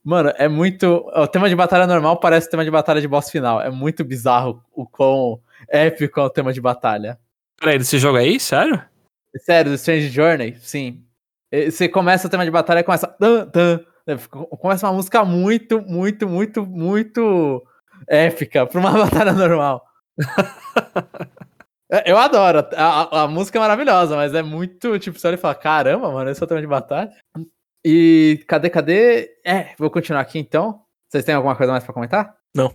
Mano, 0.03 0.31
é 0.37 0.47
muito. 0.47 1.05
O 1.15 1.27
tema 1.27 1.47
de 1.47 1.55
batalha 1.55 1.87
normal 1.87 2.19
parece 2.19 2.47
o 2.47 2.51
tema 2.51 2.65
de 2.65 2.69
batalha 2.69 3.01
de 3.01 3.07
boss 3.07 3.29
final. 3.29 3.61
É 3.61 3.69
muito 3.69 4.03
bizarro 4.03 4.61
o 4.73 4.85
quão 4.85 5.39
épico 5.67 6.19
é 6.19 6.23
o 6.23 6.29
tema 6.29 6.53
de 6.53 6.61
batalha. 6.61 7.19
Peraí, 7.57 7.77
desse 7.77 7.97
jogo 7.97 8.17
aí? 8.17 8.39
Sério? 8.39 8.81
Sério, 9.37 9.71
do 9.71 9.75
Strange 9.75 10.09
Journey, 10.09 10.55
sim. 10.59 11.03
Você 11.51 11.87
começa 11.87 12.27
o 12.27 12.29
tema 12.29 12.45
de 12.45 12.51
batalha 12.51 12.79
e 12.79 12.83
começa. 12.83 13.07
Tan, 13.07 13.47
tan, 13.47 13.79
né, 14.05 14.17
começa 14.59 14.87
uma 14.87 14.93
música 14.93 15.23
muito, 15.23 15.81
muito, 15.81 16.27
muito, 16.27 16.65
muito 16.65 17.63
épica 18.07 18.65
pra 18.65 18.79
uma 18.79 18.91
batalha 19.05 19.33
normal. 19.33 19.85
É, 21.87 22.11
eu 22.11 22.17
adoro, 22.17 22.67
a, 22.75 23.21
a, 23.21 23.27
música 23.27 23.59
é 23.59 23.61
maravilhosa, 23.61 24.15
mas 24.15 24.33
é 24.33 24.41
muito, 24.41 24.97
tipo, 24.97 25.19
você 25.19 25.27
olha 25.27 25.35
e 25.35 25.37
fala, 25.37 25.53
caramba, 25.53 26.11
mano, 26.11 26.31
esse 26.31 26.41
é 26.41 26.43
o 26.43 26.47
tema 26.47 26.59
de 26.59 26.65
batalha. 26.65 27.11
E 27.85 28.43
cadê, 28.47 28.71
cadê? 28.71 29.29
É, 29.45 29.75
vou 29.77 29.91
continuar 29.91 30.21
aqui 30.21 30.39
então. 30.39 30.81
Vocês 31.07 31.23
têm 31.23 31.35
alguma 31.35 31.55
coisa 31.55 31.71
mais 31.71 31.83
pra 31.83 31.93
comentar? 31.93 32.35
Não. 32.55 32.73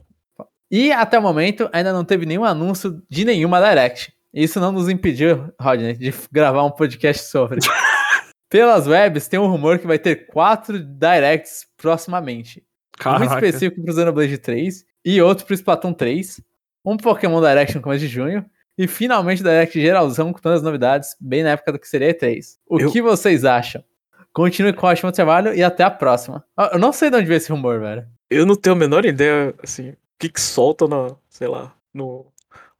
E 0.71 0.93
até 0.93 1.18
o 1.18 1.23
momento 1.23 1.68
ainda 1.73 1.93
não 1.93 2.05
teve 2.05 2.25
nenhum 2.25 2.45
anúncio 2.45 3.03
de 3.11 3.25
nenhuma 3.25 3.61
Direct. 3.61 4.12
Isso 4.33 4.61
não 4.61 4.71
nos 4.71 4.89
impediu, 4.89 5.53
Rodney, 5.61 5.95
de 5.95 6.14
gravar 6.31 6.62
um 6.64 6.71
podcast 6.71 7.25
sobre. 7.25 7.59
Pelas 8.49 8.87
webs, 8.87 9.27
tem 9.27 9.39
um 9.39 9.49
rumor 9.49 9.79
que 9.79 9.87
vai 9.87 9.99
ter 9.99 10.27
quatro 10.27 10.79
Directs 10.79 11.66
proximamente. 11.77 12.64
Caraca. 12.97 13.25
Um 13.25 13.35
específico 13.35 13.83
pro 13.83 13.95
Xenoblade 13.95 14.39
3 14.39 14.85
e 15.05 15.21
outro 15.21 15.45
pro 15.45 15.55
Splatoon 15.55 15.93
3. 15.93 16.41
Um 16.85 16.97
Pokémon 16.97 17.41
Direct 17.41 17.75
no 17.75 17.83
começo 17.83 18.01
de 18.01 18.09
junho. 18.09 18.45
E 18.79 18.87
finalmente 18.87 19.43
Direct 19.43 19.81
geralzão 19.81 20.33
com 20.33 20.41
todas 20.41 20.59
as 20.59 20.64
novidades, 20.64 21.16
bem 21.21 21.43
na 21.43 21.51
época 21.51 21.73
do 21.73 21.79
que 21.79 21.89
seria 21.89 22.14
E3. 22.14 22.57
O 22.68 22.81
Eu... 22.81 22.91
que 22.91 23.03
vocês 23.03 23.45
acham? 23.45 23.85
Continue 24.33 24.73
com 24.73 24.87
o 24.87 24.89
ótimo 24.89 25.11
trabalho 25.11 25.53
e 25.53 25.62
até 25.62 25.83
a 25.83 25.91
próxima. 25.91 26.45
Eu 26.73 26.79
não 26.79 26.93
sei 26.93 27.11
de 27.11 27.16
onde 27.16 27.27
veio 27.27 27.37
esse 27.37 27.51
rumor, 27.51 27.81
velho. 27.81 28.07
Eu 28.31 28.47
não 28.47 28.55
tenho 28.55 28.77
a 28.77 28.79
menor 28.79 29.05
ideia, 29.05 29.53
assim, 29.62 29.93
que 30.21 30.29
que 30.29 30.41
solta 30.41 30.87
na, 30.87 31.16
sei 31.29 31.49
lá, 31.49 31.73
no... 31.93 32.27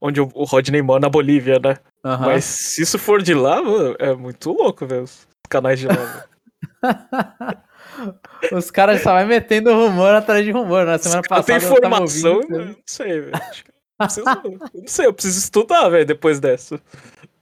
Onde 0.01 0.21
o 0.21 0.45
Rodney 0.45 0.81
mora, 0.81 1.01
na 1.01 1.09
Bolívia, 1.11 1.59
né? 1.59 1.77
Uhum. 2.05 2.21
Mas 2.21 2.45
se 2.45 2.83
isso 2.83 2.99
for 2.99 3.21
de 3.21 3.35
lá, 3.35 3.61
mano, 3.61 3.95
é 3.99 4.15
muito 4.15 4.51
louco, 4.51 4.87
velho, 4.87 5.03
os 5.03 5.27
canais 5.49 5.79
de 5.79 5.89
lá. 5.89 6.25
Os 8.53 8.71
caras 8.71 9.03
só 9.03 9.13
vai 9.13 9.25
metendo 9.25 9.73
rumor 9.73 10.15
atrás 10.15 10.45
de 10.45 10.51
rumor. 10.51 10.87
Na 10.87 10.99
semana 10.99 11.23
passada. 11.23 11.47
Tem 11.47 11.69
informação, 11.69 12.37
ouvindo, 12.37 12.65
não 12.67 12.77
sei, 12.87 13.21
velho. 13.21 13.33
Preciso, 13.99 14.25
não 14.27 14.87
sei, 14.87 15.07
eu 15.07 15.13
preciso 15.13 15.39
estudar, 15.39 15.89
velho, 15.91 16.07
depois 16.07 16.41
dessa. 16.41 16.81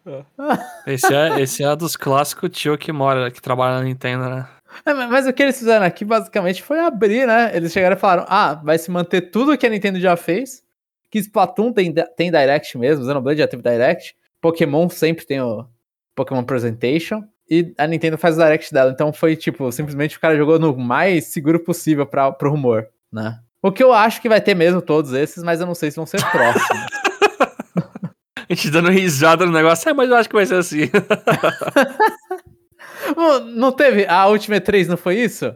Esse 0.87 1.15
é, 1.15 1.39
esse 1.39 1.63
é 1.63 1.77
dos 1.77 1.95
clássicos 1.95 2.49
tio 2.51 2.79
que 2.79 2.91
mora, 2.91 3.31
que 3.31 3.43
trabalha 3.43 3.77
na 3.77 3.85
Nintendo, 3.85 4.27
né? 4.27 4.49
É, 4.85 4.93
mas 4.93 5.27
o 5.27 5.33
que 5.33 5.43
eles 5.43 5.59
fizeram 5.59 5.85
aqui 5.85 6.05
basicamente 6.05 6.63
foi 6.63 6.81
abrir, 6.81 7.27
né? 7.27 7.51
Eles 7.55 7.73
chegaram 7.73 7.97
e 7.97 7.99
falaram: 7.99 8.25
ah, 8.29 8.55
vai 8.55 8.79
se 8.79 8.91
manter 8.91 9.31
tudo 9.31 9.57
que 9.57 9.67
a 9.67 9.71
Nintendo 9.71 10.01
já 10.01 10.17
fez. 10.17 10.63
Que 11.11 11.19
Splatoon 11.19 11.73
tem, 11.73 11.93
tem 12.17 12.31
Direct 12.31 12.77
mesmo, 12.77 13.05
Xenoblade 13.05 13.41
já 13.41 13.49
teve 13.49 13.63
Direct. 13.63 14.15
Pokémon 14.41 14.89
sempre 14.91 15.25
tem 15.25 15.41
o 15.41 15.67
Pokémon 16.15 16.45
Presentation. 16.45 17.25
E 17.51 17.73
a 17.79 17.87
Nintendo 17.87 18.19
faz 18.19 18.37
o 18.37 18.43
Direct 18.43 18.73
dela. 18.73 18.91
Então 18.91 19.13
foi 19.13 19.35
tipo, 19.35 19.73
simplesmente 19.73 20.17
o 20.17 20.21
cara 20.21 20.37
jogou 20.37 20.59
no 20.59 20.77
mais 20.77 21.27
seguro 21.27 21.61
possível 21.61 22.05
pra, 22.05 22.31
pro 22.31 22.51
rumor, 22.51 22.87
né? 23.11 23.39
O 23.63 23.73
que 23.73 23.83
eu 23.83 23.93
acho 23.93 24.21
que 24.21 24.29
vai 24.29 24.41
ter 24.41 24.55
mesmo 24.55 24.83
todos 24.83 25.13
esses, 25.13 25.43
mas 25.43 25.61
eu 25.61 25.67
não 25.67 25.75
sei 25.75 25.91
se 25.91 25.97
vão 25.97 26.07
ser 26.07 26.23
próximos. 26.31 26.87
a 28.37 28.55
gente 28.55 28.71
dando 28.71 28.91
risada 28.91 29.47
no 29.47 29.53
negócio, 29.53 29.89
é, 29.89 29.95
mas 29.95 30.09
eu 30.11 30.17
acho 30.17 30.29
que 30.29 30.35
vai 30.35 30.47
ser 30.47 30.57
assim. 30.57 30.91
não 33.55 33.73
teve. 33.73 34.07
A 34.07 34.27
última 34.27 34.57
E3 34.57 34.87
não 34.87 34.97
foi 34.97 35.17
isso? 35.17 35.55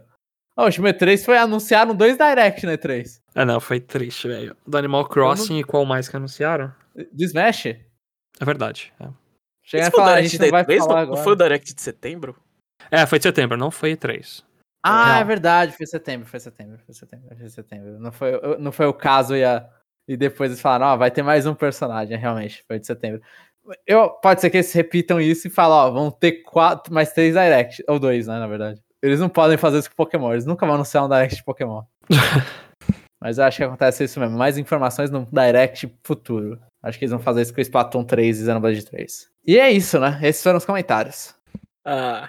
A 0.56 0.64
última 0.64 0.90
E3 0.90 1.24
foi 1.24 1.38
anunciaram 1.38 1.94
dois 1.94 2.16
Direct 2.16 2.66
na 2.66 2.72
E3. 2.72 3.20
É, 3.34 3.44
não, 3.44 3.60
foi 3.60 3.80
triste, 3.80 4.28
velho. 4.28 4.56
Do 4.66 4.76
Animal 4.76 5.08
Crossing 5.08 5.54
não... 5.54 5.60
e 5.60 5.64
qual 5.64 5.84
mais 5.84 6.08
que 6.08 6.16
anunciaram? 6.16 6.72
Do 6.94 7.24
Smash? 7.24 7.66
É 7.66 8.44
verdade. 8.44 8.92
É. 9.00 9.08
Chega 9.62 9.88
a 9.88 9.90
falar, 9.90 10.14
a 10.14 10.22
gente 10.22 10.38
não 10.38 10.50
vai 10.50 10.64
falar 10.64 10.78
não, 10.78 10.96
agora. 10.96 11.16
Não 11.16 11.24
foi 11.24 11.32
o 11.32 11.36
Direct 11.36 11.74
de 11.74 11.80
setembro? 11.80 12.36
É, 12.90 13.06
foi 13.06 13.18
de 13.18 13.22
setembro, 13.22 13.56
não 13.56 13.70
foi 13.70 13.96
E3. 13.96 14.44
Ah, 14.84 15.14
não. 15.14 15.20
é 15.20 15.24
verdade, 15.24 15.76
foi 15.76 15.86
setembro, 15.86 16.26
foi 16.26 16.40
setembro, 16.40 16.78
foi 16.84 16.94
setembro, 16.94 17.36
foi 17.36 17.48
setembro. 17.48 17.98
Não 17.98 18.12
foi, 18.12 18.32
não 18.58 18.72
foi 18.72 18.86
o 18.86 18.92
caso 18.92 19.36
e, 19.36 19.44
a, 19.44 19.66
e 20.08 20.16
depois 20.16 20.50
eles 20.50 20.60
falaram, 20.60 20.86
ó, 20.86 20.94
oh, 20.94 20.98
vai 20.98 21.10
ter 21.10 21.22
mais 21.22 21.46
um 21.46 21.54
personagem, 21.54 22.18
realmente, 22.18 22.64
foi 22.66 22.80
de 22.80 22.86
setembro. 22.86 23.22
Eu, 23.86 24.10
pode 24.10 24.40
ser 24.40 24.50
que 24.50 24.56
eles 24.56 24.72
repitam 24.72 25.20
isso 25.20 25.46
e 25.46 25.50
falem, 25.50 25.76
ó, 25.76 25.90
vão 25.90 26.10
ter 26.10 26.42
quatro, 26.42 26.92
mais 26.92 27.12
três 27.12 27.34
Direct, 27.34 27.84
ou 27.88 27.98
dois, 27.98 28.26
né, 28.26 28.38
na 28.38 28.46
verdade. 28.46 28.80
Eles 29.00 29.20
não 29.20 29.28
podem 29.28 29.56
fazer 29.56 29.78
isso 29.78 29.90
com 29.90 29.96
Pokémon, 29.96 30.32
eles 30.32 30.46
nunca 30.46 30.66
vão 30.66 30.74
anunciar 30.74 31.04
um 31.04 31.08
Direct 31.08 31.36
de 31.36 31.44
Pokémon. 31.44 31.82
Mas 33.20 33.38
eu 33.38 33.44
acho 33.44 33.58
que 33.58 33.64
acontece 33.64 34.04
isso 34.04 34.18
mesmo, 34.18 34.36
mais 34.36 34.58
informações 34.58 35.10
no 35.10 35.28
Direct 35.30 35.92
futuro. 36.02 36.60
Acho 36.82 36.98
que 36.98 37.04
eles 37.04 37.12
vão 37.12 37.20
fazer 37.20 37.42
isso 37.42 37.54
com 37.54 37.60
o 37.60 37.62
Splatoon 37.62 38.04
3 38.04 38.40
e 38.40 38.44
Xenoblade 38.44 38.84
3. 38.84 39.30
E 39.46 39.58
é 39.58 39.70
isso, 39.70 40.00
né? 40.00 40.18
Esses 40.22 40.42
foram 40.42 40.58
os 40.58 40.64
comentários. 40.64 41.32
Ah, 41.84 42.28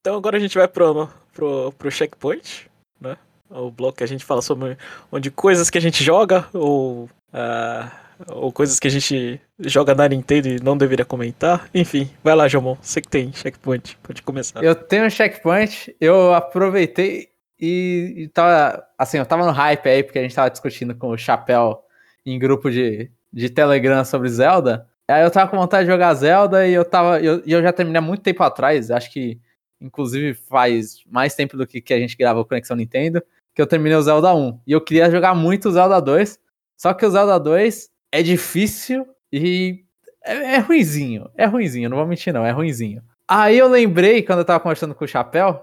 então 0.00 0.16
agora 0.16 0.36
a 0.36 0.40
gente 0.40 0.58
vai 0.58 0.68
pro, 0.68 1.08
pro, 1.32 1.72
pro 1.72 1.90
checkpoint, 1.90 2.70
né? 3.00 3.16
O 3.48 3.70
bloco 3.70 3.96
que 3.96 4.04
a 4.04 4.08
gente 4.08 4.24
fala 4.24 4.42
sobre 4.42 4.76
onde 5.10 5.30
coisas 5.30 5.70
que 5.70 5.78
a 5.78 5.80
gente 5.80 6.04
joga 6.04 6.46
ou, 6.52 7.04
uh, 7.32 7.90
ou 8.28 8.52
coisas 8.52 8.78
que 8.78 8.88
a 8.88 8.90
gente 8.90 9.40
joga 9.60 9.94
na 9.94 10.08
Nintendo 10.08 10.48
e 10.48 10.62
não 10.62 10.76
deveria 10.76 11.04
comentar. 11.04 11.68
Enfim, 11.74 12.10
vai 12.22 12.34
lá, 12.34 12.48
Jomon. 12.48 12.76
Você 12.80 13.00
que 13.00 13.08
tem 13.08 13.32
checkpoint, 13.32 13.98
pode 14.02 14.22
começar. 14.22 14.62
Eu 14.62 14.74
tenho 14.74 15.06
um 15.06 15.10
checkpoint, 15.10 15.94
eu 16.00 16.34
aproveitei 16.34 17.28
e, 17.60 18.14
e 18.16 18.28
tava. 18.28 18.84
Assim, 18.98 19.18
eu 19.18 19.26
tava 19.26 19.44
no 19.44 19.52
hype 19.52 19.88
aí, 19.88 20.02
porque 20.02 20.18
a 20.18 20.22
gente 20.22 20.34
tava 20.34 20.50
discutindo 20.50 20.94
com 20.94 21.08
o 21.08 21.18
Chapéu 21.18 21.82
em 22.24 22.38
grupo 22.38 22.70
de, 22.70 23.10
de 23.32 23.48
Telegram 23.48 24.04
sobre 24.04 24.28
Zelda. 24.28 24.86
Aí 25.08 25.22
eu 25.22 25.30
tava 25.30 25.50
com 25.50 25.56
vontade 25.56 25.84
de 25.84 25.92
jogar 25.92 26.12
Zelda 26.14 26.66
e 26.66 26.74
eu 26.74 26.84
tava. 26.84 27.20
E 27.20 27.26
eu, 27.26 27.42
eu 27.46 27.62
já 27.62 27.72
terminei 27.72 27.98
há 27.98 28.02
muito 28.02 28.22
tempo 28.22 28.42
atrás, 28.42 28.90
acho 28.90 29.12
que 29.12 29.40
inclusive 29.80 30.34
faz 30.34 31.02
mais 31.06 31.34
tempo 31.34 31.56
do 31.56 31.66
que, 31.66 31.80
que 31.80 31.92
a 31.94 31.98
gente 31.98 32.16
grava 32.16 32.40
o 32.40 32.44
Conexão 32.44 32.76
Nintendo, 32.76 33.22
que 33.54 33.60
eu 33.60 33.66
terminei 33.66 33.96
o 33.96 34.02
Zelda 34.02 34.34
1. 34.34 34.60
E 34.66 34.72
eu 34.72 34.80
queria 34.80 35.10
jogar 35.10 35.34
muito 35.34 35.68
o 35.68 35.72
Zelda 35.72 36.00
2, 36.00 36.38
só 36.76 36.92
que 36.92 37.04
o 37.04 37.10
Zelda 37.10 37.38
2 37.38 37.88
é 38.10 38.22
difícil 38.22 39.06
e 39.32 39.84
é, 40.24 40.54
é 40.54 40.58
ruinzinho. 40.58 41.30
É 41.36 41.46
ruinzinho, 41.46 41.88
não 41.88 41.96
vou 41.96 42.06
mentir 42.06 42.32
não, 42.32 42.44
é 42.44 42.50
ruinzinho. 42.50 43.02
Aí 43.28 43.58
eu 43.58 43.68
lembrei, 43.68 44.22
quando 44.22 44.40
eu 44.40 44.44
tava 44.44 44.60
conversando 44.60 44.94
com 44.94 45.04
o 45.04 45.08
Chapéu, 45.08 45.62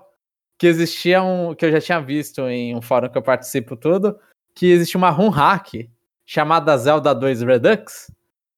que 0.57 0.67
existia 0.67 1.21
um, 1.21 1.53
que 1.53 1.65
eu 1.65 1.71
já 1.71 1.81
tinha 1.81 1.99
visto 1.99 2.47
em 2.47 2.75
um 2.75 2.81
fórum 2.81 3.09
que 3.09 3.17
eu 3.17 3.21
participo 3.21 3.75
tudo, 3.75 4.17
que 4.55 4.67
existia 4.67 4.97
uma 4.97 5.09
ROM 5.09 5.29
hack 5.29 5.89
chamada 6.25 6.77
Zelda 6.77 7.13
2 7.13 7.41
Redux, 7.41 8.11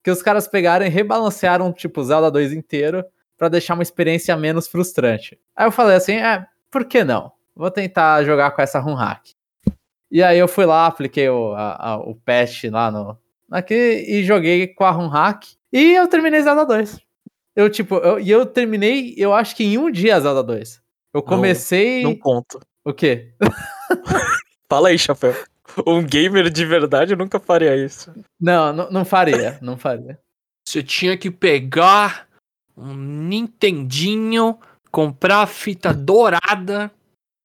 que 0.04 0.12
os 0.12 0.22
caras 0.22 0.48
pegaram 0.48 0.86
e 0.86 0.90
rebalancearam, 0.90 1.74
tipo, 1.74 2.04
Zelda 2.04 2.30
2 2.30 2.54
inteiro 2.54 3.04
para 3.38 3.50
deixar 3.50 3.74
uma 3.74 3.84
experiência 3.84 4.36
menos 4.38 4.68
frustrante. 4.68 5.40
Aí 5.56 5.66
eu 5.66 5.72
falei 5.72 5.96
assim, 5.96 6.14
é, 6.14 6.46
por 6.70 6.86
que 6.86 7.04
não? 7.04 7.32
Vou 7.56 7.72
tentar 7.72 8.24
jogar 8.24 8.52
com 8.52 8.62
essa 8.62 8.80
run 8.80 8.94
hack. 8.94 9.30
E 10.12 10.22
aí 10.22 10.38
eu 10.38 10.48
fui 10.48 10.66
lá, 10.66 10.86
apliquei 10.86 11.28
o, 11.30 11.54
a, 11.54 11.92
a, 11.92 11.98
o 11.98 12.16
patch 12.16 12.66
lá 12.66 12.92
no 12.92 13.18
aqui 13.50 13.74
e 13.74 14.24
joguei 14.24 14.68
com 14.68 14.84
a 14.84 14.92
run 14.92 15.08
hack 15.08 15.46
e 15.72 15.94
eu 15.94 16.08
terminei 16.08 16.42
Zelda 16.42 16.66
2. 16.66 17.00
Eu 17.56 17.70
tipo, 17.70 17.96
eu, 17.96 18.20
e 18.20 18.30
eu 18.30 18.46
terminei, 18.46 19.14
eu 19.18 19.34
acho 19.34 19.56
que 19.56 19.64
em 19.64 19.78
um 19.78 19.90
dia 19.90 20.20
Zelda 20.20 20.44
2. 20.44 20.82
Eu 21.14 21.24
comecei 21.24 22.04
Não, 22.04 22.12
não 22.12 22.18
conto. 22.18 22.60
O 22.84 22.94
quê? 22.94 23.34
Fala 24.70 24.90
aí, 24.90 25.00
chapéu. 25.00 25.34
Um 25.86 26.04
gamer 26.04 26.50
de 26.50 26.66
verdade 26.66 27.16
nunca 27.16 27.40
faria 27.40 27.76
isso. 27.76 28.14
Não, 28.40 28.72
não, 28.74 28.92
não 28.92 29.06
faria, 29.06 29.58
não 29.62 29.78
faria. 29.78 30.20
Você 30.68 30.84
tinha 30.84 31.18
que 31.18 31.32
pegar 31.32 32.28
um 32.76 32.94
Nintendinho, 32.94 34.60
comprar 34.92 35.42
a 35.42 35.48
fita 35.48 35.94
dourada 35.94 36.92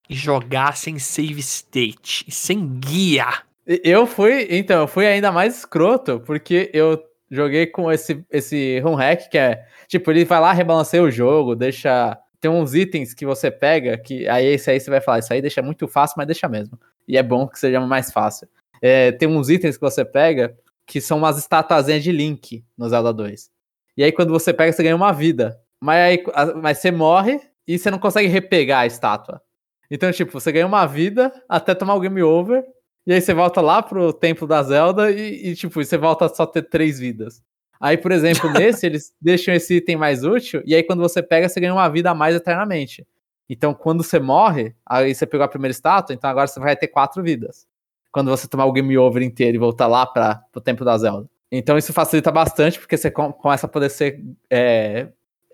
e 0.09 0.15
jogar 0.15 0.77
sem 0.77 0.99
save 0.99 1.41
state 1.41 2.25
e 2.27 2.33
sem 2.33 2.79
guia. 2.79 3.45
Eu 3.85 4.05
fui, 4.05 4.49
então, 4.51 4.81
eu 4.81 4.89
fui 4.89 5.07
ainda 5.07 5.31
mais 5.31 5.57
escroto, 5.59 6.19
porque 6.27 6.69
eu 6.75 7.01
joguei 7.31 7.69
com 7.69 7.91
esse, 7.93 8.25
esse 8.29 8.81
ROM 8.81 8.97
hack, 8.97 9.29
que 9.31 9.39
é, 9.39 9.65
tipo, 9.87 10.11
ele 10.11 10.25
vai 10.25 10.41
lá, 10.41 10.53
rebalanceia 10.53 11.03
o 11.03 11.11
jogo, 11.11 11.55
deixa... 11.55 12.19
Tem 12.41 12.51
uns 12.51 12.75
itens 12.75 13.15
que 13.15 13.25
você 13.25 13.49
pega, 13.49 13.97
que 13.97 14.27
aí 14.27 14.47
esse 14.47 14.69
aí 14.71 14.81
você 14.81 14.91
vai 14.91 15.01
falar, 15.01 15.21
isso 15.21 15.33
aí 15.33 15.41
deixa 15.41 15.63
muito 15.63 15.87
fácil, 15.87 16.15
mas 16.17 16.27
deixa 16.27 16.49
mesmo. 16.49 16.77
E 17.07 17.17
é 17.17 17.23
bom 17.23 17.47
que 17.47 17.61
seja 17.61 17.79
mais 17.79 18.11
fácil. 18.11 18.49
É, 18.83 19.13
tem 19.13 19.29
uns 19.29 19.49
itens 19.49 19.77
que 19.77 19.83
você 19.83 20.05
pega, 20.05 20.57
que 20.85 21.01
são 21.01 21.19
umas 21.19 21.39
estatuazinhas 21.39 22.03
de 22.03 22.11
Link 22.11 22.65
no 22.77 22.89
Zelda 22.89 23.13
2. 23.13 23.51
E 23.97 24.03
aí, 24.03 24.11
quando 24.11 24.31
você 24.31 24.53
pega, 24.53 24.73
você 24.73 24.83
ganha 24.83 24.97
uma 24.97 25.13
vida. 25.13 25.61
Mas 25.81 25.99
aí 26.01 26.25
mas 26.61 26.79
você 26.79 26.91
morre 26.91 27.41
e 27.69 27.79
você 27.79 27.91
não 27.91 27.99
consegue 27.99 28.27
repegar 28.27 28.81
a 28.81 28.87
estátua. 28.87 29.41
Então, 29.91 30.11
tipo, 30.11 30.33
você 30.33 30.51
ganha 30.51 30.67
uma 30.67 30.87
vida 30.87 31.33
até 31.49 31.75
tomar 31.75 31.95
o 31.95 32.01
game 32.01 32.23
over. 32.23 32.65
E 33.07 33.13
aí 33.13 33.21
você 33.21 33.33
volta 33.33 33.61
lá 33.61 33.83
pro 33.83 34.13
templo 34.13 34.47
da 34.47 34.63
Zelda 34.63 35.11
e, 35.11 35.49
e, 35.51 35.55
tipo, 35.55 35.83
você 35.83 35.97
volta 35.97 36.27
a 36.27 36.29
só 36.29 36.47
ter 36.47 36.63
três 36.63 36.99
vidas. 36.99 37.43
Aí, 37.81 37.97
por 37.97 38.13
exemplo, 38.13 38.51
nesse, 38.53 38.87
eles 38.87 39.13
deixam 39.21 39.55
esse 39.55 39.77
item 39.77 39.97
mais 39.97 40.23
útil, 40.23 40.63
e 40.67 40.75
aí 40.75 40.83
quando 40.83 41.01
você 41.01 41.23
pega, 41.23 41.49
você 41.49 41.59
ganha 41.61 41.73
uma 41.73 41.89
vida 41.89 42.11
a 42.11 42.15
mais 42.15 42.37
eternamente. 42.37 43.07
Então, 43.49 43.75
quando 43.75 44.05
você 44.05 44.21
morre, 44.21 44.75
aí 44.87 45.15
você 45.15 45.27
pegou 45.27 45.45
a 45.45 45.49
primeira 45.49 45.73
estátua, 45.73 46.15
então 46.15 46.31
agora 46.31 46.47
você 46.47 46.61
vai 46.61 46.77
ter 46.77 46.89
quatro 46.89 47.23
vidas. 47.23 47.67
Quando 48.13 48.31
você 48.31 48.47
tomar 48.47 48.67
o 48.67 48.73
game 48.73 48.97
over 48.99 49.23
inteiro 49.23 49.57
e 49.57 49.59
voltar 49.59 49.87
lá 49.87 50.07
para 50.07 50.45
o 50.55 50.61
tempo 50.61 50.85
da 50.85 50.97
Zelda. 50.97 51.29
Então 51.51 51.77
isso 51.77 51.93
facilita 51.93 52.31
bastante, 52.31 52.79
porque 52.79 52.97
você 52.97 53.11
com, 53.11 53.33
começa 53.33 53.67
a 53.67 53.69
poder 53.69 53.91
ser. 53.91 54.23
É, 54.49 55.09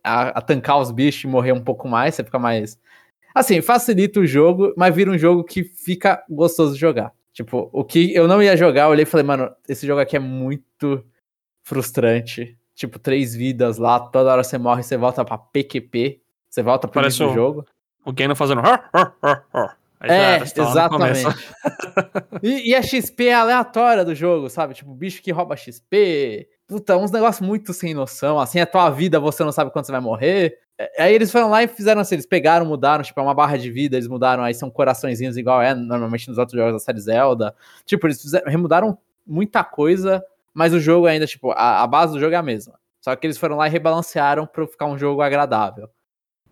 a, 0.05 0.39
a, 0.39 0.43
tancar 0.43 0.79
os 0.79 0.91
bichos 0.91 1.25
e 1.25 1.27
morrer 1.27 1.53
um 1.53 1.63
pouco 1.63 1.89
mais, 1.89 2.15
você 2.15 2.23
fica 2.23 2.39
mais. 2.39 2.79
Assim, 3.35 3.61
facilita 3.61 4.21
o 4.21 4.27
jogo, 4.27 4.73
mas 4.77 4.95
vira 4.95 5.11
um 5.11 5.19
jogo 5.19 5.43
que 5.43 5.65
fica 5.65 6.23
gostoso 6.29 6.75
de 6.75 6.81
jogar. 6.81 7.13
Tipo, 7.37 7.69
o 7.71 7.85
que 7.85 8.15
eu 8.15 8.27
não 8.27 8.43
ia 8.43 8.57
jogar, 8.57 8.85
eu 8.85 8.89
olhei 8.89 9.03
e 9.03 9.07
falei, 9.07 9.27
mano, 9.27 9.55
esse 9.69 9.87
jogo 9.87 10.01
aqui 10.01 10.17
é 10.17 10.19
muito 10.19 11.05
frustrante. 11.63 12.59
Tipo, 12.75 12.99
três 12.99 13.35
vidas 13.35 13.77
lá, 13.77 14.01
toda 14.01 14.33
hora 14.33 14.43
você 14.43 14.57
morre, 14.57 14.83
você 14.83 14.97
volta 14.97 15.23
pra 15.23 15.37
PQP, 15.37 16.23
você 16.49 16.63
volta 16.63 16.89
pro 16.89 16.95
Parece 16.95 17.23
o, 17.23 17.35
jogo. 17.35 17.67
O 18.07 18.11
Gano 18.11 18.35
fazendo. 18.35 18.63
é, 20.01 20.39
exatamente. 20.39 21.27
e, 22.43 22.71
e, 22.71 22.75
a 22.75 22.81
XP 22.81 23.27
é 23.27 23.35
aleatória 23.35 24.03
do 24.03 24.15
jogo, 24.15 24.49
sabe? 24.49 24.73
Tipo, 24.73 24.95
bicho 24.95 25.21
que 25.21 25.31
rouba 25.31 25.59
XP. 25.59 26.49
Puta, 26.67 26.97
uns 26.97 27.11
negócios 27.11 27.47
muito 27.47 27.75
sem 27.75 27.93
noção. 27.93 28.41
Assim, 28.41 28.61
a 28.61 28.67
tua 28.67 28.89
vida 28.89 29.21
você 29.21 29.45
não 29.45 29.53
sabe 29.53 29.71
quando 29.71 29.85
você 29.85 29.93
vai 29.93 30.01
morrer. 30.01 30.59
É, 30.79 31.05
aí 31.05 31.15
eles 31.15 31.33
foram 31.33 31.49
lá 31.49 31.63
e 31.63 31.69
fizeram 31.69 32.01
assim, 32.01 32.17
eles 32.17 32.27
pegaram, 32.27 32.67
mudaram, 32.67 33.03
tipo, 33.03 33.19
é 33.19 33.23
uma 33.23 33.35
barra 33.35 33.57
de 33.57 33.71
vida, 33.71 33.97
eles 33.97 34.09
mudaram, 34.09 34.43
aí 34.43 34.55
são 34.55 34.71
coraçõezinhos 34.71 35.37
igual 35.37 35.63
é 35.63 35.75
normalmente 35.75 36.29
nos 36.29 36.39
outros 36.39 36.59
jogos 36.59 36.75
da 36.75 36.79
série 36.79 37.01
Zelda. 37.01 37.55
Tipo, 37.85 38.07
eles 38.07 38.21
fizeram, 38.21 38.51
remudaram 38.51 38.99
muita 39.27 39.65
coisa, 39.65 40.25
mas 40.53 40.75
o 40.75 40.81
jogo 40.81 41.07
ainda, 41.07 41.27
tipo, 41.27 41.51
a, 41.53 41.83
a 41.83 41.87
base 41.87 42.13
do 42.13 42.21
jogo 42.21 42.35
é 42.35 42.39
a 42.39 42.43
mesma. 42.43 42.79
Só 43.01 43.15
que 43.15 43.27
eles 43.27 43.39
foram 43.39 43.57
lá 43.57 43.67
e 43.67 43.71
rebalancearam 43.71 44.47
pra 44.47 44.67
ficar 44.67 44.87
um 44.87 44.99
jogo 44.99 45.23
agradável. 45.23 45.89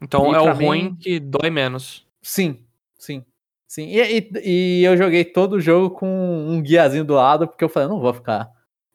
Então 0.01 0.33
e 0.33 0.35
é 0.35 0.41
o 0.41 0.57
mim, 0.57 0.67
ruim 0.67 0.95
que 0.95 1.19
dói 1.19 1.51
menos. 1.51 2.07
Sim, 2.23 2.61
sim. 2.99 3.25
Sim, 3.67 3.89
e, 3.89 4.01
e, 4.01 4.31
e, 4.81 4.85
eu 4.85 4.97
joguei 4.97 5.25
todo 5.25 5.55
o 5.55 5.61
jogo 5.61 5.97
com 5.97 6.07
um 6.07 6.63
guiazinho 6.63 7.05
do 7.05 7.15
lado, 7.15 7.49
porque 7.49 7.65
eu 7.65 7.69
falei, 7.69 7.89
não 7.89 7.99
vou 7.99 8.15
ficar 8.15 8.49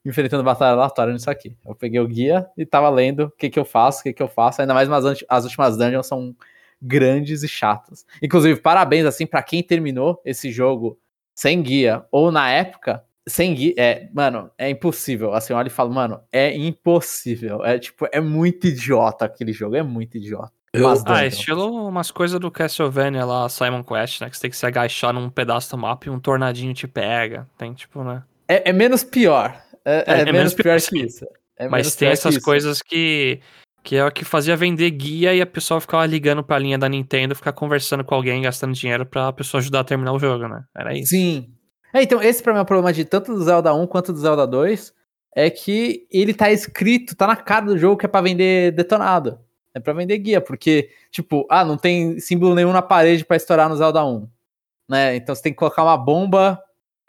enfrentando 0.06 0.44
batalha 0.44 0.74
aleatória 0.74 1.14
nisso 1.14 1.30
aqui. 1.30 1.56
Eu 1.66 1.76
peguei 1.76 2.00
o 2.00 2.08
guia 2.08 2.48
e 2.58 2.66
tava 2.66 2.90
lendo 2.90 3.26
o 3.26 3.32
que 3.32 3.50
que 3.50 3.60
eu 3.60 3.66
faço, 3.66 4.00
o 4.00 4.04
que 4.04 4.14
que 4.14 4.24
eu 4.24 4.28
faço, 4.28 4.62
ainda 4.62 4.74
mais 4.74 4.90
as, 4.90 5.24
as 5.28 5.44
últimas 5.44 5.78
dungeons 5.78 6.08
são 6.08 6.36
grandes 6.82 7.44
e 7.44 7.48
chatas. 7.48 8.06
Inclusive, 8.22 8.60
parabéns, 8.60 9.06
assim, 9.06 9.26
para 9.26 9.44
quem 9.44 9.62
terminou 9.62 10.22
esse 10.24 10.52
jogo 10.52 10.98
sem 11.36 11.62
guia, 11.62 12.06
ou 12.12 12.32
na 12.32 12.50
época, 12.50 13.04
sem 13.28 13.54
guia, 13.54 13.74
é, 13.78 14.10
mano, 14.14 14.50
é 14.58 14.70
impossível. 14.70 15.34
Assim, 15.34 15.54
olha 15.54 15.68
e 15.68 15.72
falo, 15.72 15.94
mano, 15.94 16.22
é 16.32 16.56
impossível. 16.56 17.64
É, 17.64 17.78
tipo, 17.78 18.08
é 18.12 18.20
muito 18.20 18.68
idiota 18.68 19.26
aquele 19.26 19.54
jogo, 19.54 19.76
é 19.76 19.84
muito 19.84 20.18
idiota. 20.18 20.52
Eu... 20.72 20.88
Ah, 21.08 21.26
estilo 21.26 21.88
umas 21.88 22.12
coisas 22.12 22.40
do 22.40 22.52
Castlevania 22.52 23.26
lá, 23.26 23.50
Simon 23.50 23.84
Quest, 23.84 24.22
né? 24.22 24.30
Que 24.30 24.36
você 24.36 24.42
tem 24.42 24.52
que 24.52 24.58
se 24.58 24.66
agachar 24.66 25.12
num 25.12 25.30
pedaço 25.30 25.72
do 25.72 25.78
mapa 25.80 26.08
e 26.08 26.10
um 26.12 26.20
tornadinho 26.20 26.74
te 26.74 26.88
pega. 26.88 27.48
Tem 27.58 27.74
tipo, 27.74 28.04
né? 28.04 28.22
É, 28.48 28.70
é 28.70 28.74
menos 28.74 29.04
pior. 29.04 29.60
É, 29.86 30.04
é, 30.06 30.22
é 30.22 30.26
menos, 30.26 30.34
menos, 30.34 30.54
pior, 30.54 30.80
que 30.80 31.00
isso. 31.00 31.26
É 31.58 31.68
Mas 31.68 31.96
tem 31.96 32.10
essas 32.10 32.38
coisas 32.38 32.82
que. 32.82 33.40
Que 33.82 33.96
é 33.96 34.06
o 34.06 34.12
que 34.12 34.26
fazia 34.26 34.58
vender 34.58 34.92
guia 34.92 35.34
e 35.34 35.42
a 35.42 35.46
pessoa 35.46 35.80
ficava 35.80 36.06
ligando 36.06 36.44
pra 36.44 36.60
linha 36.60 36.78
da 36.78 36.90
Nintendo, 36.90 37.34
ficar 37.34 37.54
conversando 37.54 38.04
com 38.04 38.14
alguém, 38.14 38.42
gastando 38.42 38.74
dinheiro 38.74 39.06
pra 39.06 39.32
pessoa 39.32 39.60
ajudar 39.62 39.80
a 39.80 39.84
terminar 39.86 40.12
o 40.12 40.20
jogo, 40.20 40.50
né? 40.50 40.66
Era 40.76 40.94
isso. 40.94 41.12
Sim. 41.12 41.54
É, 41.94 42.04
então, 42.04 42.22
esse 42.22 42.44
pra 42.44 42.52
mim 42.52 42.60
é 42.60 42.62
o 42.62 42.66
problema 42.66 42.92
de 42.92 43.06
tanto 43.06 43.34
do 43.34 43.42
Zelda 43.42 43.74
1 43.74 43.88
quanto 43.88 44.12
do 44.12 44.20
Zelda 44.20 44.46
2. 44.46 44.94
É 45.34 45.50
que 45.50 46.08
ele 46.12 46.34
tá 46.34 46.52
escrito, 46.52 47.16
tá 47.16 47.26
na 47.26 47.38
cara 47.38 47.68
do 47.68 47.78
jogo 47.78 47.98
que 47.98 48.06
é 48.06 48.10
pra 48.10 48.22
vender 48.22 48.74
detonado. 48.74 49.40
É 49.74 49.80
para 49.80 49.94
vender 49.94 50.18
guia, 50.18 50.42
porque, 50.42 50.90
tipo, 51.12 51.46
ah, 51.50 51.64
não 51.64 51.78
tem 51.78 52.20
símbolo 52.20 52.56
nenhum 52.56 52.74
na 52.74 52.82
parede 52.82 53.24
para 53.24 53.38
estourar 53.38 53.70
no 53.70 53.78
Zelda 53.78 54.04
1. 54.04 54.28
Né? 54.90 55.16
Então 55.16 55.34
você 55.34 55.42
tem 55.42 55.54
que 55.54 55.60
colocar 55.60 55.84
uma 55.84 55.98
bomba. 55.98 56.62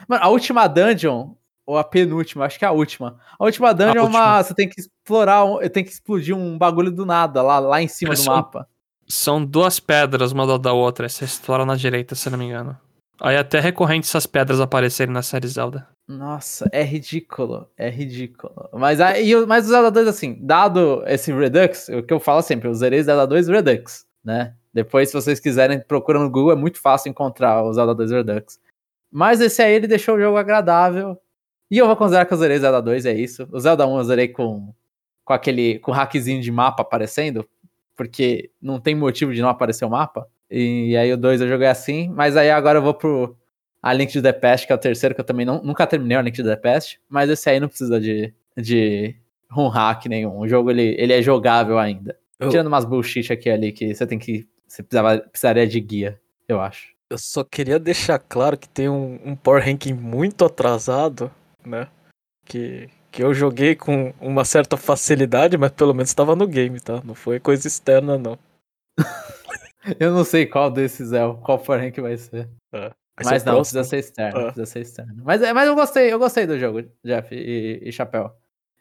Mano, 0.07 0.23
a 0.23 0.29
última 0.29 0.67
dungeon, 0.67 1.33
ou 1.71 1.77
a 1.77 1.85
penúltima, 1.85 2.43
acho 2.43 2.59
que 2.59 2.65
é 2.65 2.67
a 2.67 2.71
última. 2.71 3.17
A 3.39 3.45
última 3.45 3.73
dungeon 3.73 3.93
a 3.93 3.97
é 3.97 4.01
uma. 4.01 4.43
Você 4.43 4.53
tem 4.53 4.67
que 4.67 4.81
explorar, 4.81 5.45
tem 5.69 5.85
que 5.85 5.89
explodir 5.89 6.35
um 6.35 6.57
bagulho 6.57 6.91
do 6.91 7.05
nada, 7.05 7.41
lá, 7.41 7.59
lá 7.59 7.81
em 7.81 7.87
cima 7.87 8.11
é, 8.11 8.15
do 8.15 8.19
são, 8.19 8.35
mapa. 8.35 8.67
São 9.07 9.45
duas 9.45 9.79
pedras, 9.79 10.33
uma 10.33 10.59
da 10.59 10.73
outra. 10.73 11.07
Você 11.07 11.23
explora 11.23 11.65
na 11.65 11.77
direita, 11.77 12.13
se 12.13 12.29
não 12.29 12.37
me 12.37 12.43
engano. 12.43 12.77
Aí 13.21 13.35
é 13.35 13.39
até 13.39 13.61
recorrente 13.61 14.05
essas 14.05 14.25
pedras 14.25 14.59
aparecerem 14.59 15.13
na 15.13 15.21
série 15.21 15.47
Zelda. 15.47 15.87
Nossa, 16.09 16.67
é 16.73 16.83
ridículo. 16.83 17.69
É 17.77 17.89
ridículo. 17.89 18.67
Mas, 18.73 18.99
aí, 18.99 19.33
mas 19.45 19.65
o 19.65 19.69
Zelda 19.69 19.91
2, 19.91 20.09
assim, 20.09 20.37
dado 20.41 21.03
esse 21.07 21.31
Redux, 21.31 21.87
o 21.87 22.03
que 22.03 22.13
eu 22.13 22.19
falo 22.19 22.41
sempre, 22.41 22.67
eu 22.67 22.73
zerei 22.73 23.01
Zelda 23.01 23.25
2 23.25 23.47
Redux, 23.47 24.05
né? 24.21 24.55
Depois, 24.73 25.07
se 25.07 25.13
vocês 25.13 25.39
quiserem, 25.39 25.79
procura 25.79 26.19
no 26.19 26.29
Google, 26.29 26.51
é 26.51 26.55
muito 26.55 26.81
fácil 26.81 27.09
encontrar 27.09 27.63
o 27.63 27.71
Zelda 27.71 27.95
2 27.95 28.11
Redux. 28.11 28.59
Mas 29.09 29.39
esse 29.39 29.61
aí, 29.61 29.73
ele 29.73 29.87
deixou 29.87 30.15
o 30.15 30.19
jogo 30.19 30.37
agradável. 30.37 31.17
E 31.71 31.77
eu 31.77 31.87
vou 31.87 31.95
considerar 31.95 32.25
que 32.25 32.33
eu 32.33 32.37
zerei 32.37 32.59
Zelda 32.59 32.81
2, 32.81 33.05
é 33.05 33.13
isso. 33.13 33.47
O 33.49 33.57
Zelda 33.57 33.87
1 33.87 33.97
eu 33.97 34.03
zerei 34.03 34.27
com, 34.27 34.73
com 35.23 35.31
aquele 35.31 35.79
com 35.79 35.93
hackzinho 35.93 36.41
de 36.41 36.51
mapa 36.51 36.81
aparecendo, 36.81 37.47
porque 37.95 38.51
não 38.61 38.77
tem 38.77 38.93
motivo 38.93 39.33
de 39.33 39.41
não 39.41 39.47
aparecer 39.47 39.85
o 39.85 39.89
mapa. 39.89 40.27
E 40.49 40.97
aí 40.97 41.13
o 41.13 41.17
2 41.17 41.39
eu 41.39 41.47
joguei 41.47 41.67
assim, 41.67 42.09
mas 42.09 42.35
aí 42.35 42.51
agora 42.51 42.79
eu 42.79 42.83
vou 42.83 42.93
pro 42.93 43.37
a 43.81 43.93
Link 43.93 44.11
to 44.11 44.21
the 44.21 44.33
Past, 44.33 44.67
que 44.67 44.73
é 44.73 44.75
o 44.75 44.79
terceiro, 44.79 45.15
que 45.15 45.21
eu 45.21 45.25
também 45.25 45.45
não, 45.45 45.63
nunca 45.63 45.87
terminei 45.87 46.17
a 46.17 46.21
Link 46.21 46.35
to 46.35 46.43
the 46.43 46.57
Past, 46.57 46.99
mas 47.09 47.29
esse 47.29 47.49
aí 47.49 47.59
não 47.59 47.69
precisa 47.69 47.99
de, 47.99 48.33
de 48.55 49.15
um 49.55 49.69
hack 49.69 50.07
nenhum. 50.07 50.39
O 50.39 50.47
jogo 50.47 50.69
ele, 50.69 50.95
ele 50.99 51.13
é 51.13 51.21
jogável 51.21 51.79
ainda. 51.79 52.17
Eu... 52.37 52.49
Tirando 52.49 52.67
umas 52.67 52.83
bullshit 52.83 53.31
aqui 53.31 53.49
ali 53.49 53.71
que 53.71 53.95
você 53.95 54.05
tem 54.05 54.19
que. 54.19 54.45
Você 54.67 54.83
precisava, 54.83 55.19
precisaria 55.19 55.67
de 55.67 55.79
guia, 55.79 56.19
eu 56.47 56.59
acho. 56.59 56.91
Eu 57.09 57.17
só 57.17 57.43
queria 57.43 57.79
deixar 57.79 58.19
claro 58.19 58.57
que 58.57 58.67
tem 58.69 58.89
um, 58.89 59.19
um 59.23 59.35
Power 59.35 59.63
Ranking 59.63 59.93
muito 59.93 60.45
atrasado, 60.45 61.31
né? 61.65 61.87
Que, 62.45 62.89
que 63.11 63.23
eu 63.23 63.33
joguei 63.33 63.75
com 63.75 64.13
uma 64.19 64.45
certa 64.45 64.77
facilidade, 64.77 65.57
mas 65.57 65.71
pelo 65.71 65.93
menos 65.93 66.09
estava 66.09 66.35
no 66.35 66.47
game, 66.47 66.79
tá? 66.79 67.01
Não 67.03 67.15
foi 67.15 67.39
coisa 67.39 67.67
externa, 67.67 68.17
não. 68.17 68.37
Eu 69.99 70.11
não 70.11 70.23
sei 70.23 70.45
qual 70.45 70.69
desses 70.69 71.11
é, 71.11 71.21
qual 71.43 71.63
forem 71.63 71.91
que 71.91 72.01
vai 72.01 72.15
ser. 72.15 72.47
É. 72.71 72.91
Mas 73.23 73.43
não, 73.43 73.55
precisa 73.57 73.83
ser 73.83 73.97
externo, 73.97 74.39
é. 74.39 74.43
precisa 74.45 74.65
ser 74.65 74.79
externo. 74.81 75.23
Mas, 75.23 75.41
mas 75.41 75.67
eu 75.67 75.75
gostei, 75.75 76.11
eu 76.11 76.19
gostei 76.19 76.47
do 76.47 76.57
jogo, 76.57 76.83
Jeff 77.03 77.33
e, 77.33 77.79
e 77.83 77.91
Chapéu. 77.91 78.31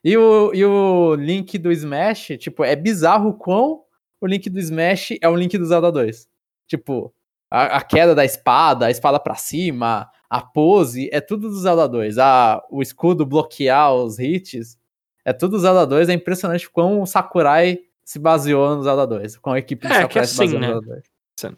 E 0.02 0.16
o, 0.16 0.52
e 0.54 0.64
o 0.64 1.14
link 1.14 1.58
do 1.58 1.70
Smash, 1.70 2.38
tipo, 2.38 2.64
é 2.64 2.74
bizarro 2.74 3.34
quão 3.34 3.84
o 4.20 4.26
link 4.26 4.48
do 4.48 4.58
Smash 4.58 5.12
é 5.20 5.28
o 5.28 5.36
link 5.36 5.56
do 5.58 5.64
Zelda 5.66 5.92
2. 5.92 6.28
Tipo, 6.68 7.12
a, 7.50 7.78
a, 7.78 7.80
queda 7.82 8.14
da 8.14 8.24
espada, 8.24 8.86
a 8.86 8.90
espada 8.90 9.18
pra 9.18 9.34
cima, 9.34 10.08
a 10.28 10.40
pose, 10.40 11.08
é 11.12 11.20
tudo 11.20 11.48
do 11.48 11.58
Zelda 11.58 11.88
2. 11.88 12.18
A, 12.18 12.62
o 12.70 12.80
escudo 12.80 13.26
bloquear 13.26 13.92
os 13.92 14.18
hits, 14.18 14.78
é 15.24 15.32
tudo 15.32 15.52
do 15.52 15.58
Zelda 15.58 15.86
2. 15.86 16.08
É 16.08 16.12
impressionante 16.12 16.70
quão 16.70 17.00
o 17.00 17.06
Sakurai 17.06 17.78
se 18.04 18.18
baseou 18.18 18.76
no 18.76 18.82
Zelda 18.82 19.06
2, 19.06 19.36
com 19.38 19.50
a 19.50 19.58
equipe 19.58 19.86
de 19.86 19.92
é, 19.92 20.06
que 20.06 20.18
assim, 20.18 20.34
se 20.34 20.38
baseou 20.38 20.60
né? 20.60 20.66
no 20.68 20.72
Zelda 20.74 20.86
2. 20.86 21.10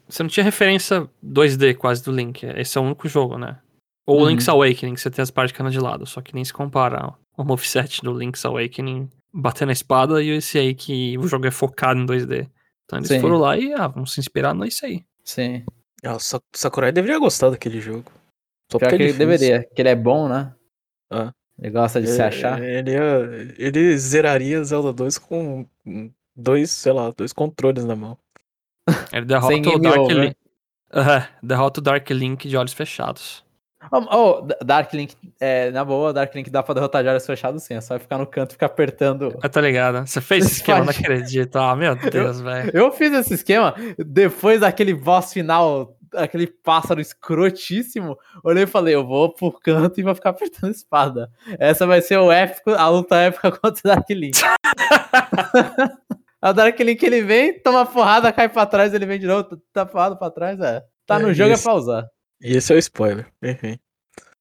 Você 0.08 0.22
não 0.22 0.30
tinha 0.30 0.44
referência 0.44 1.08
2D 1.24 1.74
quase 1.76 2.04
do 2.04 2.12
Link, 2.12 2.44
esse 2.44 2.78
é 2.78 2.80
o 2.80 2.84
único 2.84 3.08
jogo, 3.08 3.36
né? 3.36 3.58
Ou 4.06 4.20
uhum. 4.20 4.28
Link's 4.28 4.48
Awakening, 4.48 4.94
que 4.94 5.00
você 5.00 5.10
tem 5.10 5.22
as 5.22 5.30
partes 5.30 5.56
de 5.70 5.80
lado, 5.80 6.06
só 6.06 6.20
que 6.20 6.34
nem 6.34 6.44
se 6.44 6.52
compara 6.52 7.14
o 7.36 7.44
moveset 7.44 8.02
do 8.02 8.16
Link's 8.16 8.44
Awakening 8.44 9.08
batendo 9.32 9.70
a 9.70 9.72
espada 9.72 10.22
e 10.22 10.28
esse 10.30 10.58
aí 10.58 10.74
que 10.74 11.16
o 11.18 11.26
jogo 11.26 11.46
é 11.46 11.50
focado 11.50 12.00
em 12.00 12.06
2D. 12.06 12.48
Então 12.84 12.98
eles 12.98 13.08
Sim. 13.08 13.20
foram 13.20 13.38
lá 13.38 13.56
e 13.56 13.72
ah, 13.72 13.88
vamos 13.88 14.12
se 14.12 14.20
inspirar 14.20 14.54
nisso 14.54 14.84
aí. 14.84 15.04
Sim. 15.24 15.64
Ah, 16.04 16.16
o 16.16 16.20
Sakurai 16.54 16.92
deveria 16.92 17.18
gostar 17.18 17.50
daquele 17.50 17.80
jogo. 17.80 18.10
Só 18.70 18.78
Pior 18.78 18.88
que 18.88 18.94
ele, 18.94 19.04
ele 19.04 19.12
deveria, 19.12 19.64
que 19.64 19.82
ele 19.82 19.88
é 19.88 19.94
bom, 19.94 20.28
né? 20.28 20.54
Ah. 21.10 21.32
Ele 21.58 21.70
gosta 21.70 22.00
de 22.00 22.08
ele, 22.08 22.16
se 22.16 22.22
achar. 22.22 22.62
Ele, 22.62 22.90
ele 23.58 23.98
zeraria 23.98 24.64
Zelda 24.64 24.92
2 24.92 25.18
com 25.18 25.66
dois, 26.34 26.70
sei 26.70 26.92
lá, 26.92 27.10
dois 27.10 27.32
controles 27.32 27.84
na 27.84 27.94
mão. 27.94 28.18
Ele 29.12 29.26
derrota 29.26 29.68
o 29.68 29.78
Dark 29.78 30.10
Link. 30.10 30.36
Uhum, 30.94 31.46
derrota 31.46 31.80
o 31.80 31.82
Dark 31.82 32.10
Link 32.10 32.48
de 32.48 32.56
olhos 32.56 32.72
fechados. 32.72 33.44
Oh, 33.90 34.06
oh, 34.10 34.64
Dark 34.64 34.92
Link, 34.92 35.16
é, 35.40 35.70
na 35.70 35.84
boa, 35.84 36.12
Dark 36.12 36.34
Link 36.34 36.48
dá 36.50 36.62
pra 36.62 36.74
derrotar 36.74 37.02
de 37.02 37.08
olhos 37.08 37.26
fechados 37.26 37.62
sim, 37.62 37.74
é 37.74 37.80
só 37.80 37.98
ficar 37.98 38.18
no 38.18 38.26
canto 38.26 38.50
e 38.50 38.52
ficar 38.52 38.66
apertando. 38.66 39.36
Eu 39.42 39.50
tô 39.50 39.60
ligado. 39.60 40.06
Você 40.06 40.20
fez 40.20 40.46
esse 40.46 40.54
esquema, 40.56 40.84
não 40.84 40.90
acredito. 40.90 41.56
Ah, 41.56 41.74
meu 41.74 41.94
Deus, 41.96 42.40
velho. 42.40 42.70
Eu 42.72 42.92
fiz 42.92 43.12
esse 43.12 43.34
esquema 43.34 43.74
depois 43.98 44.60
daquele 44.60 44.94
boss 44.94 45.32
final, 45.32 45.96
aquele 46.14 46.46
pássaro 46.46 47.00
escrotíssimo. 47.00 48.16
Olhei 48.44 48.64
e 48.64 48.66
falei, 48.66 48.94
eu 48.94 49.06
vou 49.06 49.34
pro 49.34 49.52
canto 49.52 49.98
e 49.98 50.02
vou 50.02 50.14
ficar 50.14 50.30
apertando 50.30 50.72
espada. 50.72 51.30
Essa 51.58 51.86
vai 51.86 52.00
ser 52.00 52.18
o 52.18 52.30
épico, 52.30 52.70
a 52.70 52.88
luta 52.88 53.16
épica 53.16 53.50
contra 53.58 53.80
o 53.84 53.88
Dark 53.94 54.08
Link. 54.10 54.38
A 56.42 56.50
Dark 56.50 56.76
Link 56.80 57.00
ele 57.04 57.22
vem, 57.22 57.56
toma 57.60 57.86
porrada, 57.86 58.32
cai 58.32 58.48
pra 58.48 58.66
trás, 58.66 58.92
ele 58.92 59.06
vem 59.06 59.20
de 59.20 59.28
novo, 59.28 59.56
tá 59.72 59.86
porrada 59.86 60.16
pra 60.16 60.28
trás, 60.28 60.58
é. 60.58 60.82
Tá 61.06 61.16
no 61.16 61.30
é, 61.30 61.34
jogo 61.34 61.50
é 61.50 61.52
esse, 61.52 61.62
é 61.62 61.64
pra 61.70 61.74
usar. 61.74 62.08
E 62.42 62.56
esse 62.56 62.72
é 62.72 62.76
o 62.76 62.78
spoiler, 62.78 63.26
enfim. 63.42 63.78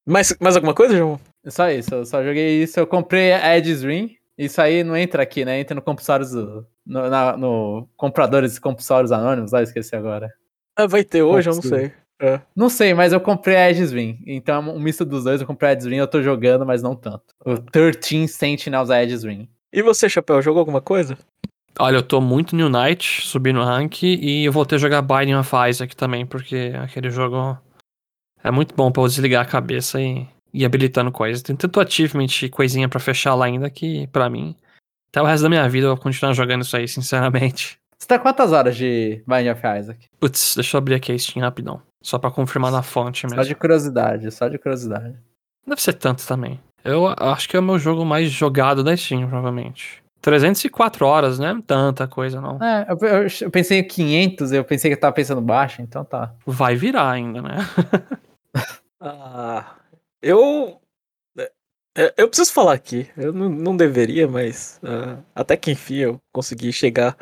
Mais, 0.06 0.36
mais 0.40 0.56
alguma 0.56 0.74
coisa, 0.74 0.98
João? 0.98 1.20
Só 1.48 1.70
isso, 1.70 1.94
eu 1.94 2.06
só 2.06 2.24
joguei 2.24 2.64
isso. 2.64 2.80
Eu 2.80 2.88
comprei 2.88 3.32
a 3.34 3.58
Edge's 3.58 3.84
Ring. 3.84 4.16
Isso 4.38 4.60
aí 4.62 4.84
não 4.84 4.98
entra 4.98 5.22
aqui, 5.24 5.46
né? 5.46 5.60
Entra 5.60 5.76
no 5.76 5.82
compulsórios. 5.82 6.32
No, 6.34 7.10
na- 7.10 7.38
no 7.38 7.88
compradores 7.96 8.58
e 8.58 8.62
compulsórios 8.62 9.12
anônimos, 9.12 9.52
lá 9.52 9.62
esqueci 9.62 9.96
agora. 9.96 10.32
Ah, 10.76 10.88
vai 10.88 11.04
ter 11.04 11.22
hoje, 11.22 11.50
eu 11.50 11.54
não 11.56 11.62
sei. 11.62 11.92
É. 12.20 12.40
Não 12.56 12.70
sei, 12.70 12.94
mas 12.94 13.14
eu 13.14 13.20
comprei 13.20 13.56
a 13.56 13.70
Edge's 13.70 13.92
Ring. 13.92 14.20
Então 14.26 14.56
é 14.56 14.60
um 14.72 14.80
misto 14.80 15.04
dos 15.06 15.24
dois. 15.24 15.42
Eu 15.42 15.48
comprei 15.48 15.70
a 15.70 15.74
Edge's 15.74 15.88
Ring, 15.88 15.98
eu 15.98 16.08
tô 16.08 16.22
jogando, 16.22 16.66
mas 16.66 16.82
não 16.82 16.96
tanto. 16.96 17.24
O 17.46 17.58
13 17.58 18.28
Sentinels 18.28 18.90
da 18.90 19.02
Edge's 19.04 19.24
Ring. 19.24 19.48
E 19.74 19.82
você, 19.82 20.08
Chapéu, 20.10 20.42
jogou 20.42 20.60
alguma 20.60 20.82
coisa? 20.82 21.18
Olha, 21.80 21.98
eu 21.98 22.04
tô 22.04 22.20
muito 22.20 22.56
New 22.56 22.70
Knight, 22.70 23.26
subi 23.26 23.54
no 23.54 23.64
rank 23.64 24.04
e 24.04 24.46
eu 24.46 24.52
voltei 24.52 24.76
a 24.76 24.80
jogar 24.80 25.02
Binding 25.02 25.36
of 25.36 25.52
Isaac 25.70 25.96
também, 25.96 26.26
porque 26.26 26.74
aquele 26.80 27.10
jogo 27.10 27.58
é 28.44 28.52
muito 28.52 28.76
bom 28.76 28.92
pra 28.92 29.04
eu 29.04 29.08
desligar 29.08 29.42
a 29.44 29.50
cabeça 29.50 30.00
e 30.02 30.28
ir 30.54 30.66
habilitando 30.66 31.12
coisas. 31.12 31.42
Tem 31.42 31.56
tanto 31.56 31.80
achievement 31.80 32.28
e 32.44 32.50
coisinha 32.50 32.88
pra 32.90 33.00
fechar 33.00 33.36
lá 33.36 33.46
ainda 33.46 33.70
que, 33.70 34.08
pra 34.08 34.30
mim, 34.30 34.56
até 35.12 35.22
o 35.22 35.26
resto 35.26 35.44
da 35.44 35.50
minha 35.50 35.68
vida 35.70 35.88
eu 35.88 35.96
vou 35.96 36.04
continuar 36.04 36.34
jogando 36.34 36.62
isso 36.64 36.76
aí, 36.76 36.88
sinceramente. 36.90 37.78
Você 37.98 38.08
tá 38.08 38.18
quantas 38.18 38.52
horas 38.52 38.76
de 38.76 39.24
Binding 39.28 39.50
of 39.52 39.62
Isaac? 39.80 40.08
Putz, 40.20 40.56
deixa 40.56 40.76
eu 40.76 40.80
abrir 40.80 40.96
aqui 40.96 41.12
a 41.12 41.18
Steam 41.20 41.44
rapidão. 41.44 41.82
Só 42.04 42.18
pra 42.18 42.32
confirmar 42.32 42.72
na 42.72 42.82
fonte 42.82 43.22
Só 43.22 43.28
mesmo. 43.28 43.44
de 43.46 43.54
curiosidade, 43.56 44.32
só 44.32 44.48
de 44.48 44.58
curiosidade. 44.58 45.14
Não 45.66 45.70
deve 45.76 45.82
ser 45.84 45.94
tanto 45.94 46.26
também. 46.26 46.60
Eu 46.84 47.08
acho 47.08 47.48
que 47.48 47.56
é 47.56 47.60
o 47.60 47.64
meu 47.64 47.78
jogo 47.78 48.04
mais 48.04 48.32
jogado 48.32 48.84
da 48.84 48.98
Steam, 48.98 49.28
provavelmente. 49.30 50.02
304 50.20 51.06
horas, 51.06 51.38
né? 51.38 51.56
Tanta 51.68 52.08
coisa, 52.08 52.42
não. 52.42 52.58
É, 52.64 52.88
eu, 52.90 53.08
eu- 53.08 53.28
eu 53.42 53.52
pensei 53.52 53.78
em 53.80 53.88
500, 53.88 54.52
eu 54.52 54.64
pensei 54.64 54.90
que 54.90 54.96
eu 54.96 55.00
tava 55.00 55.14
pensando 55.14 55.40
baixo, 55.42 55.84
então 55.84 56.04
tá. 56.04 56.34
Vai 56.44 56.76
virar 56.76 57.12
ainda, 57.12 57.40
né? 57.44 57.58
Ah, 59.02 59.76
eu. 60.22 60.80
é, 61.98 62.14
Eu 62.18 62.28
preciso 62.28 62.54
falar 62.54 62.74
aqui. 62.74 63.10
Eu 63.18 63.34
não, 63.34 63.50
não 63.50 63.76
deveria, 63.76 64.28
mas 64.28 64.80
ah, 64.84 65.18
até 65.34 65.58
que 65.58 65.72
enfim 65.72 65.96
eu 65.96 66.20
consegui 66.32 66.72
chegar 66.72 67.18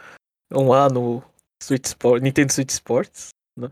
um 0.52 0.74
A 0.74 0.90
no 0.90 1.24
Switch 1.64 1.86
Sport, 1.86 2.22
Nintendo 2.22 2.52
Switch 2.52 2.70
Sports, 2.72 3.30
né? 3.58 3.72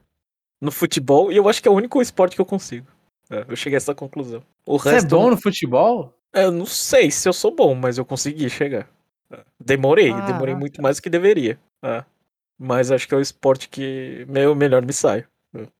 No 0.61 0.71
futebol, 0.71 1.31
e 1.31 1.35
eu 1.37 1.47
acho 1.49 1.61
que 1.61 1.67
é 1.67 1.71
o 1.71 1.75
único 1.75 2.01
esporte 2.01 2.35
que 2.35 2.41
eu 2.41 2.45
consigo. 2.45 2.87
É, 3.29 3.45
eu 3.47 3.55
cheguei 3.57 3.75
a 3.75 3.77
essa 3.77 3.93
conclusão. 3.93 4.41
O 4.65 4.79
Você 4.79 4.89
é 4.89 4.91
resto. 4.93 5.09
bom 5.09 5.29
no 5.29 5.37
futebol? 5.37 6.13
É, 6.33 6.45
Eu 6.45 6.51
não 6.51 6.65
sei 6.65 7.11
se 7.11 7.27
eu 7.27 7.33
sou 7.33 7.53
bom, 7.53 7.75
mas 7.75 7.97
eu 7.97 8.05
consegui 8.05 8.49
chegar. 8.49 8.87
É, 9.29 9.43
Demorei, 9.59 10.11
Ah, 10.11 10.21
demorei 10.21 10.55
muito 10.55 10.81
mais 10.81 10.95
do 10.97 11.01
que 11.03 11.09
deveria. 11.09 11.59
É. 11.83 12.03
Mas 12.57 12.89
acho 12.89 13.05
que 13.07 13.13
é 13.13 13.17
o 13.17 13.21
esporte 13.21 13.67
que 13.69 14.25
meu, 14.29 14.55
melhor 14.55 14.83
me 14.85 14.93
sai. 14.93 15.25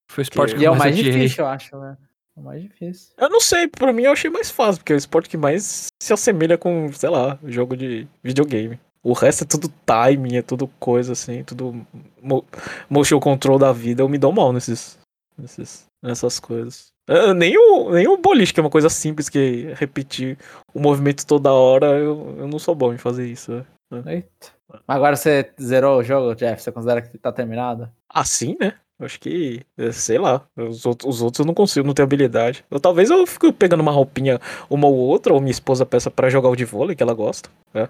Foi 0.10 0.22
o 0.22 0.24
esporte 0.24 0.52
Que- 0.54 0.58
que 0.60 0.64
E 0.64 0.66
é 0.66 0.68
eu 0.70 0.74
o 0.74 0.78
mais 0.78 0.96
mais 0.96 1.04
difícil, 1.06 1.44
eu 1.44 1.48
acho, 1.50 1.78
né? 1.80 1.98
É 2.38 2.42
mais 2.42 2.62
difícil. 2.62 3.14
Eu 3.18 3.30
não 3.30 3.40
sei, 3.40 3.68
pra 3.68 3.92
mim 3.92 4.04
eu 4.04 4.12
achei 4.12 4.30
mais 4.30 4.52
fácil, 4.52 4.80
porque 4.80 4.94
é 4.94 4.96
o 4.96 4.98
esporte 4.98 5.30
que 5.30 5.38
mais 5.38 5.88
se 6.02 6.14
assemelha 6.14 6.58
com, 6.58 6.92
sei 6.94 7.10
lá, 7.10 7.40
jogo 7.46 7.76
de 7.76 8.08
videogame. 8.24 8.80
O 9.04 9.14
resto 9.14 9.44
é 9.44 9.48
tudo 9.48 9.74
timing, 9.86 10.38
é 10.38 10.42
tudo 10.42 10.68
coisa 10.80 11.14
assim, 11.14 11.44
tudo 11.44 11.86
mo 12.22 12.44
motion 12.90 13.20
control 13.20 13.58
da 13.58 13.72
vida. 13.72 14.02
Eu 14.04 14.10
me 14.10 14.18
dou 14.18 14.32
mal 14.32 14.52
nesses, 14.54 15.00
nesses 15.38 15.86
nessas 16.04 16.40
coisas. 16.40 16.88
Nem, 17.38 17.58
o, 17.58 17.92
nem 17.92 18.08
o 18.08 18.18
boliche, 18.18 18.54
que 18.54 18.60
é 18.60 18.64
uma 18.64 18.70
coisa 18.70 18.90
simples, 18.90 19.30
que 19.30 19.74
repetir 19.76 20.38
o 20.74 20.80
movimento 20.80 21.26
toda 21.26 21.54
hora, 21.54 21.88
eu, 21.98 22.36
eu 22.38 22.48
não 22.48 22.60
sou 22.60 22.76
bom 22.76 22.94
em 22.94 22.98
fazer 22.98 23.26
isso. 23.26 23.66
né? 23.90 24.16
Eita. 24.16 24.48
Agora 24.86 25.16
você 25.16 25.50
zerou 25.60 26.00
o 26.00 26.04
jogo, 26.04 26.36
Jeff? 26.36 26.62
Você 26.62 26.72
considera 26.72 27.02
que 27.02 27.18
tá 27.18 27.32
terminado? 27.32 27.90
Assim, 28.10 28.58
né? 28.60 28.74
Acho 29.00 29.20
que, 29.20 29.62
eh, 29.78 29.92
sei 29.92 30.18
lá, 30.18 30.44
os 30.58 30.86
outros, 30.86 31.16
os 31.16 31.22
outros 31.22 31.40
eu 31.40 31.46
não 31.46 31.54
consigo, 31.54 31.86
não 31.86 31.94
tenho 31.94 32.06
habilidade. 32.06 32.66
Eu, 32.70 32.80
talvez 32.80 33.12
eu 33.12 33.28
fico 33.28 33.54
pegando 33.54 33.82
uma 33.82 33.92
roupinha, 33.92 34.40
uma 34.70 34.88
ou 34.88 34.96
outra, 34.96 35.34
ou 35.34 35.40
minha 35.40 35.52
esposa 35.52 35.86
peça 35.86 36.10
pra 36.10 36.30
jogar 36.30 36.50
o 36.50 36.56
de 36.56 36.66
vôlei, 36.66 36.96
que 36.96 37.04
ela 37.04 37.14
gosta, 37.14 37.50
né? 37.74 37.90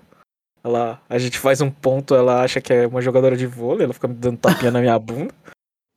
Ela, 0.63 1.01
a 1.07 1.17
gente 1.17 1.39
faz 1.39 1.61
um 1.61 1.71
ponto, 1.71 2.13
ela 2.13 2.41
acha 2.41 2.59
que 2.59 2.73
é 2.73 2.87
uma 2.87 3.01
jogadora 3.01 3.37
de 3.37 3.47
vôlei, 3.47 3.85
ela 3.85 3.93
fica 3.93 4.07
me 4.07 4.15
dando 4.15 4.37
tapinha 4.37 4.71
na 4.71 4.81
minha 4.81 4.99
bunda, 4.99 5.33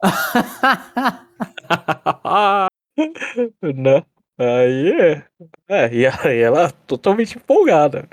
né? 3.63 4.05
Aí, 4.39 4.93
é, 4.93 5.25
é, 5.69 5.95
e 5.95 6.07
aí 6.07 6.39
ela 6.39 6.71
totalmente 6.87 7.37
empolgada, 7.37 8.09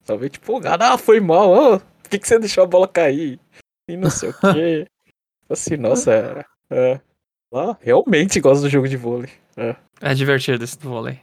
totalmente 0.00 0.38
empolgada, 0.38 0.92
ah, 0.92 0.98
foi 0.98 1.20
mal, 1.20 1.50
ó, 1.50 1.78
por 1.78 2.08
que, 2.08 2.18
que 2.18 2.26
você 2.26 2.38
deixou 2.38 2.64
a 2.64 2.66
bola 2.66 2.88
cair? 2.88 3.38
E 3.90 3.96
não 3.96 4.10
sei 4.10 4.30
o 4.30 4.34
quê. 4.34 4.86
Assim, 5.48 5.76
nossa, 5.76 6.12
é, 6.12 6.44
é, 6.70 7.00
realmente 7.80 8.40
gosta 8.40 8.62
do 8.62 8.70
jogo 8.70 8.88
de 8.88 8.96
vôlei, 8.96 9.30
É 10.00 10.14
divertido 10.14 10.62
esse 10.64 10.78
do 10.78 10.88
vôlei. 10.88 11.20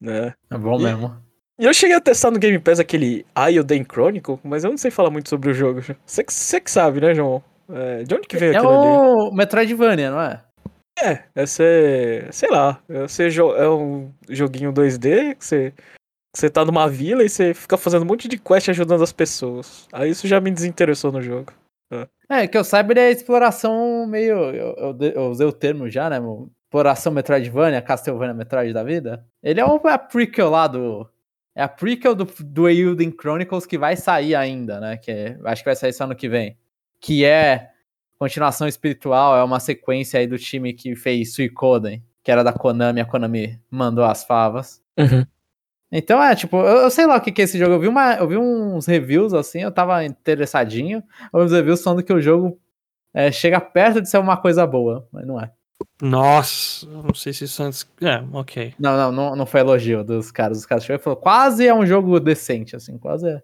né? 0.00 0.34
É 0.50 0.56
bom 0.58 0.78
E- 0.80 0.84
mesmo. 0.84 1.16
E 1.58 1.64
eu 1.66 1.72
cheguei 1.74 1.94
a 1.96 2.00
testar 2.00 2.32
no 2.32 2.38
Game 2.38 2.58
Pass 2.58 2.80
aquele 2.80 3.24
Ioden 3.38 3.84
Chronicle, 3.84 4.40
mas 4.42 4.64
eu 4.64 4.70
não 4.70 4.76
sei 4.78 4.90
falar 4.90 5.10
muito 5.10 5.28
sobre 5.28 5.50
o 5.50 5.54
jogo. 5.54 5.80
Você 6.04 6.24
que, 6.24 6.32
você 6.32 6.60
que 6.60 6.68
sabe, 6.70 7.00
né, 7.00 7.14
João? 7.14 7.42
É, 7.68 8.02
de 8.02 8.12
onde 8.14 8.26
que 8.26 8.36
veio 8.36 8.52
É 8.52 8.56
aquilo 8.56 8.72
ali? 8.72 8.86
o 8.88 9.30
Metroidvania, 9.32 10.10
não 10.10 10.20
é? 10.20 10.42
É, 11.00 11.24
é 11.34 11.46
ser, 11.46 12.32
sei 12.32 12.50
lá, 12.50 12.80
é, 12.88 13.06
ser 13.08 13.32
é 13.36 13.68
um 13.68 14.12
joguinho 14.28 14.72
2D 14.72 15.34
que 15.36 15.44
você, 15.44 15.72
você 16.34 16.50
tá 16.50 16.64
numa 16.64 16.88
vila 16.88 17.22
e 17.22 17.28
você 17.28 17.54
fica 17.54 17.76
fazendo 17.76 18.02
um 18.02 18.06
monte 18.06 18.26
de 18.28 18.36
quest 18.38 18.68
ajudando 18.68 19.02
as 19.02 19.12
pessoas. 19.12 19.86
Aí 19.92 20.10
isso 20.10 20.26
já 20.26 20.40
me 20.40 20.50
desinteressou 20.50 21.12
no 21.12 21.22
jogo. 21.22 21.52
É, 22.34 22.48
que 22.48 22.56
eu 22.58 22.64
saiba, 22.64 22.92
ele 22.92 23.00
é 23.00 23.10
exploração 23.10 24.06
meio. 24.06 24.36
Eu, 24.36 24.74
eu, 24.76 25.12
eu 25.14 25.30
usei 25.30 25.46
o 25.46 25.52
termo 25.52 25.88
já, 25.88 26.10
né? 26.10 26.18
Exploração 26.64 27.12
Metroidvania, 27.12 27.80
Castlevania 27.80 28.34
Metroid 28.34 28.72
da 28.72 28.82
vida. 28.82 29.24
Ele 29.42 29.60
é, 29.60 29.64
o, 29.64 29.80
é 29.84 29.92
a 29.92 29.98
prequel 29.98 30.50
lá 30.50 30.66
do. 30.66 31.08
É 31.54 31.62
a 31.62 31.68
prequel 31.68 32.14
do, 32.14 32.24
do 32.40 32.68
Eilden 32.68 33.12
Chronicles 33.12 33.64
que 33.64 33.78
vai 33.78 33.96
sair 33.96 34.34
ainda, 34.34 34.80
né? 34.80 34.96
Que 34.96 35.10
é- 35.10 35.38
acho 35.44 35.62
que 35.62 35.68
vai 35.68 35.76
sair 35.76 35.92
só 35.92 36.04
ano 36.04 36.16
que 36.16 36.28
vem. 36.28 36.58
Que 37.00 37.24
é 37.24 37.70
continuação 38.18 38.66
espiritual, 38.66 39.36
é 39.36 39.44
uma 39.44 39.60
sequência 39.60 40.18
aí 40.18 40.26
do 40.26 40.38
time 40.38 40.72
que 40.72 40.96
fez 40.96 41.34
Suicoden, 41.34 42.02
que 42.22 42.30
era 42.30 42.42
da 42.42 42.52
Konami, 42.52 43.00
a 43.00 43.04
Konami 43.04 43.60
mandou 43.70 44.04
as 44.04 44.24
favas. 44.24 44.82
Então 45.96 46.20
é, 46.20 46.34
tipo, 46.34 46.56
eu, 46.56 46.78
eu 46.78 46.90
sei 46.90 47.06
lá 47.06 47.16
o 47.16 47.20
que, 47.20 47.30
que 47.30 47.40
é 47.40 47.44
esse 47.44 47.56
jogo. 47.56 47.74
Eu 47.74 47.78
vi, 47.78 47.86
uma, 47.86 48.14
eu 48.14 48.26
vi 48.26 48.36
uns 48.36 48.84
reviews 48.84 49.32
assim, 49.32 49.60
eu 49.60 49.70
tava 49.70 50.04
interessadinho. 50.04 51.04
Uns 51.32 51.52
reviews 51.52 51.84
falando 51.84 52.02
que 52.02 52.12
o 52.12 52.20
jogo 52.20 52.58
é, 53.14 53.30
chega 53.30 53.60
perto 53.60 54.02
de 54.02 54.10
ser 54.10 54.18
uma 54.18 54.36
coisa 54.36 54.66
boa, 54.66 55.06
mas 55.12 55.24
não 55.24 55.40
é. 55.40 55.52
Nossa, 56.02 56.84
não 56.88 57.14
sei 57.14 57.32
se 57.32 57.44
isso 57.44 57.62
antes. 57.62 57.88
É, 58.02 58.24
ok. 58.32 58.74
Não, 58.76 58.96
não, 58.96 59.12
não, 59.12 59.36
não 59.36 59.46
foi 59.46 59.60
elogio 59.60 60.02
dos 60.02 60.32
caras. 60.32 60.58
Os 60.58 60.66
caras 60.66 60.84
chegaram 60.84 61.00
e 61.00 61.04
falaram, 61.04 61.22
quase 61.22 61.64
é 61.64 61.72
um 61.72 61.86
jogo 61.86 62.18
decente, 62.18 62.74
assim, 62.74 62.98
quase 62.98 63.28
é. 63.28 63.42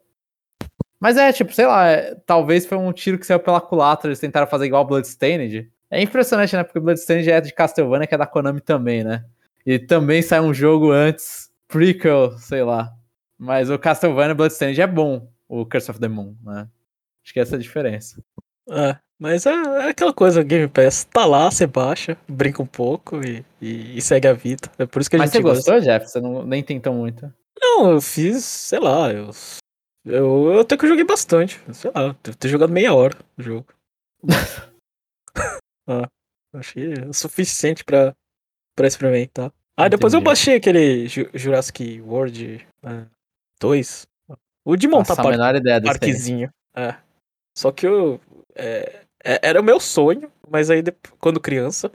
Mas 0.99 1.17
é, 1.17 1.33
tipo, 1.33 1.53
sei 1.53 1.67
lá, 1.67 1.87
é, 1.87 2.17
talvez 2.27 2.67
foi 2.67 2.77
um 2.77 2.93
tiro 2.93 3.17
que 3.17 3.27
saiu 3.27 3.39
pela 3.39 3.61
culatra, 3.61 4.09
eles 4.09 4.19
tentaram 4.19 4.49
fazer 4.49 4.67
igual 4.67 4.85
Bloodstained. 4.85 5.71
É 5.89 6.03
impressionante, 6.03 6.57
né? 6.57 6.65
Porque 6.65 6.81
Bloodstained 6.81 7.31
é 7.31 7.41
de 7.41 7.55
Castlevania, 7.55 8.09
que 8.09 8.15
é 8.15 8.19
da 8.19 8.27
Konami 8.27 8.61
também, 8.61 9.05
né? 9.05 9.25
E 9.65 9.79
também 9.79 10.21
sai 10.21 10.41
um 10.41 10.53
jogo 10.53 10.91
antes, 10.91 11.50
prequel, 11.71 12.37
sei 12.39 12.63
lá. 12.63 12.93
Mas 13.39 13.71
o 13.71 13.79
Castlevania 13.79 14.35
Bloodstained 14.35 14.81
é 14.81 14.87
bom, 14.87 15.31
o 15.49 15.65
Curse 15.65 15.91
of 15.91 16.01
the 16.01 16.09
Moon, 16.09 16.37
né? 16.43 16.69
Acho 17.25 17.33
que 17.33 17.41
essa 17.41 17.57
é 17.57 17.59
a 17.59 17.61
diferença. 17.61 18.23
É, 18.71 18.97
mas 19.19 19.47
é, 19.47 19.51
é 19.53 19.89
aquela 19.89 20.13
coisa, 20.13 20.43
Game 20.43 20.69
Pass 20.69 21.05
tá 21.05 21.25
lá, 21.25 21.51
você 21.51 21.67
baixa, 21.67 22.17
brinca 22.29 22.63
um 22.63 22.67
pouco 22.67 23.21
e, 23.25 23.45
e- 23.61 23.97
e 23.99 24.03
segue 24.03 24.29
a 24.29 24.33
vida. 24.33 24.71
É 24.79 24.87
por 24.87 25.01
isso 25.01 25.09
que 25.11 25.17
a 25.17 25.19
Mas 25.19 25.31
gente 25.31 25.43
você 25.43 25.43
gosta. 25.43 25.73
gostou, 25.73 25.81
Jeff? 25.81 26.07
Você 26.09 26.21
não, 26.21 26.45
nem 26.47 26.63
tentou 26.63 26.93
muito. 26.95 27.33
Não, 27.59 27.91
eu 27.91 28.01
fiz, 28.01 28.45
sei 28.45 28.79
lá, 28.79 29.13
eu, 29.13 29.31
eu, 30.05 30.53
eu 30.55 30.61
até 30.61 30.77
que 30.77 30.85
eu 30.85 30.89
joguei 30.89 31.05
bastante. 31.05 31.61
Sei 31.73 31.91
lá, 31.95 32.17
devo 32.23 32.37
ter 32.37 32.49
jogado 32.49 32.73
meia 32.73 32.95
hora 32.95 33.17
o 33.39 33.43
jogo. 33.43 33.67
ah, 35.89 36.09
achei 36.55 36.93
o 37.09 37.13
suficiente 37.13 37.85
pra, 37.85 38.15
pra 38.77 38.87
experimentar. 38.87 39.53
Ah, 39.77 39.89
depois 39.89 40.13
eu 40.13 40.21
baixei 40.25 40.57
aquele 40.57 41.07
Ju- 41.09 41.31
Jurassic 41.35 42.01
World 42.03 42.67
2. 43.61 44.07
O 44.65 44.77
de 44.77 44.87
montar 44.89 45.15
par 45.17 45.33
parquezinho. 46.01 46.51
É. 46.75 46.95
Só 47.57 47.73
que 47.73 47.87
eu. 47.87 48.21
é, 48.55 49.03
é- 49.25 49.41
era 49.43 49.61
o 49.61 49.65
meu 49.65 49.81
sonho, 49.81 50.31
mas 50.49 50.71
aí 50.71 50.83
quando 51.19 51.41
criança. 51.41 51.91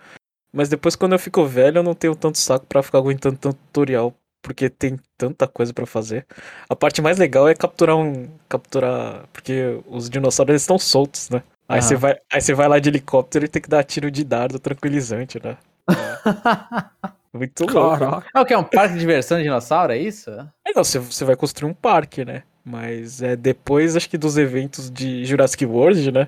Mas 0.52 0.70
depois 0.70 0.96
quando 0.96 1.14
eu 1.14 1.20
fico 1.20 1.46
velho, 1.46 1.80
eu 1.80 1.84
não 1.84 1.94
tenho 1.94 2.16
tanto 2.16 2.38
saco 2.38 2.66
pra 2.66 2.82
ficar 2.84 2.98
aguentando 2.98 3.38
tanto 3.38 3.58
tutorial. 3.68 4.14
Porque 4.42 4.70
tem 4.70 4.98
tanta 5.18 5.48
coisa 5.48 5.74
pra 5.74 5.88
fazer. 5.88 6.26
A 6.70 6.76
parte 6.76 7.02
mais 7.02 7.18
legal 7.18 7.48
é 7.48 7.56
capturar 7.56 7.96
um. 7.98 8.28
Capturar. 8.48 9.26
Porque 9.34 9.80
os 9.88 10.08
dinossauros 10.10 10.52
eles 10.52 10.62
estão 10.62 10.78
soltos, 10.78 11.30
né? 11.30 11.42
Aí 11.68 11.82
você 11.82 11.96
vai, 11.96 12.20
aí 12.32 12.40
você 12.42 12.54
vai 12.54 12.68
lá 12.68 12.78
de 12.78 12.90
helicóptero 12.90 13.46
e 13.46 13.48
tem 13.48 13.60
que 13.62 13.70
dar 13.70 13.84
tiro 13.84 14.12
de 14.12 14.24
dardo 14.24 14.60
tranquilizante, 14.60 15.40
né? 15.44 15.58
Muito 17.36 17.66
louco. 17.66 18.24
É 18.34 18.40
o 18.40 18.46
que? 18.46 18.54
É 18.54 18.58
um 18.58 18.64
parque 18.64 18.94
de 18.94 19.00
diversão 19.00 19.38
de 19.38 19.44
dinossauro, 19.44 19.94
é 19.94 19.98
isso? 19.98 20.30
É, 20.66 20.74
não, 20.76 20.84
você, 20.84 21.00
você 21.00 21.24
vai 21.26 21.36
construir 21.36 21.70
um 21.70 21.74
parque, 21.74 22.26
né? 22.26 22.44
Mas 22.64 23.22
é 23.22 23.36
depois, 23.36 23.96
acho 23.96 24.10
que 24.10 24.18
dos 24.18 24.38
eventos 24.38 24.90
de 24.90 25.24
Jurassic 25.26 25.66
World, 25.66 26.12
né? 26.12 26.28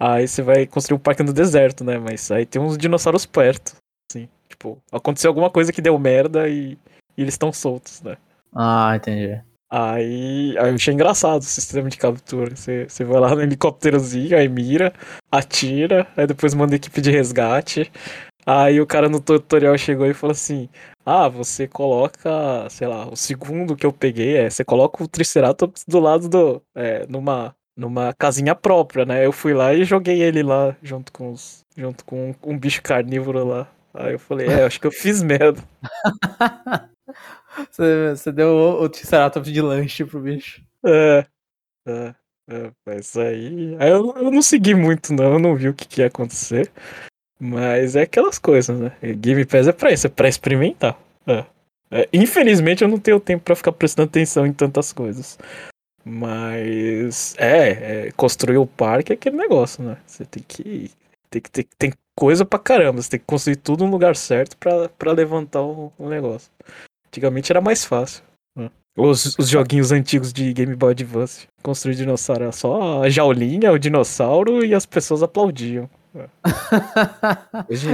Aí 0.00 0.26
você 0.26 0.42
vai 0.42 0.66
construir 0.66 0.96
um 0.96 1.00
parque 1.00 1.22
no 1.22 1.32
deserto, 1.32 1.84
né? 1.84 1.98
Mas 1.98 2.30
aí 2.30 2.46
tem 2.46 2.60
uns 2.60 2.78
dinossauros 2.78 3.26
perto, 3.26 3.76
assim. 4.10 4.28
Tipo, 4.48 4.64
Tipo, 4.64 4.82
aconteceu 4.90 5.28
alguma 5.28 5.50
coisa 5.50 5.72
que 5.72 5.82
deu 5.82 5.98
merda 5.98 6.48
e, 6.48 6.78
e 7.16 7.22
eles 7.22 7.34
estão 7.34 7.52
soltos, 7.52 8.00
né? 8.00 8.16
Ah, 8.54 8.94
entendi. 8.96 9.38
Aí, 9.70 10.56
aí 10.56 10.68
eu 10.70 10.74
achei 10.74 10.94
engraçado 10.94 11.42
o 11.42 11.44
sistema 11.44 11.90
de 11.90 11.98
captura. 11.98 12.54
Você, 12.54 12.84
você 12.88 13.04
vai 13.04 13.20
lá 13.20 13.34
no 13.34 13.42
helicópterozinho, 13.42 14.38
aí 14.38 14.48
mira, 14.48 14.92
atira, 15.30 16.06
aí 16.16 16.26
depois 16.26 16.54
manda 16.54 16.76
equipe 16.76 17.00
de 17.00 17.10
resgate. 17.10 17.92
Aí 18.46 18.80
o 18.80 18.86
cara 18.86 19.08
no 19.08 19.20
tutorial 19.20 19.76
chegou 19.78 20.06
e 20.06 20.14
falou 20.14 20.32
assim: 20.32 20.68
Ah, 21.04 21.28
você 21.28 21.66
coloca, 21.66 22.68
sei 22.70 22.86
lá, 22.86 23.08
o 23.08 23.16
segundo 23.16 23.76
que 23.76 23.86
eu 23.86 23.92
peguei 23.92 24.36
é 24.36 24.50
você 24.50 24.64
coloca 24.64 25.02
o 25.02 25.08
Triceratops 25.08 25.84
do 25.86 26.00
lado 26.00 26.28
do. 26.28 26.62
É, 26.74 27.06
numa, 27.06 27.54
numa 27.76 28.12
casinha 28.14 28.54
própria, 28.54 29.04
né? 29.04 29.24
Eu 29.24 29.32
fui 29.32 29.54
lá 29.54 29.72
e 29.74 29.84
joguei 29.84 30.22
ele 30.22 30.42
lá 30.42 30.76
junto 30.82 31.12
com 31.12 31.32
os. 31.32 31.60
junto 31.76 32.04
com 32.04 32.30
um, 32.30 32.52
um 32.52 32.58
bicho 32.58 32.82
carnívoro 32.82 33.46
lá. 33.46 33.68
Aí 33.92 34.12
eu 34.12 34.18
falei, 34.18 34.48
é, 34.48 34.64
acho 34.64 34.80
que 34.80 34.86
eu 34.86 34.92
fiz 34.92 35.22
merda. 35.22 35.62
Você, 37.70 38.10
você 38.10 38.32
deu 38.32 38.48
o, 38.48 38.82
o 38.82 38.88
Triceratops 38.88 39.50
de 39.50 39.60
lanche 39.60 40.04
pro 40.04 40.20
bicho. 40.20 40.62
É. 40.84 41.26
É. 41.86 42.14
é 42.50 42.70
mas 42.86 43.16
aí. 43.16 43.76
Aí 43.78 43.90
eu, 43.90 44.14
eu 44.16 44.30
não 44.30 44.42
segui 44.42 44.74
muito, 44.74 45.12
não. 45.12 45.34
Eu 45.34 45.38
não 45.38 45.56
vi 45.56 45.68
o 45.68 45.74
que, 45.74 45.86
que 45.86 46.00
ia 46.00 46.06
acontecer. 46.08 46.70
Mas 47.38 47.96
é 47.96 48.02
aquelas 48.02 48.38
coisas, 48.38 48.78
né? 48.78 48.92
Game 49.16 49.44
Pass 49.44 49.66
é 49.66 49.72
pra 49.72 49.92
isso, 49.92 50.06
é 50.06 50.10
pra 50.10 50.28
experimentar. 50.28 50.98
É. 51.26 51.44
É, 51.90 52.08
infelizmente 52.12 52.82
eu 52.82 52.88
não 52.88 52.98
tenho 52.98 53.20
tempo 53.20 53.44
pra 53.44 53.54
ficar 53.54 53.72
prestando 53.72 54.08
atenção 54.08 54.46
em 54.46 54.52
tantas 54.52 54.92
coisas. 54.92 55.38
Mas 56.04 57.34
é, 57.38 58.06
é 58.06 58.12
construir 58.12 58.58
o 58.58 58.66
parque 58.66 59.12
é 59.12 59.14
aquele 59.14 59.36
negócio, 59.36 59.82
né? 59.82 59.96
Você 60.06 60.24
tem 60.24 60.42
que. 60.46 60.90
Tem 61.30 61.40
que 61.40 61.50
ter 61.50 61.66
tem 61.78 61.92
coisa 62.16 62.44
pra 62.44 62.58
caramba. 62.58 63.00
Você 63.00 63.10
tem 63.10 63.20
que 63.20 63.26
construir 63.26 63.56
tudo 63.56 63.84
no 63.84 63.90
lugar 63.90 64.14
certo 64.14 64.56
pra 64.56 65.12
levantar 65.12 65.62
o, 65.62 65.92
o 65.98 66.08
negócio. 66.08 66.50
Antigamente 67.08 67.50
era 67.50 67.60
mais 67.60 67.84
fácil. 67.84 68.22
Né? 68.56 68.70
Os, 68.96 69.36
os 69.38 69.48
joguinhos 69.48 69.90
antigos 69.90 70.32
de 70.32 70.52
Game 70.52 70.74
Boy 70.76 70.92
Advance. 70.92 71.48
Construir 71.62 71.94
dinossauro 71.94 72.44
era 72.44 72.52
só 72.52 73.02
a 73.02 73.08
jaulinha, 73.08 73.72
o 73.72 73.78
dinossauro 73.78 74.64
e 74.64 74.74
as 74.74 74.84
pessoas 74.84 75.22
aplaudiam. 75.22 75.88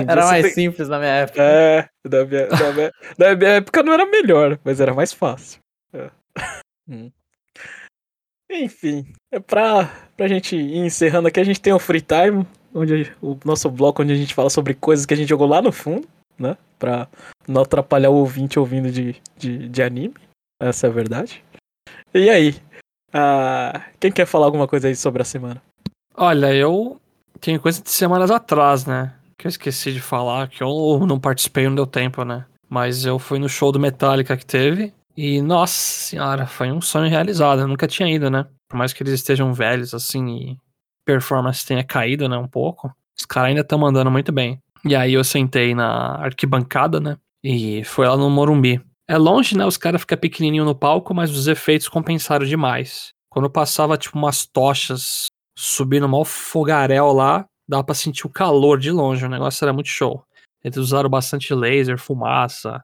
Era 0.08 0.26
mais 0.26 0.42
tem... 0.42 0.52
simples 0.52 0.88
na 0.88 0.98
minha 0.98 1.10
época. 1.10 1.42
É, 1.42 1.88
na 2.04 2.24
minha, 2.24 2.48
na, 2.48 2.72
minha, 2.72 2.92
na 3.18 3.34
minha, 3.34 3.50
época 3.50 3.82
não 3.82 3.92
era 3.92 4.04
melhor, 4.06 4.58
mas 4.62 4.80
era 4.80 4.92
mais 4.92 5.12
fácil. 5.12 5.60
É. 5.92 6.10
Hum. 6.88 7.10
Enfim, 8.50 9.06
é 9.32 9.38
pra, 9.38 9.88
pra 10.16 10.28
gente 10.28 10.56
ir 10.56 10.78
encerrando 10.78 11.28
aqui, 11.28 11.38
a 11.38 11.44
gente 11.44 11.60
tem 11.60 11.72
o 11.72 11.78
Free 11.78 12.00
Time, 12.00 12.44
onde 12.74 13.12
o 13.22 13.38
nosso 13.44 13.70
bloco 13.70 14.02
onde 14.02 14.12
a 14.12 14.16
gente 14.16 14.34
fala 14.34 14.50
sobre 14.50 14.74
coisas 14.74 15.06
que 15.06 15.14
a 15.14 15.16
gente 15.16 15.28
jogou 15.28 15.46
lá 15.46 15.62
no 15.62 15.70
fundo, 15.70 16.06
né? 16.38 16.56
Pra 16.78 17.08
não 17.46 17.62
atrapalhar 17.62 18.10
o 18.10 18.16
ouvinte 18.16 18.58
ouvindo 18.58 18.90
de, 18.90 19.16
de, 19.36 19.68
de 19.68 19.82
anime. 19.82 20.14
Essa 20.60 20.88
é 20.88 20.90
a 20.90 20.92
verdade. 20.92 21.44
E 22.12 22.28
aí? 22.28 22.56
Uh, 23.14 23.80
quem 23.98 24.10
quer 24.10 24.26
falar 24.26 24.46
alguma 24.46 24.66
coisa 24.68 24.88
aí 24.88 24.96
sobre 24.96 25.22
a 25.22 25.24
semana? 25.24 25.62
Olha, 26.14 26.52
eu 26.52 27.00
tenho 27.40 27.60
coisa 27.60 27.82
de 27.82 27.90
semanas 27.90 28.30
atrás, 28.30 28.86
né? 28.86 29.14
Que 29.36 29.46
eu 29.46 29.48
esqueci 29.48 29.92
de 29.92 30.00
falar, 30.00 30.48
que 30.48 30.62
eu 30.62 31.06
não 31.06 31.18
participei, 31.18 31.66
não 31.66 31.74
deu 31.74 31.86
tempo, 31.86 32.24
né? 32.24 32.44
Mas 32.68 33.04
eu 33.04 33.18
fui 33.18 33.38
no 33.38 33.48
show 33.48 33.72
do 33.72 33.80
Metallica 33.80 34.36
que 34.36 34.46
teve. 34.46 34.92
E, 35.16 35.42
nossa 35.42 35.74
senhora, 35.74 36.46
foi 36.46 36.70
um 36.70 36.80
sonho 36.80 37.10
realizado. 37.10 37.60
Eu 37.60 37.68
nunca 37.68 37.86
tinha 37.86 38.08
ido, 38.08 38.30
né? 38.30 38.46
Por 38.68 38.76
mais 38.76 38.92
que 38.92 39.02
eles 39.02 39.14
estejam 39.14 39.52
velhos, 39.52 39.92
assim, 39.92 40.28
e 40.28 40.58
performance 41.04 41.66
tenha 41.66 41.82
caído, 41.82 42.28
né, 42.28 42.36
um 42.36 42.46
pouco. 42.46 42.92
Os 43.18 43.26
caras 43.26 43.48
ainda 43.48 43.62
estão 43.62 43.78
mandando 43.78 44.10
muito 44.10 44.30
bem. 44.30 44.60
E 44.84 44.94
aí 44.94 45.12
eu 45.12 45.24
sentei 45.24 45.74
na 45.74 46.14
arquibancada, 46.16 47.00
né? 47.00 47.16
E 47.42 47.82
foi 47.84 48.06
lá 48.06 48.16
no 48.16 48.30
Morumbi. 48.30 48.80
É 49.08 49.18
longe, 49.18 49.56
né? 49.56 49.66
Os 49.66 49.76
caras 49.76 50.02
ficam 50.02 50.16
pequenininho 50.16 50.64
no 50.64 50.74
palco, 50.74 51.12
mas 51.12 51.30
os 51.30 51.48
efeitos 51.48 51.88
compensaram 51.88 52.46
demais. 52.46 53.12
Quando 53.28 53.50
passava, 53.50 53.98
tipo, 53.98 54.16
umas 54.16 54.46
tochas 54.46 55.26
subindo 55.60 56.08
mal 56.08 56.24
fogaréu 56.24 57.12
lá, 57.12 57.46
dava 57.68 57.84
pra 57.84 57.94
sentir 57.94 58.26
o 58.26 58.30
calor 58.30 58.78
de 58.78 58.90
longe. 58.90 59.24
O 59.24 59.28
negócio 59.28 59.64
era 59.64 59.72
muito 59.72 59.88
show. 59.88 60.24
Eles 60.64 60.78
usaram 60.78 61.08
bastante 61.08 61.54
laser, 61.54 61.98
fumaça. 61.98 62.82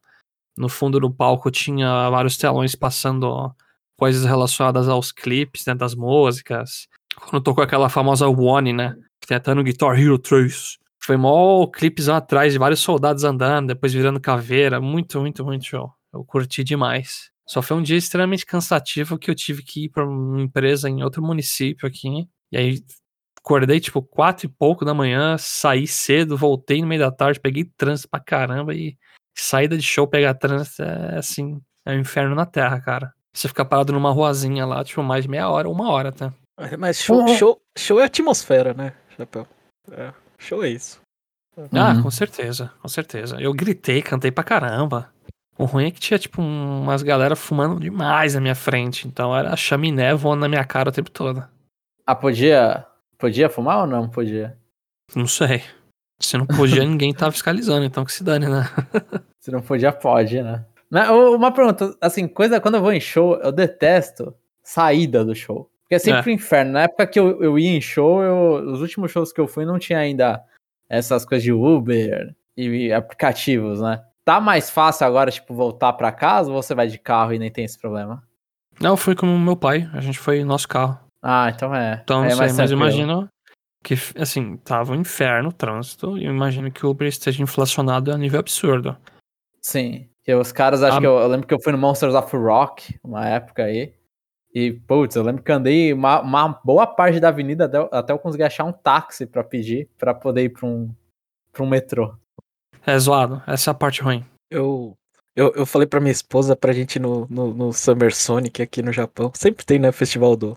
No 0.57 0.69
fundo 0.69 1.01
do 1.01 1.13
palco 1.13 1.51
tinha 1.51 2.09
vários 2.11 2.37
telões 2.37 2.75
passando 2.75 3.53
coisas 3.99 4.25
relacionadas 4.25 4.89
aos 4.89 5.11
clipes, 5.11 5.65
né, 5.67 5.75
das 5.75 5.95
músicas. 5.95 6.87
Quando 7.17 7.43
tocou 7.43 7.65
aquela 7.65 7.89
famosa 7.89 8.29
One, 8.29 8.73
né, 8.73 8.95
que 9.21 9.27
tem 9.27 9.37
até 9.37 9.55
no 9.55 9.65
Guitar 9.65 9.99
Hero 9.99 10.19
3. 10.19 10.79
Foi 11.03 11.17
mó 11.17 11.67
clipes 11.67 12.09
atrás 12.09 12.53
de 12.53 12.59
vários 12.59 12.81
soldados 12.81 13.25
andando, 13.25 13.69
depois 13.69 13.93
virando 13.93 14.21
caveira. 14.21 14.81
Muito, 14.81 15.21
muito, 15.21 15.45
muito 15.45 15.65
show. 15.65 15.91
Eu 16.13 16.25
curti 16.25 16.63
demais. 16.65 17.31
Só 17.47 17.63
foi 17.63 17.77
um 17.77 17.83
dia 17.83 17.97
extremamente 17.97 18.45
cansativo 18.45 19.19
que 19.19 19.31
eu 19.31 19.35
tive 19.35 19.63
que 19.63 19.85
ir 19.85 19.89
para 19.89 20.05
uma 20.05 20.41
empresa 20.41 20.91
em 20.91 21.03
outro 21.03 21.23
município 21.23 21.87
aqui. 21.87 22.27
E 22.53 22.57
aí 22.57 22.85
acordei 23.39 23.79
tipo 23.79 24.03
quatro 24.03 24.47
e 24.47 24.49
pouco 24.49 24.85
da 24.85 24.93
manhã, 24.93 25.37
saí 25.39 25.87
cedo, 25.87 26.37
voltei 26.37 26.81
no 26.81 26.87
meio 26.89 27.01
da 27.01 27.13
tarde, 27.13 27.41
peguei 27.41 27.65
trânsito 27.77 28.09
pra 28.09 28.19
caramba 28.19 28.75
e 28.75 28.97
saída 29.37 29.77
de 29.77 29.83
show 29.83 30.07
pegar 30.07 30.35
trânsito 30.35 30.83
é 30.83 31.19
assim, 31.19 31.61
é 31.85 31.93
um 31.93 32.01
inferno 32.01 32.35
na 32.35 32.47
terra, 32.47 32.81
cara. 32.81 33.13
Você 33.33 33.49
fica 33.49 33.65
parado 33.65 33.93
numa 33.93 34.11
ruazinha 34.11 34.65
lá, 34.65 34.83
tipo, 34.83 35.03
mais 35.03 35.25
de 35.25 35.31
meia 35.31 35.49
hora, 35.49 35.69
uma 35.69 35.91
hora, 35.91 36.11
tá? 36.11 36.33
Mas 36.79 37.03
show, 37.03 37.29
show, 37.37 37.61
show 37.77 38.01
é 38.01 38.05
atmosfera, 38.05 38.73
né, 38.73 38.95
Chapéu? 39.17 39.47
É. 39.93 40.13
Show 40.39 40.65
é 40.65 40.71
isso. 40.71 41.01
Ah, 41.73 41.93
uhum. 41.93 42.03
com 42.03 42.11
certeza, 42.11 42.73
com 42.83 42.89
certeza. 42.89 43.41
Eu 43.41 43.53
gritei, 43.53 44.03
cantei 44.03 44.31
pra 44.31 44.45
caramba. 44.45 45.11
O 45.59 45.65
ruim 45.65 45.87
é 45.87 45.91
que 45.91 46.01
tinha, 46.01 46.19
tipo, 46.19 46.43
umas 46.43 47.03
galera 47.03 47.35
fumando 47.35 47.81
demais 47.81 48.35
na 48.35 48.41
minha 48.41 48.55
frente. 48.55 49.09
Então 49.09 49.35
era 49.35 49.57
chaminé 49.57 50.15
voando 50.15 50.43
na 50.43 50.49
minha 50.49 50.65
cara 50.65 50.91
o 50.91 50.93
tempo 50.93 51.11
todo. 51.11 51.43
Ah, 52.07 52.15
podia. 52.15 52.87
Podia 53.19 53.49
fumar 53.49 53.81
ou 53.81 53.87
não 53.87 54.09
podia? 54.09 54.57
Não 55.15 55.27
sei. 55.27 55.63
Se 56.21 56.39
não 56.39 56.47
podia, 56.47 56.85
ninguém 56.87 57.13
tava 57.13 57.33
fiscalizando, 57.33 57.85
então 57.85 58.05
que 58.05 58.13
se 58.13 58.23
dane, 58.23 58.47
né? 58.47 58.65
se 59.41 59.51
não 59.51 59.61
podia, 59.61 59.93
pode, 59.93 60.41
né? 60.43 60.65
Uma 60.91 61.51
pergunta, 61.51 61.97
assim, 62.01 62.29
coisa, 62.29 62.61
quando 62.61 62.77
eu 62.77 62.81
vou 62.81 62.93
em 62.93 63.01
show, 63.01 63.37
eu 63.37 63.51
detesto 63.51 64.35
saída 64.63 65.25
do 65.25 65.35
show. 65.35 65.71
Porque 65.83 65.97
é 65.97 65.99
sempre 65.99 66.31
é. 66.31 66.35
um 66.35 66.37
inferno. 66.37 66.73
Na 66.73 66.83
época 66.83 67.07
que 67.07 67.19
eu, 67.19 67.43
eu 67.43 67.59
ia 67.59 67.77
em 67.77 67.81
show, 67.81 68.23
eu, 68.23 68.73
os 68.73 68.81
últimos 68.81 69.11
shows 69.11 69.33
que 69.33 69.41
eu 69.41 69.49
fui 69.49 69.65
não 69.65 69.79
tinha 69.79 69.99
ainda 69.99 70.43
essas 70.89 71.25
coisas 71.25 71.43
de 71.43 71.53
Uber 71.53 72.35
e 72.57 72.93
aplicativos, 72.93 73.81
né? 73.81 74.03
Tá 74.25 74.41
mais 74.41 74.71
fácil 74.71 75.07
agora, 75.07 75.31
tipo, 75.31 75.55
voltar 75.55 75.93
para 75.93 76.11
casa 76.11 76.51
ou 76.51 76.61
você 76.61 76.75
vai 76.75 76.89
de 76.89 76.99
carro 76.99 77.33
e 77.33 77.39
nem 77.39 77.51
tem 77.51 77.65
esse 77.65 77.79
problema? 77.79 78.23
Não, 78.81 78.91
eu 78.91 78.97
fui 78.97 79.15
com 79.15 79.27
o 79.27 79.39
meu 79.39 79.57
pai. 79.57 79.89
A 79.93 80.01
gente 80.01 80.19
foi 80.19 80.41
no 80.41 80.47
nosso 80.47 80.69
carro. 80.69 80.99
Ah, 81.29 81.51
então 81.53 81.75
é. 81.75 82.01
Então, 82.05 82.25
é 82.25 82.31
sei, 82.31 82.53
mas 82.53 82.71
imagino 82.71 83.29
que, 83.83 83.95
assim, 84.17 84.57
tava 84.59 84.93
um 84.93 85.01
inferno 85.01 85.49
o 85.49 85.53
trânsito 85.53 86.17
e 86.17 86.25
eu 86.25 86.33
imagino 86.33 86.71
que 86.71 86.87
o 86.87 86.91
Uber 86.91 87.09
esteja 87.09 87.43
inflacionado 87.43 88.13
a 88.13 88.17
nível 88.17 88.39
absurdo. 88.39 88.97
Sim. 89.61 90.09
Que 90.23 90.33
os 90.33 90.53
caras, 90.53 90.85
acho 90.85 90.99
ah, 90.99 91.01
que 91.01 91.07
eu, 91.07 91.19
eu, 91.19 91.27
lembro 91.27 91.45
que 91.45 91.53
eu 91.53 91.61
fui 91.61 91.73
no 91.73 91.79
Monsters 91.79 92.15
of 92.15 92.37
Rock, 92.37 92.97
uma 93.03 93.27
época 93.27 93.65
aí. 93.65 93.93
E, 94.55 94.73
putz, 94.73 95.17
eu 95.17 95.25
lembro 95.25 95.43
que 95.43 95.51
andei 95.51 95.93
uma, 95.93 96.21
uma 96.21 96.61
boa 96.65 96.87
parte 96.87 97.19
da 97.19 97.29
avenida 97.29 97.65
até, 97.65 97.89
até, 97.91 98.13
eu 98.13 98.21
conseguir 98.21 98.45
achar 98.45 98.63
um 98.63 98.73
táxi 98.73 99.27
para 99.27 99.43
pedir 99.43 99.89
para 99.99 100.15
poder 100.15 100.45
ir 100.45 100.51
pra 100.51 100.65
um, 100.65 100.95
pra 101.53 101.65
um 101.65 101.69
metrô. 101.69 102.15
É 102.87 102.97
zoado, 102.97 103.43
essa 103.49 103.71
é 103.71 103.73
a 103.73 103.75
parte 103.75 104.01
ruim. 104.01 104.25
Eu, 104.49 104.97
eu, 105.35 105.53
eu 105.57 105.67
falei 105.67 105.89
pra 105.89 105.99
minha 105.99 106.13
esposa 106.13 106.55
pra 106.55 106.73
gente 106.73 106.97
ir 106.97 107.01
no, 107.01 107.27
no, 107.29 107.53
no 107.53 107.73
Summer 107.73 108.15
Sonic 108.15 108.63
aqui 108.63 108.81
no 108.81 108.93
Japão. 108.93 109.33
Sempre 109.35 109.67
tem, 109.67 109.81
né? 109.81 109.91
Festival 109.91 110.37
do, 110.37 110.57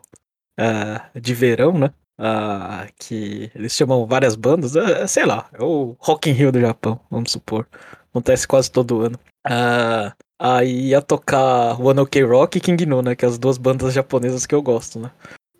uh, 0.59 1.19
de 1.19 1.33
verão, 1.33 1.77
né? 1.77 1.91
Uh, 2.19 2.91
que 2.99 3.49
eles 3.55 3.71
chamam 3.71 4.05
várias 4.05 4.35
bandas, 4.35 4.75
uh, 4.75 5.07
sei 5.07 5.25
lá, 5.25 5.47
é 5.53 5.63
o 5.63 5.95
Rock 5.99 6.29
in 6.29 6.33
Rio 6.33 6.51
do 6.51 6.59
Japão, 6.59 6.99
vamos 7.09 7.31
supor. 7.31 7.65
Acontece 8.09 8.47
quase 8.47 8.69
todo 8.69 9.01
ano. 9.01 9.17
Uh, 9.47 10.11
Aí 10.41 10.87
ia 10.87 11.01
tocar 11.01 11.79
One 11.79 11.99
Ok 11.99 12.23
Rock 12.23 12.57
e 12.57 12.61
King 12.61 12.85
No, 12.85 13.01
né? 13.01 13.13
Que 13.13 13.25
é 13.25 13.27
as 13.27 13.37
duas 13.37 13.57
bandas 13.57 13.93
japonesas 13.93 14.45
que 14.45 14.55
eu 14.55 14.61
gosto, 14.61 14.97
né? 14.97 15.11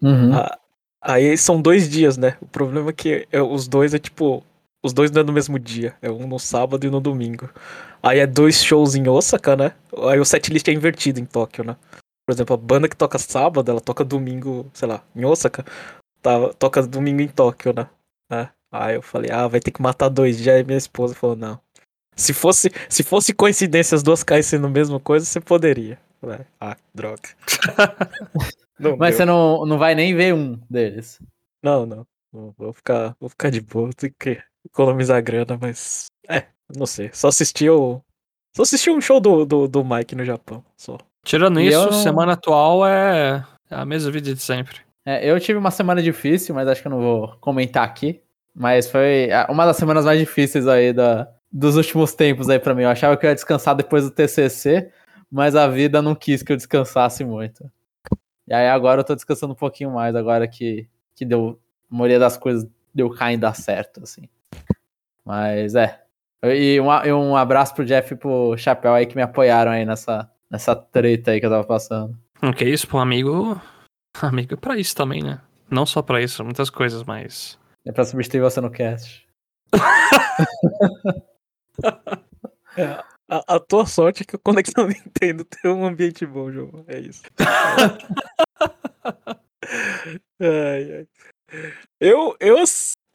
Uhum. 0.02 0.32
Aí 1.02 1.38
são 1.38 1.62
dois 1.62 1.90
dias, 1.90 2.16
né? 2.16 2.38
O 2.40 2.46
problema 2.46 2.90
é 2.90 2.94
que 2.94 3.28
é, 3.30 3.42
os 3.42 3.68
dois 3.68 3.94
é 3.94 4.00
tipo. 4.00 4.42
Os 4.82 4.94
dois 4.94 5.12
não 5.12 5.22
é 5.22 5.26
no 5.26 5.34
mesmo 5.34 5.60
dia. 5.60 5.94
É 6.02 6.10
um 6.10 6.26
no 6.26 6.40
sábado 6.40 6.88
e 6.88 6.90
no 6.90 7.02
domingo. 7.02 7.50
Aí 8.02 8.20
é 8.20 8.26
dois 8.26 8.64
shows 8.64 8.96
em 8.96 9.06
Osaka, 9.10 9.58
né? 9.58 9.74
Aí 10.10 10.18
o 10.18 10.24
setlist 10.24 10.66
é 10.70 10.72
invertido 10.72 11.20
em 11.20 11.26
Tóquio, 11.26 11.66
né? 11.66 11.76
Por 12.30 12.34
exemplo, 12.34 12.54
a 12.54 12.58
banda 12.58 12.88
que 12.88 12.96
toca 12.96 13.18
sábado, 13.18 13.72
ela 13.72 13.82
toca 13.82 14.06
domingo, 14.06 14.70
sei 14.72 14.88
lá, 14.88 15.04
em 15.16 15.26
Osaka, 15.26 15.66
tá, 16.22 16.54
toca 16.54 16.86
domingo 16.86 17.22
em 17.22 17.28
Tóquio, 17.28 17.74
né? 17.74 17.90
É. 18.32 18.50
Aí 18.72 18.94
eu 18.94 19.02
falei, 19.02 19.32
ah, 19.32 19.48
vai 19.48 19.60
ter 19.60 19.72
que 19.72 19.82
matar 19.82 20.10
dois 20.10 20.38
dias. 20.38 20.56
Aí 20.56 20.64
minha 20.64 20.78
esposa 20.78 21.16
falou, 21.16 21.36
não, 21.36 21.60
se 22.16 22.32
fosse, 22.32 22.70
se 22.88 23.02
fosse 23.02 23.34
coincidência 23.34 23.96
as 23.96 24.04
duas 24.04 24.24
caem 24.24 24.44
sendo 24.44 24.68
a 24.68 24.70
mesma 24.70 25.00
coisa, 25.00 25.26
você 25.26 25.42
poderia. 25.42 26.00
Ah, 26.62 26.78
droga. 26.94 27.30
Mas 28.78 29.10
deu. 29.10 29.18
você 29.18 29.26
não, 29.26 29.66
não 29.66 29.80
vai 29.80 29.96
nem 29.96 30.16
ver 30.16 30.36
um 30.36 30.56
deles. 30.70 31.20
Não, 31.64 31.84
não. 31.84 32.06
Vou 32.32 32.72
ficar, 32.74 33.16
vou 33.20 33.28
ficar 33.28 33.50
de 33.50 33.60
boa, 33.60 33.90
tenho 33.92 34.14
que 34.20 34.40
economizar 34.64 35.20
grana, 35.24 35.58
mas. 35.60 36.06
É, 36.30 36.46
Não 36.78 36.86
sei. 36.86 37.10
Só 37.12 37.30
assisti 37.30 37.68
o. 37.68 38.04
Só 38.56 38.62
assisti 38.62 38.92
um 38.92 39.02
show 39.02 39.20
do, 39.20 39.48
do, 39.48 39.68
do 39.68 39.84
Mike 39.84 40.14
no 40.14 40.24
Japão. 40.24 40.64
Só. 40.78 41.00
Tirando 41.24 41.60
E 41.60 41.68
isso, 41.68 41.86
não- 41.86 41.92
semana 41.92 42.34
atual 42.34 42.86
é 42.88 43.46
é 43.70 43.76
a 43.76 43.86
mesma 43.86 44.12
vida 44.12 44.34
de 44.34 44.42
sempre. 44.42 44.78
É, 45.06 45.30
eu 45.30 45.40
tive 45.40 45.58
uma 45.60 45.72
semana 45.72 46.02
difícil, 46.02 46.56
mas 46.56 46.68
acho 46.68 46.82
que 46.82 46.88
eu 46.88 46.92
não 46.92 47.00
vou 47.00 47.38
comentar 47.40 47.84
aqui. 47.84 48.22
Mas 48.56 48.90
foi 48.90 49.32
ah, 49.32 49.48
uma 49.50 49.66
das 49.66 49.78
semanas 49.78 50.06
mais 50.06 50.20
difíceis 50.20 50.68
aí 50.68 50.92
da, 50.92 51.30
dos 51.52 51.76
últimos 51.76 52.14
tempos 52.14 52.50
aí 52.50 52.60
pra 52.60 52.74
mim. 52.74 52.84
Eu 52.84 52.90
achava 52.90 53.16
que 53.16 53.26
eu 53.26 53.30
ia 53.30 53.36
descansar 53.36 53.76
depois 53.76 54.04
do 54.04 54.12
TCC, 54.12 54.92
mas 55.32 55.56
a 55.56 55.68
vida 55.68 56.02
não 56.02 56.16
quis 56.16 56.42
que 56.42 56.52
eu 56.52 56.58
descansasse 56.58 57.24
muito. 57.24 57.64
E 58.48 58.54
aí 58.54 58.68
agora 58.68 59.02
eu 59.02 59.06
tô 59.06 59.14
descansando 59.14 59.54
um 59.54 59.56
pouquinho 59.56 59.92
mais, 59.92 60.16
agora 60.16 60.48
que, 60.48 60.88
que 61.16 61.24
deu, 61.24 61.60
a 61.92 61.96
maioria 61.96 62.18
das 62.20 62.36
coisas 62.36 62.68
deu 62.94 63.10
caindo 63.12 63.42
dar 63.42 63.54
certo, 63.54 64.02
assim. 64.04 64.24
Mas 65.24 65.76
é. 65.76 66.02
E 66.44 66.80
um, 66.82 66.92
e 67.06 67.14
um 67.14 67.36
abraço 67.36 67.76
pro 67.76 67.86
Jeff 67.86 68.14
e 68.14 68.18
pro 68.18 68.58
Chapéu 68.58 68.94
aí 68.94 69.06
que 69.06 69.16
me 69.16 69.22
apoiaram 69.22 69.72
aí 69.72 69.86
nessa, 69.86 70.30
nessa 70.50 70.76
treta 70.76 71.32
aí 71.32 71.40
que 71.40 71.46
eu 71.46 71.50
tava 71.50 71.64
passando. 71.64 72.18
Hum, 72.42 72.54
que 72.54 72.66
isso, 72.66 72.88
pô, 72.88 73.00
amigo. 73.00 73.60
Amigo 74.22 74.56
é 74.56 74.58
pra 74.58 74.78
isso 74.78 74.96
também, 74.96 75.24
né? 75.24 75.40
Não 75.70 75.86
só 75.86 76.02
pra 76.02 76.22
isso, 76.22 76.44
muitas 76.44 76.70
coisas, 76.70 77.04
mas. 77.04 77.58
É 77.86 77.92
pra 77.92 78.04
substituir 78.04 78.42
você 78.42 78.60
no 78.60 78.72
cast. 78.72 79.28
A, 83.30 83.56
a 83.56 83.60
tua 83.60 83.86
sorte 83.86 84.24
é 84.24 84.26
que 84.26 84.36
o 84.36 84.40
Conexão 84.40 84.88
Nintendo 84.88 85.46
tem 85.46 85.72
um 85.72 85.86
ambiente 85.86 86.26
bom, 86.26 86.52
João. 86.52 86.84
É 86.88 87.00
isso. 87.00 87.22
ai, 90.42 90.92
ai. 90.92 91.08
Eu, 92.00 92.36
eu, 92.40 92.58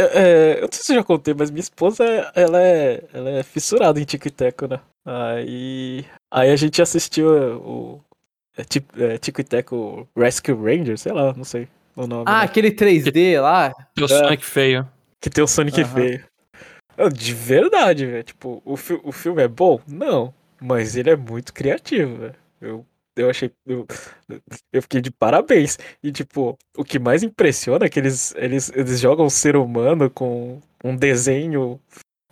é, 0.01 0.57
eu 0.59 0.63
não 0.63 0.73
sei 0.73 0.83
se 0.83 0.93
eu 0.93 0.97
já 0.97 1.05
contei, 1.05 1.35
mas 1.35 1.51
minha 1.51 1.61
esposa, 1.61 2.05
ela 2.35 2.61
é, 2.61 3.05
ela 3.13 3.31
é 3.31 3.43
fissurada 3.43 4.01
em 4.01 4.05
Tico 4.05 4.29
e 4.29 4.31
Teco, 4.31 4.67
né? 4.67 4.81
Aí, 5.07 6.05
aí 6.33 6.51
a 6.51 6.57
gente 6.57 6.81
assistiu 6.83 7.29
o 7.59 8.01
é, 8.57 8.63
é, 9.15 9.19
Tico 9.19 9.41
e 9.41 9.45
Teco 9.45 10.09
Rescue 10.17 10.55
Ranger, 10.55 10.99
sei 10.99 11.13
lá, 11.13 11.33
não 11.35 11.45
sei 11.45 11.69
o 11.95 12.07
nome. 12.07 12.25
Ah, 12.27 12.39
né? 12.41 12.45
aquele 12.45 12.71
3D 12.71 13.41
lá. 13.41 13.73
Teu 13.95 14.09
Sonic 14.09 14.45
feio. 14.45 14.89
Que 15.21 15.31
tem 15.31 15.45
o 15.45 15.47
Sonic 15.49 15.81
Aham. 15.81 15.95
feio. 15.95 16.25
De 17.13 17.35
verdade, 17.35 18.07
velho. 18.07 18.23
Tipo, 18.23 18.63
o, 18.65 18.77
fi- 18.77 19.01
o 19.03 19.11
filme 19.11 19.43
é 19.43 19.49
bom? 19.49 19.81
Não. 19.87 20.33
Mas 20.61 20.97
ele 20.97 21.11
é 21.11 21.17
muito 21.17 21.53
criativo, 21.53 22.17
velho. 22.17 22.35
Eu, 22.61 22.87
eu 23.17 23.31
achei. 23.31 23.51
Eu, 23.67 23.87
eu 24.73 24.83
fiquei 24.83 25.01
de 25.01 25.11
parabéns. 25.11 25.79
E, 26.03 26.11
tipo, 26.13 26.57
o 26.77 26.85
que 26.85 26.99
mais 26.99 27.23
impressiona 27.23 27.87
é 27.87 27.89
que 27.89 27.99
eles, 27.99 28.35
eles, 28.37 28.71
eles 28.75 29.01
jogam 29.01 29.27
o 29.27 29.31
ser 29.31 29.57
humano 29.57 30.11
com 30.11 30.61
um 30.83 30.97
desenho 30.97 31.81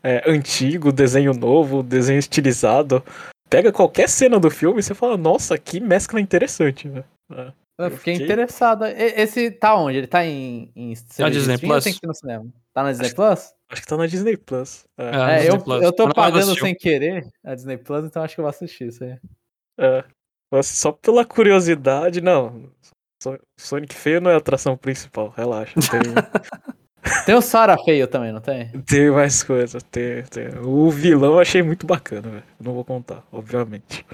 é, 0.02 0.28
antigo, 0.30 0.92
desenho 0.92 1.32
novo, 1.32 1.82
desenho 1.82 2.18
estilizado. 2.18 3.02
Pega 3.48 3.70
qualquer 3.72 4.08
cena 4.08 4.40
do 4.40 4.50
filme 4.50 4.80
e 4.80 4.82
você 4.82 4.94
fala, 4.94 5.16
nossa, 5.16 5.58
que 5.58 5.78
mescla 5.78 6.20
interessante, 6.20 6.88
velho. 6.88 7.04
É. 7.32 7.52
Eu 7.78 7.86
Eu 7.86 7.90
fiquei 7.92 8.14
fiquei- 8.14 8.26
interessado. 8.26 8.84
Esse 8.86 9.50
tá 9.50 9.74
onde? 9.74 9.98
Ele 9.98 10.06
tá 10.06 10.24
em, 10.24 10.70
em 10.76 10.94
serviço 10.94 11.30
de 11.30 11.38
Disney 11.38 11.58
Plus? 11.58 11.84
tem 11.84 11.92
que 11.92 12.00
ir 12.04 12.06
no 12.06 12.14
cinema? 12.14 12.46
Tá 12.74 12.82
na 12.82 12.92
Disney 12.92 13.14
Plus? 13.14 13.52
Acho 13.70 13.80
que 13.82 13.86
tá 13.88 13.96
na 13.96 14.06
Disney 14.06 14.36
Plus. 14.36 14.84
É. 14.98 15.10
Ah, 15.14 15.30
É, 15.32 15.36
Disney 15.38 15.54
eu, 15.56 15.62
Plus. 15.62 15.82
eu 15.82 15.92
tô 15.92 16.08
pagando 16.12 16.54
sem 16.58 16.74
querer 16.74 17.26
a 17.44 17.54
Disney 17.54 17.78
Plus, 17.78 18.04
então 18.04 18.22
acho 18.22 18.34
que 18.34 18.40
eu 18.40 18.44
vou 18.44 18.50
assistir 18.50 18.88
isso 18.88 19.02
aí. 19.04 19.18
É. 19.78 20.04
Mas 20.53 20.66
só 20.66 20.92
pela 20.92 21.24
curiosidade, 21.24 22.20
não. 22.20 22.70
So- 23.22 23.38
Sonic 23.59 23.94
feio 23.94 24.20
não 24.20 24.30
é 24.30 24.34
a 24.34 24.38
atração 24.38 24.76
principal, 24.76 25.30
relaxa. 25.36 25.74
Tem, 25.90 26.00
Tem 27.26 27.34
o 27.34 27.40
Sora 27.42 27.76
feio 27.84 28.07
também, 28.07 28.30
não 28.32 28.40
tem? 28.40 28.68
tem 28.82 29.11
mais 29.11 29.42
coisa. 29.42 29.78
Tem, 29.80 30.22
tem. 30.24 30.48
O 30.59 30.88
vilão 30.90 31.32
eu 31.34 31.40
achei 31.40 31.62
muito 31.62 31.84
bacana, 31.86 32.28
velho. 32.28 32.44
Não 32.61 32.74
vou 32.74 32.84
contar, 32.84 33.24
obviamente. 33.32 34.07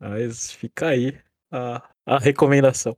Mas 0.00 0.52
fica 0.52 0.88
aí 0.88 1.18
a, 1.50 1.82
a 2.06 2.18
recomendação. 2.18 2.96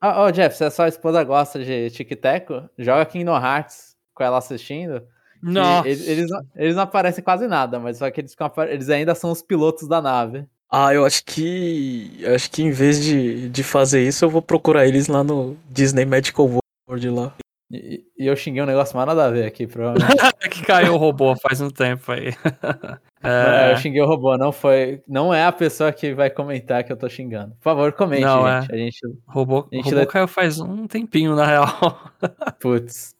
Ah, 0.00 0.22
Ó, 0.22 0.30
Jeff, 0.30 0.56
se 0.56 0.64
a 0.64 0.70
sua 0.70 0.88
esposa 0.88 1.22
gosta 1.24 1.62
de 1.64 1.90
tic-teco, 1.90 2.68
joga 2.78 3.06
Kingdom 3.06 3.36
Hearts 3.36 3.94
com 4.14 4.24
ela 4.24 4.38
assistindo. 4.38 5.06
Nossa. 5.42 5.88
Eles, 5.88 6.08
eles, 6.08 6.30
não, 6.30 6.40
eles 6.56 6.76
não 6.76 6.82
aparecem 6.82 7.22
quase 7.22 7.46
nada, 7.46 7.78
mas 7.78 7.98
só 7.98 8.10
que 8.10 8.20
eles, 8.20 8.34
eles 8.68 8.88
ainda 8.88 9.14
são 9.14 9.30
os 9.30 9.42
pilotos 9.42 9.86
da 9.88 10.00
nave. 10.02 10.44
Ah, 10.70 10.92
eu 10.92 11.04
acho 11.04 11.24
que. 11.24 12.16
eu 12.20 12.34
Acho 12.34 12.50
que 12.50 12.62
em 12.62 12.70
vez 12.70 13.02
de, 13.02 13.48
de 13.48 13.62
fazer 13.62 14.06
isso, 14.06 14.24
eu 14.24 14.30
vou 14.30 14.42
procurar 14.42 14.86
eles 14.86 15.06
lá 15.06 15.22
no 15.22 15.56
Disney 15.70 16.04
Medical 16.04 16.48
World 16.88 17.08
lá. 17.10 17.32
E, 17.70 18.04
e 18.16 18.26
eu 18.26 18.36
xinguei 18.36 18.62
um 18.62 18.66
negócio 18.66 18.96
mais 18.96 19.08
nada 19.08 19.24
a 19.26 19.30
ver 19.30 19.44
aqui, 19.44 19.66
provavelmente. 19.66 20.20
É 20.40 20.48
que 20.48 20.62
caiu 20.64 20.94
o 20.94 20.96
robô 20.96 21.34
faz 21.36 21.60
um 21.60 21.70
tempo 21.70 22.12
aí. 22.12 22.32
É, 23.22 23.70
É, 23.70 23.72
eu 23.72 23.76
xinguei 23.78 24.00
o 24.00 24.06
robô, 24.06 24.36
não 24.38 24.52
foi. 24.52 25.02
Não 25.08 25.34
é 25.34 25.44
a 25.44 25.50
pessoa 25.50 25.90
que 25.90 26.14
vai 26.14 26.30
comentar 26.30 26.84
que 26.84 26.92
eu 26.92 26.96
tô 26.96 27.08
xingando. 27.08 27.56
Por 27.56 27.62
favor, 27.64 27.92
comente, 27.92 28.22
Não, 28.22 28.46
gente. 28.60 28.72
A 28.72 28.76
gente. 28.76 29.04
o 29.04 29.16
robô, 29.26 29.66
A 29.72 29.74
gente 29.74 29.84
robô 29.86 29.96
lê- 29.96 30.06
caiu 30.06 30.28
faz 30.28 30.60
um 30.60 30.86
tempinho, 30.86 31.34
na 31.34 31.44
real. 31.44 32.12
Putz, 32.60 33.16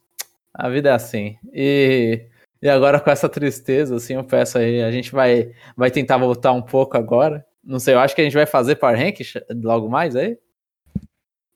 a 0.54 0.68
vida 0.68 0.90
é 0.90 0.92
assim. 0.92 1.36
E, 1.52 2.24
e 2.62 2.68
agora 2.68 2.98
com 3.00 3.10
essa 3.10 3.28
tristeza, 3.28 3.96
assim, 3.96 4.14
eu 4.14 4.24
peço 4.24 4.58
aí, 4.58 4.82
a 4.82 4.90
gente 4.90 5.12
vai, 5.12 5.52
vai 5.76 5.90
tentar 5.90 6.16
voltar 6.16 6.52
um 6.52 6.62
pouco 6.62 6.96
agora. 6.96 7.44
Não 7.62 7.78
sei, 7.78 7.94
eu 7.94 7.98
acho 8.00 8.14
que 8.14 8.20
a 8.20 8.24
gente 8.24 8.34
vai 8.34 8.46
fazer 8.46 8.76
Power 8.76 8.96
Rank 8.98 9.18
logo 9.62 9.88
mais 9.88 10.14
aí. 10.16 10.38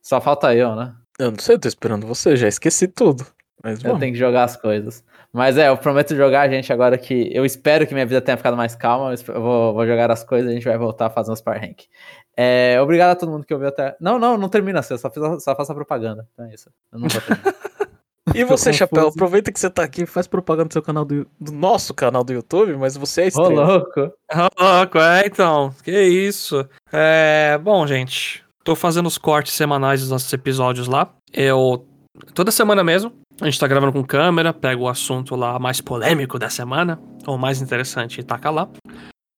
Só 0.02 0.20
falta 0.20 0.54
eu, 0.54 0.74
né? 0.74 0.94
Eu 1.18 1.30
não 1.30 1.38
sei, 1.38 1.54
eu 1.54 1.58
tô 1.58 1.68
esperando 1.68 2.06
você, 2.06 2.34
já 2.36 2.48
esqueci 2.48 2.88
tudo. 2.88 3.24
Mas 3.62 3.84
Eu 3.84 3.98
tenho 3.98 4.12
que 4.14 4.18
jogar 4.18 4.44
as 4.44 4.56
coisas. 4.56 5.04
Mas 5.32 5.58
é, 5.58 5.68
eu 5.68 5.76
prometo 5.76 6.16
jogar, 6.16 6.48
gente, 6.48 6.72
agora 6.72 6.96
que. 6.96 7.30
Eu 7.32 7.44
espero 7.44 7.86
que 7.86 7.92
minha 7.92 8.06
vida 8.06 8.20
tenha 8.20 8.36
ficado 8.36 8.56
mais 8.56 8.74
calma. 8.74 9.12
Eu 9.28 9.40
vou, 9.40 9.74
vou 9.74 9.86
jogar 9.86 10.10
as 10.10 10.24
coisas 10.24 10.48
e 10.48 10.52
a 10.52 10.54
gente 10.54 10.64
vai 10.64 10.78
voltar 10.78 11.06
a 11.06 11.10
fazer 11.10 11.30
uns 11.30 11.40
Power 11.42 11.60
Rank. 11.60 11.82
É, 12.36 12.80
obrigado 12.80 13.10
a 13.10 13.16
todo 13.16 13.30
mundo 13.30 13.44
que 13.46 13.52
ouviu 13.52 13.68
até. 13.68 13.94
Não, 14.00 14.18
não, 14.18 14.38
não 14.38 14.48
termina 14.48 14.80
assim, 14.80 14.94
eu 14.94 14.98
só, 14.98 15.10
fiz, 15.10 15.22
a- 15.22 15.38
só 15.38 15.54
faço 15.54 15.70
a 15.72 15.74
propaganda. 15.74 16.26
Então 16.32 16.46
é 16.46 16.54
isso. 16.54 16.70
Eu 16.90 16.98
não 17.00 17.06
vou 17.08 17.20
terminar. 17.20 17.54
E 18.34 18.44
você, 18.44 18.72
Chapéu, 18.72 19.08
aproveita 19.08 19.50
que 19.50 19.58
você 19.58 19.68
tá 19.68 19.82
aqui 19.82 20.02
e 20.02 20.06
faz 20.06 20.26
propaganda 20.26 20.68
do 20.68 20.72
seu 20.72 20.82
canal 20.82 21.04
do, 21.04 21.26
do 21.40 21.52
nosso 21.52 21.92
canal 21.94 22.22
do 22.22 22.32
YouTube, 22.32 22.76
mas 22.76 22.96
você 22.96 23.22
é 23.22 23.24
Ô, 23.24 23.28
estrela. 23.28 23.66
louco. 23.66 24.00
Ô, 24.00 24.62
louco, 24.62 24.98
é, 24.98 25.26
então. 25.26 25.74
Que 25.82 26.02
isso. 26.02 26.68
É, 26.92 27.58
bom, 27.58 27.86
gente. 27.86 28.44
Tô 28.62 28.76
fazendo 28.76 29.06
os 29.06 29.18
cortes 29.18 29.54
semanais 29.54 30.00
dos 30.00 30.10
nossos 30.10 30.32
episódios 30.32 30.86
lá. 30.86 31.12
Eu. 31.32 31.86
Toda 32.34 32.50
semana 32.50 32.84
mesmo. 32.84 33.12
A 33.40 33.46
gente 33.46 33.58
tá 33.58 33.66
gravando 33.66 33.92
com 33.92 34.04
câmera, 34.04 34.52
pega 34.52 34.80
o 34.80 34.88
assunto 34.88 35.34
lá 35.34 35.58
mais 35.58 35.80
polêmico 35.80 36.38
da 36.38 36.50
semana, 36.50 37.00
ou 37.26 37.38
mais 37.38 37.62
interessante, 37.62 38.20
e 38.20 38.22
taca 38.22 38.50
lá. 38.50 38.68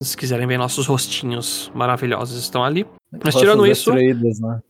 Se 0.02 0.16
quiserem 0.16 0.46
ver 0.48 0.58
nossos 0.58 0.86
rostinhos 0.88 1.70
maravilhosos, 1.72 2.42
estão 2.42 2.64
ali. 2.64 2.84
Mas 3.24 3.36
tirando 3.36 3.64
Rostos 3.64 3.78
isso, 3.78 3.92
né? 3.92 4.60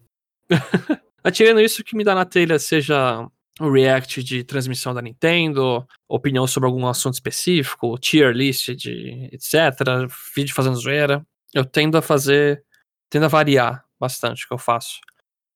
Mas 1.25 1.35
tirando 1.35 1.61
isso, 1.61 1.81
o 1.81 1.85
que 1.85 1.97
me 1.97 2.05
dá 2.05 2.15
na 2.15 2.27
telha 2.27 2.59
seja 2.59 3.27
o 3.67 3.73
react 3.73 4.23
de 4.23 4.45
transmissão 4.45 4.95
da 4.95 5.03
Nintendo, 5.03 5.87
opinião 6.09 6.47
sobre 6.47 6.69
algum 6.69 6.87
assunto 6.87 7.15
específico, 7.15 7.99
tier 7.99 8.33
list 8.33 8.71
de 8.71 9.29
etc, 9.33 10.09
vídeo 10.35 10.55
fazendo 10.55 10.77
zoeira. 10.77 11.25
Eu 11.55 11.65
tendo 11.65 11.97
a 11.99 12.03
fazer, 12.03 12.65
tendo 13.11 13.27
a 13.27 13.29
variar 13.29 13.85
bastante 14.01 14.45
o 14.45 14.49
que 14.49 14.55
eu 14.55 14.59
faço. 14.59 15.01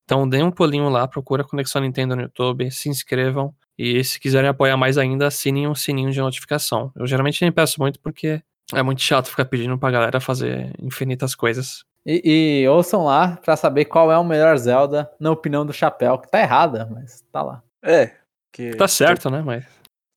Então 0.04 0.28
dê 0.28 0.42
um 0.42 0.52
pulinho 0.52 0.88
lá, 0.88 1.08
procura 1.08 1.42
Conexão 1.42 1.82
Nintendo 1.82 2.14
no 2.14 2.22
YouTube, 2.22 2.70
se 2.70 2.88
inscrevam 2.88 3.54
e 3.76 4.02
se 4.04 4.20
quiserem 4.20 4.48
apoiar 4.48 4.76
mais 4.76 4.96
ainda, 4.96 5.26
assinem 5.26 5.66
um 5.66 5.74
sininho 5.74 6.12
de 6.12 6.20
notificação. 6.20 6.92
Eu 6.94 7.06
geralmente 7.06 7.42
nem 7.42 7.50
peço 7.50 7.80
muito 7.80 8.00
porque 8.00 8.40
é 8.72 8.82
muito 8.82 9.02
chato 9.02 9.28
ficar 9.28 9.44
pedindo 9.44 9.76
pra 9.78 9.90
galera 9.90 10.20
fazer 10.20 10.72
infinitas 10.80 11.34
coisas. 11.34 11.84
E, 12.06 12.62
e 12.62 12.68
ouçam 12.68 13.04
lá 13.04 13.36
pra 13.44 13.56
saber 13.56 13.86
qual 13.86 14.12
é 14.12 14.16
o 14.16 14.24
melhor 14.24 14.56
Zelda, 14.56 15.10
na 15.18 15.32
opinião 15.32 15.66
do 15.66 15.72
Chapéu, 15.72 16.18
que 16.18 16.30
tá 16.30 16.40
errada, 16.40 16.88
mas 16.90 17.24
tá 17.32 17.42
lá. 17.42 17.62
É. 17.82 18.14
Que, 18.52 18.74
Tá 18.76 18.88
certo, 18.88 19.30
né, 19.30 19.42
mas 19.42 19.64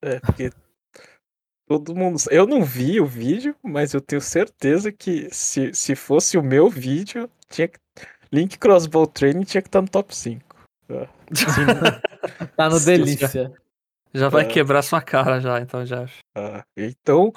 É, 0.01 0.19
porque 0.19 0.51
todo 1.67 1.95
mundo. 1.95 2.17
Eu 2.31 2.47
não 2.47 2.63
vi 2.63 2.99
o 2.99 3.05
vídeo, 3.05 3.55
mas 3.61 3.93
eu 3.93 4.01
tenho 4.01 4.21
certeza 4.21 4.91
que 4.91 5.27
se, 5.33 5.73
se 5.73 5.95
fosse 5.95 6.37
o 6.37 6.43
meu 6.43 6.69
vídeo, 6.69 7.29
tinha 7.49 7.67
que. 7.67 7.77
Link 8.31 8.57
Crossbow 8.59 9.07
Training 9.07 9.43
tinha 9.43 9.61
que 9.61 9.67
estar 9.67 9.81
no 9.81 9.89
top 9.89 10.15
5. 10.15 10.43
Tá 12.55 12.69
no 12.69 12.77
Sim, 12.79 12.85
delícia. 12.85 13.51
já 14.13 14.29
vai 14.29 14.43
É. 14.43 14.47
quebrar 14.47 14.81
sua 14.81 15.01
cara 15.01 15.39
já, 15.39 15.59
então, 15.59 15.83
Jeff. 15.83 16.19
Ah, 16.35 16.63
então, 16.75 17.31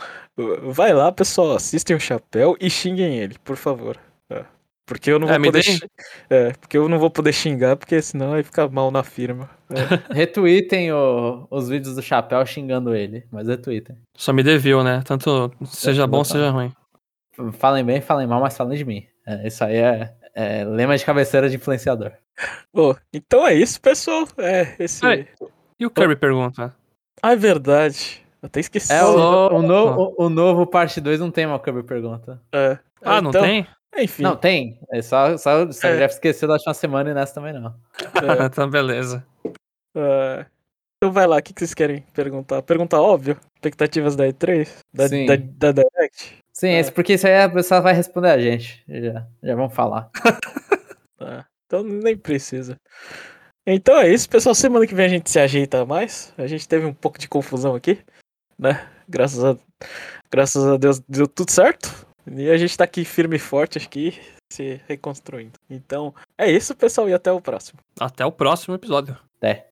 vai 0.70 0.93
lá, 0.93 1.12
pessoal, 1.12 1.55
assistem 1.57 1.95
o 1.97 2.01
chapéu 2.01 2.57
e 2.61 2.68
xinguem 2.70 3.18
ele, 3.18 3.39
por 3.45 3.57
favor. 3.57 3.99
Porque 4.93 5.11
eu 5.11 5.18
não 5.18 5.28
É, 5.28 5.32
vou 5.32 5.40
me 5.40 5.47
poder. 5.53 5.90
É, 6.30 6.53
porque 6.53 6.76
eu 6.78 6.88
não 6.88 6.99
vou 6.99 7.11
poder 7.11 7.32
xingar, 7.32 7.76
porque 7.76 8.01
senão 8.03 8.30
vai 8.30 8.43
ficar 8.43 8.68
mal 8.68 8.90
na 8.90 9.03
firma. 9.03 9.49
É. 9.70 9.74
Retweetem 10.14 10.93
o- 10.93 11.47
os 11.51 11.68
vídeos 11.68 11.95
do 11.97 12.03
Chapéu 12.03 12.45
xingando 12.47 12.95
ele, 12.95 13.24
mas 13.30 13.49
retweetem. 13.49 13.97
Só 14.16 14.32
me 14.32 14.43
deviu, 14.43 14.82
né? 14.84 15.03
Tanto 15.05 15.53
seja 15.64 16.07
bom, 16.07 16.22
seja 16.24 16.51
ruim. 16.51 16.72
Falem 17.53 17.84
bem, 17.84 18.01
falem 18.01 18.26
mal, 18.26 18.40
mas 18.40 18.57
falem 18.57 18.76
de 18.76 18.84
mim. 18.84 19.07
É, 19.26 19.47
isso 19.47 19.64
aí 19.64 19.76
é, 19.76 20.12
é 20.34 20.64
lema 20.64 20.97
de 20.97 21.05
cabeceira 21.05 21.49
de 21.49 21.57
influenciador. 21.57 22.12
Bom, 22.74 22.95
então 23.12 23.47
é 23.47 23.55
isso, 23.55 23.80
pessoal. 23.80 24.26
É, 24.38 24.74
esse. 24.78 25.01
E 25.78 25.86
o 25.86 25.90
Kirby 25.90 26.16
pergunta? 26.16 26.74
Ah, 27.22 27.32
é 27.32 27.36
verdade. 27.36 28.22
até 28.43 28.61
esqueci. 28.61 28.93
É, 28.93 29.03
o, 29.05 29.12
Só- 29.12 29.49
o, 29.55 29.62
novo, 29.62 30.14
o 30.18 30.28
novo 30.28 30.66
parte 30.66 31.01
2 31.01 31.20
não 31.20 31.30
tem 31.30 31.47
uma 31.47 31.59
Kirby 31.59 31.82
pergunta. 31.82 32.40
É. 32.53 32.78
Ah, 33.05 33.20
não 33.22 33.30
Então, 33.30 33.43
tem? 33.43 33.66
Enfim. 33.97 34.22
Não, 34.22 34.36
tem. 34.36 34.78
É 34.90 35.03
só, 35.03 35.36
só, 35.36 35.70
só 35.70 35.88
É. 35.88 35.95
o 35.95 35.99
Jeff 35.99 36.14
esqueceu 36.14 36.49
da 36.49 36.55
última 36.55 36.74
semana 36.74 37.11
e 37.11 37.14
nessa 37.14 37.34
também 37.34 37.53
não. 37.53 37.74
é, 38.01 38.45
então, 38.47 38.68
beleza. 38.70 39.24
é. 39.97 40.47
Então 40.97 41.12
vai 41.12 41.26
lá, 41.26 41.36
o 41.38 41.43
que, 41.43 41.53
que 41.53 41.59
vocês 41.61 41.74
querem 41.74 42.03
perguntar? 42.14 42.62
Pergunta 42.62 42.97
óbvio? 43.01 43.36
Expectativas 43.57 44.14
da 44.14 44.24
E3? 44.28 44.68
Da, 44.95 45.09
Sim. 45.09 45.26
da, 45.26 45.34
da 45.36 45.72
Direct? 45.72 46.38
Sim, 46.55 46.68
É. 46.68 46.78
esse, 46.80 46.93
porque 46.93 47.14
isso 47.14 47.26
aí 47.26 47.43
a 47.43 47.49
pessoa 47.51 47.80
vai 47.80 47.93
responder 47.93 48.30
a 48.30 48.38
gente. 48.40 48.84
Já, 48.88 49.26
já 49.43 49.55
vamos 49.57 49.74
falar. 49.74 50.11
É, 51.24 51.45
então 51.66 51.84
nem 51.84 52.16
precisa. 52.16 52.76
Então 53.64 53.97
é 54.01 54.09
isso, 54.12 54.28
pessoal. 54.28 54.57
Semana 54.57 54.84
que 54.88 54.95
vem 54.95 55.07
a 55.07 55.09
gente 55.09 55.30
se 55.30 55.38
ajeita 55.38 55.86
mais. 55.86 56.34
A 56.36 56.49
gente 56.49 56.66
teve 56.66 56.84
um 56.84 56.93
pouco 56.93 57.16
de 57.16 57.28
confusão 57.28 57.76
aqui, 57.76 58.01
né? 58.59 58.88
Graças 59.09 59.45
a, 59.45 59.57
graças 60.32 60.66
a 60.66 60.76
Deus 60.76 60.99
deu 61.09 61.28
tudo 61.28 61.53
certo. 61.53 61.88
E 62.27 62.51
a 62.51 62.57
gente 62.57 62.77
tá 62.77 62.85
aqui 62.85 63.05
firme 63.05 63.37
e 63.37 63.39
forte 63.39 63.79
aqui, 63.79 64.20
se 64.53 64.81
reconstruindo. 64.87 65.59
Então 65.68 66.14
é 66.39 66.51
isso, 66.51 66.75
pessoal, 66.75 67.09
e 67.09 67.14
até 67.14 67.33
o 67.33 67.41
próximo. 67.41 67.81
Até 67.99 68.25
o 68.25 68.33
próximo 68.33 68.75
episódio. 68.75 69.16
Até. 69.39 69.68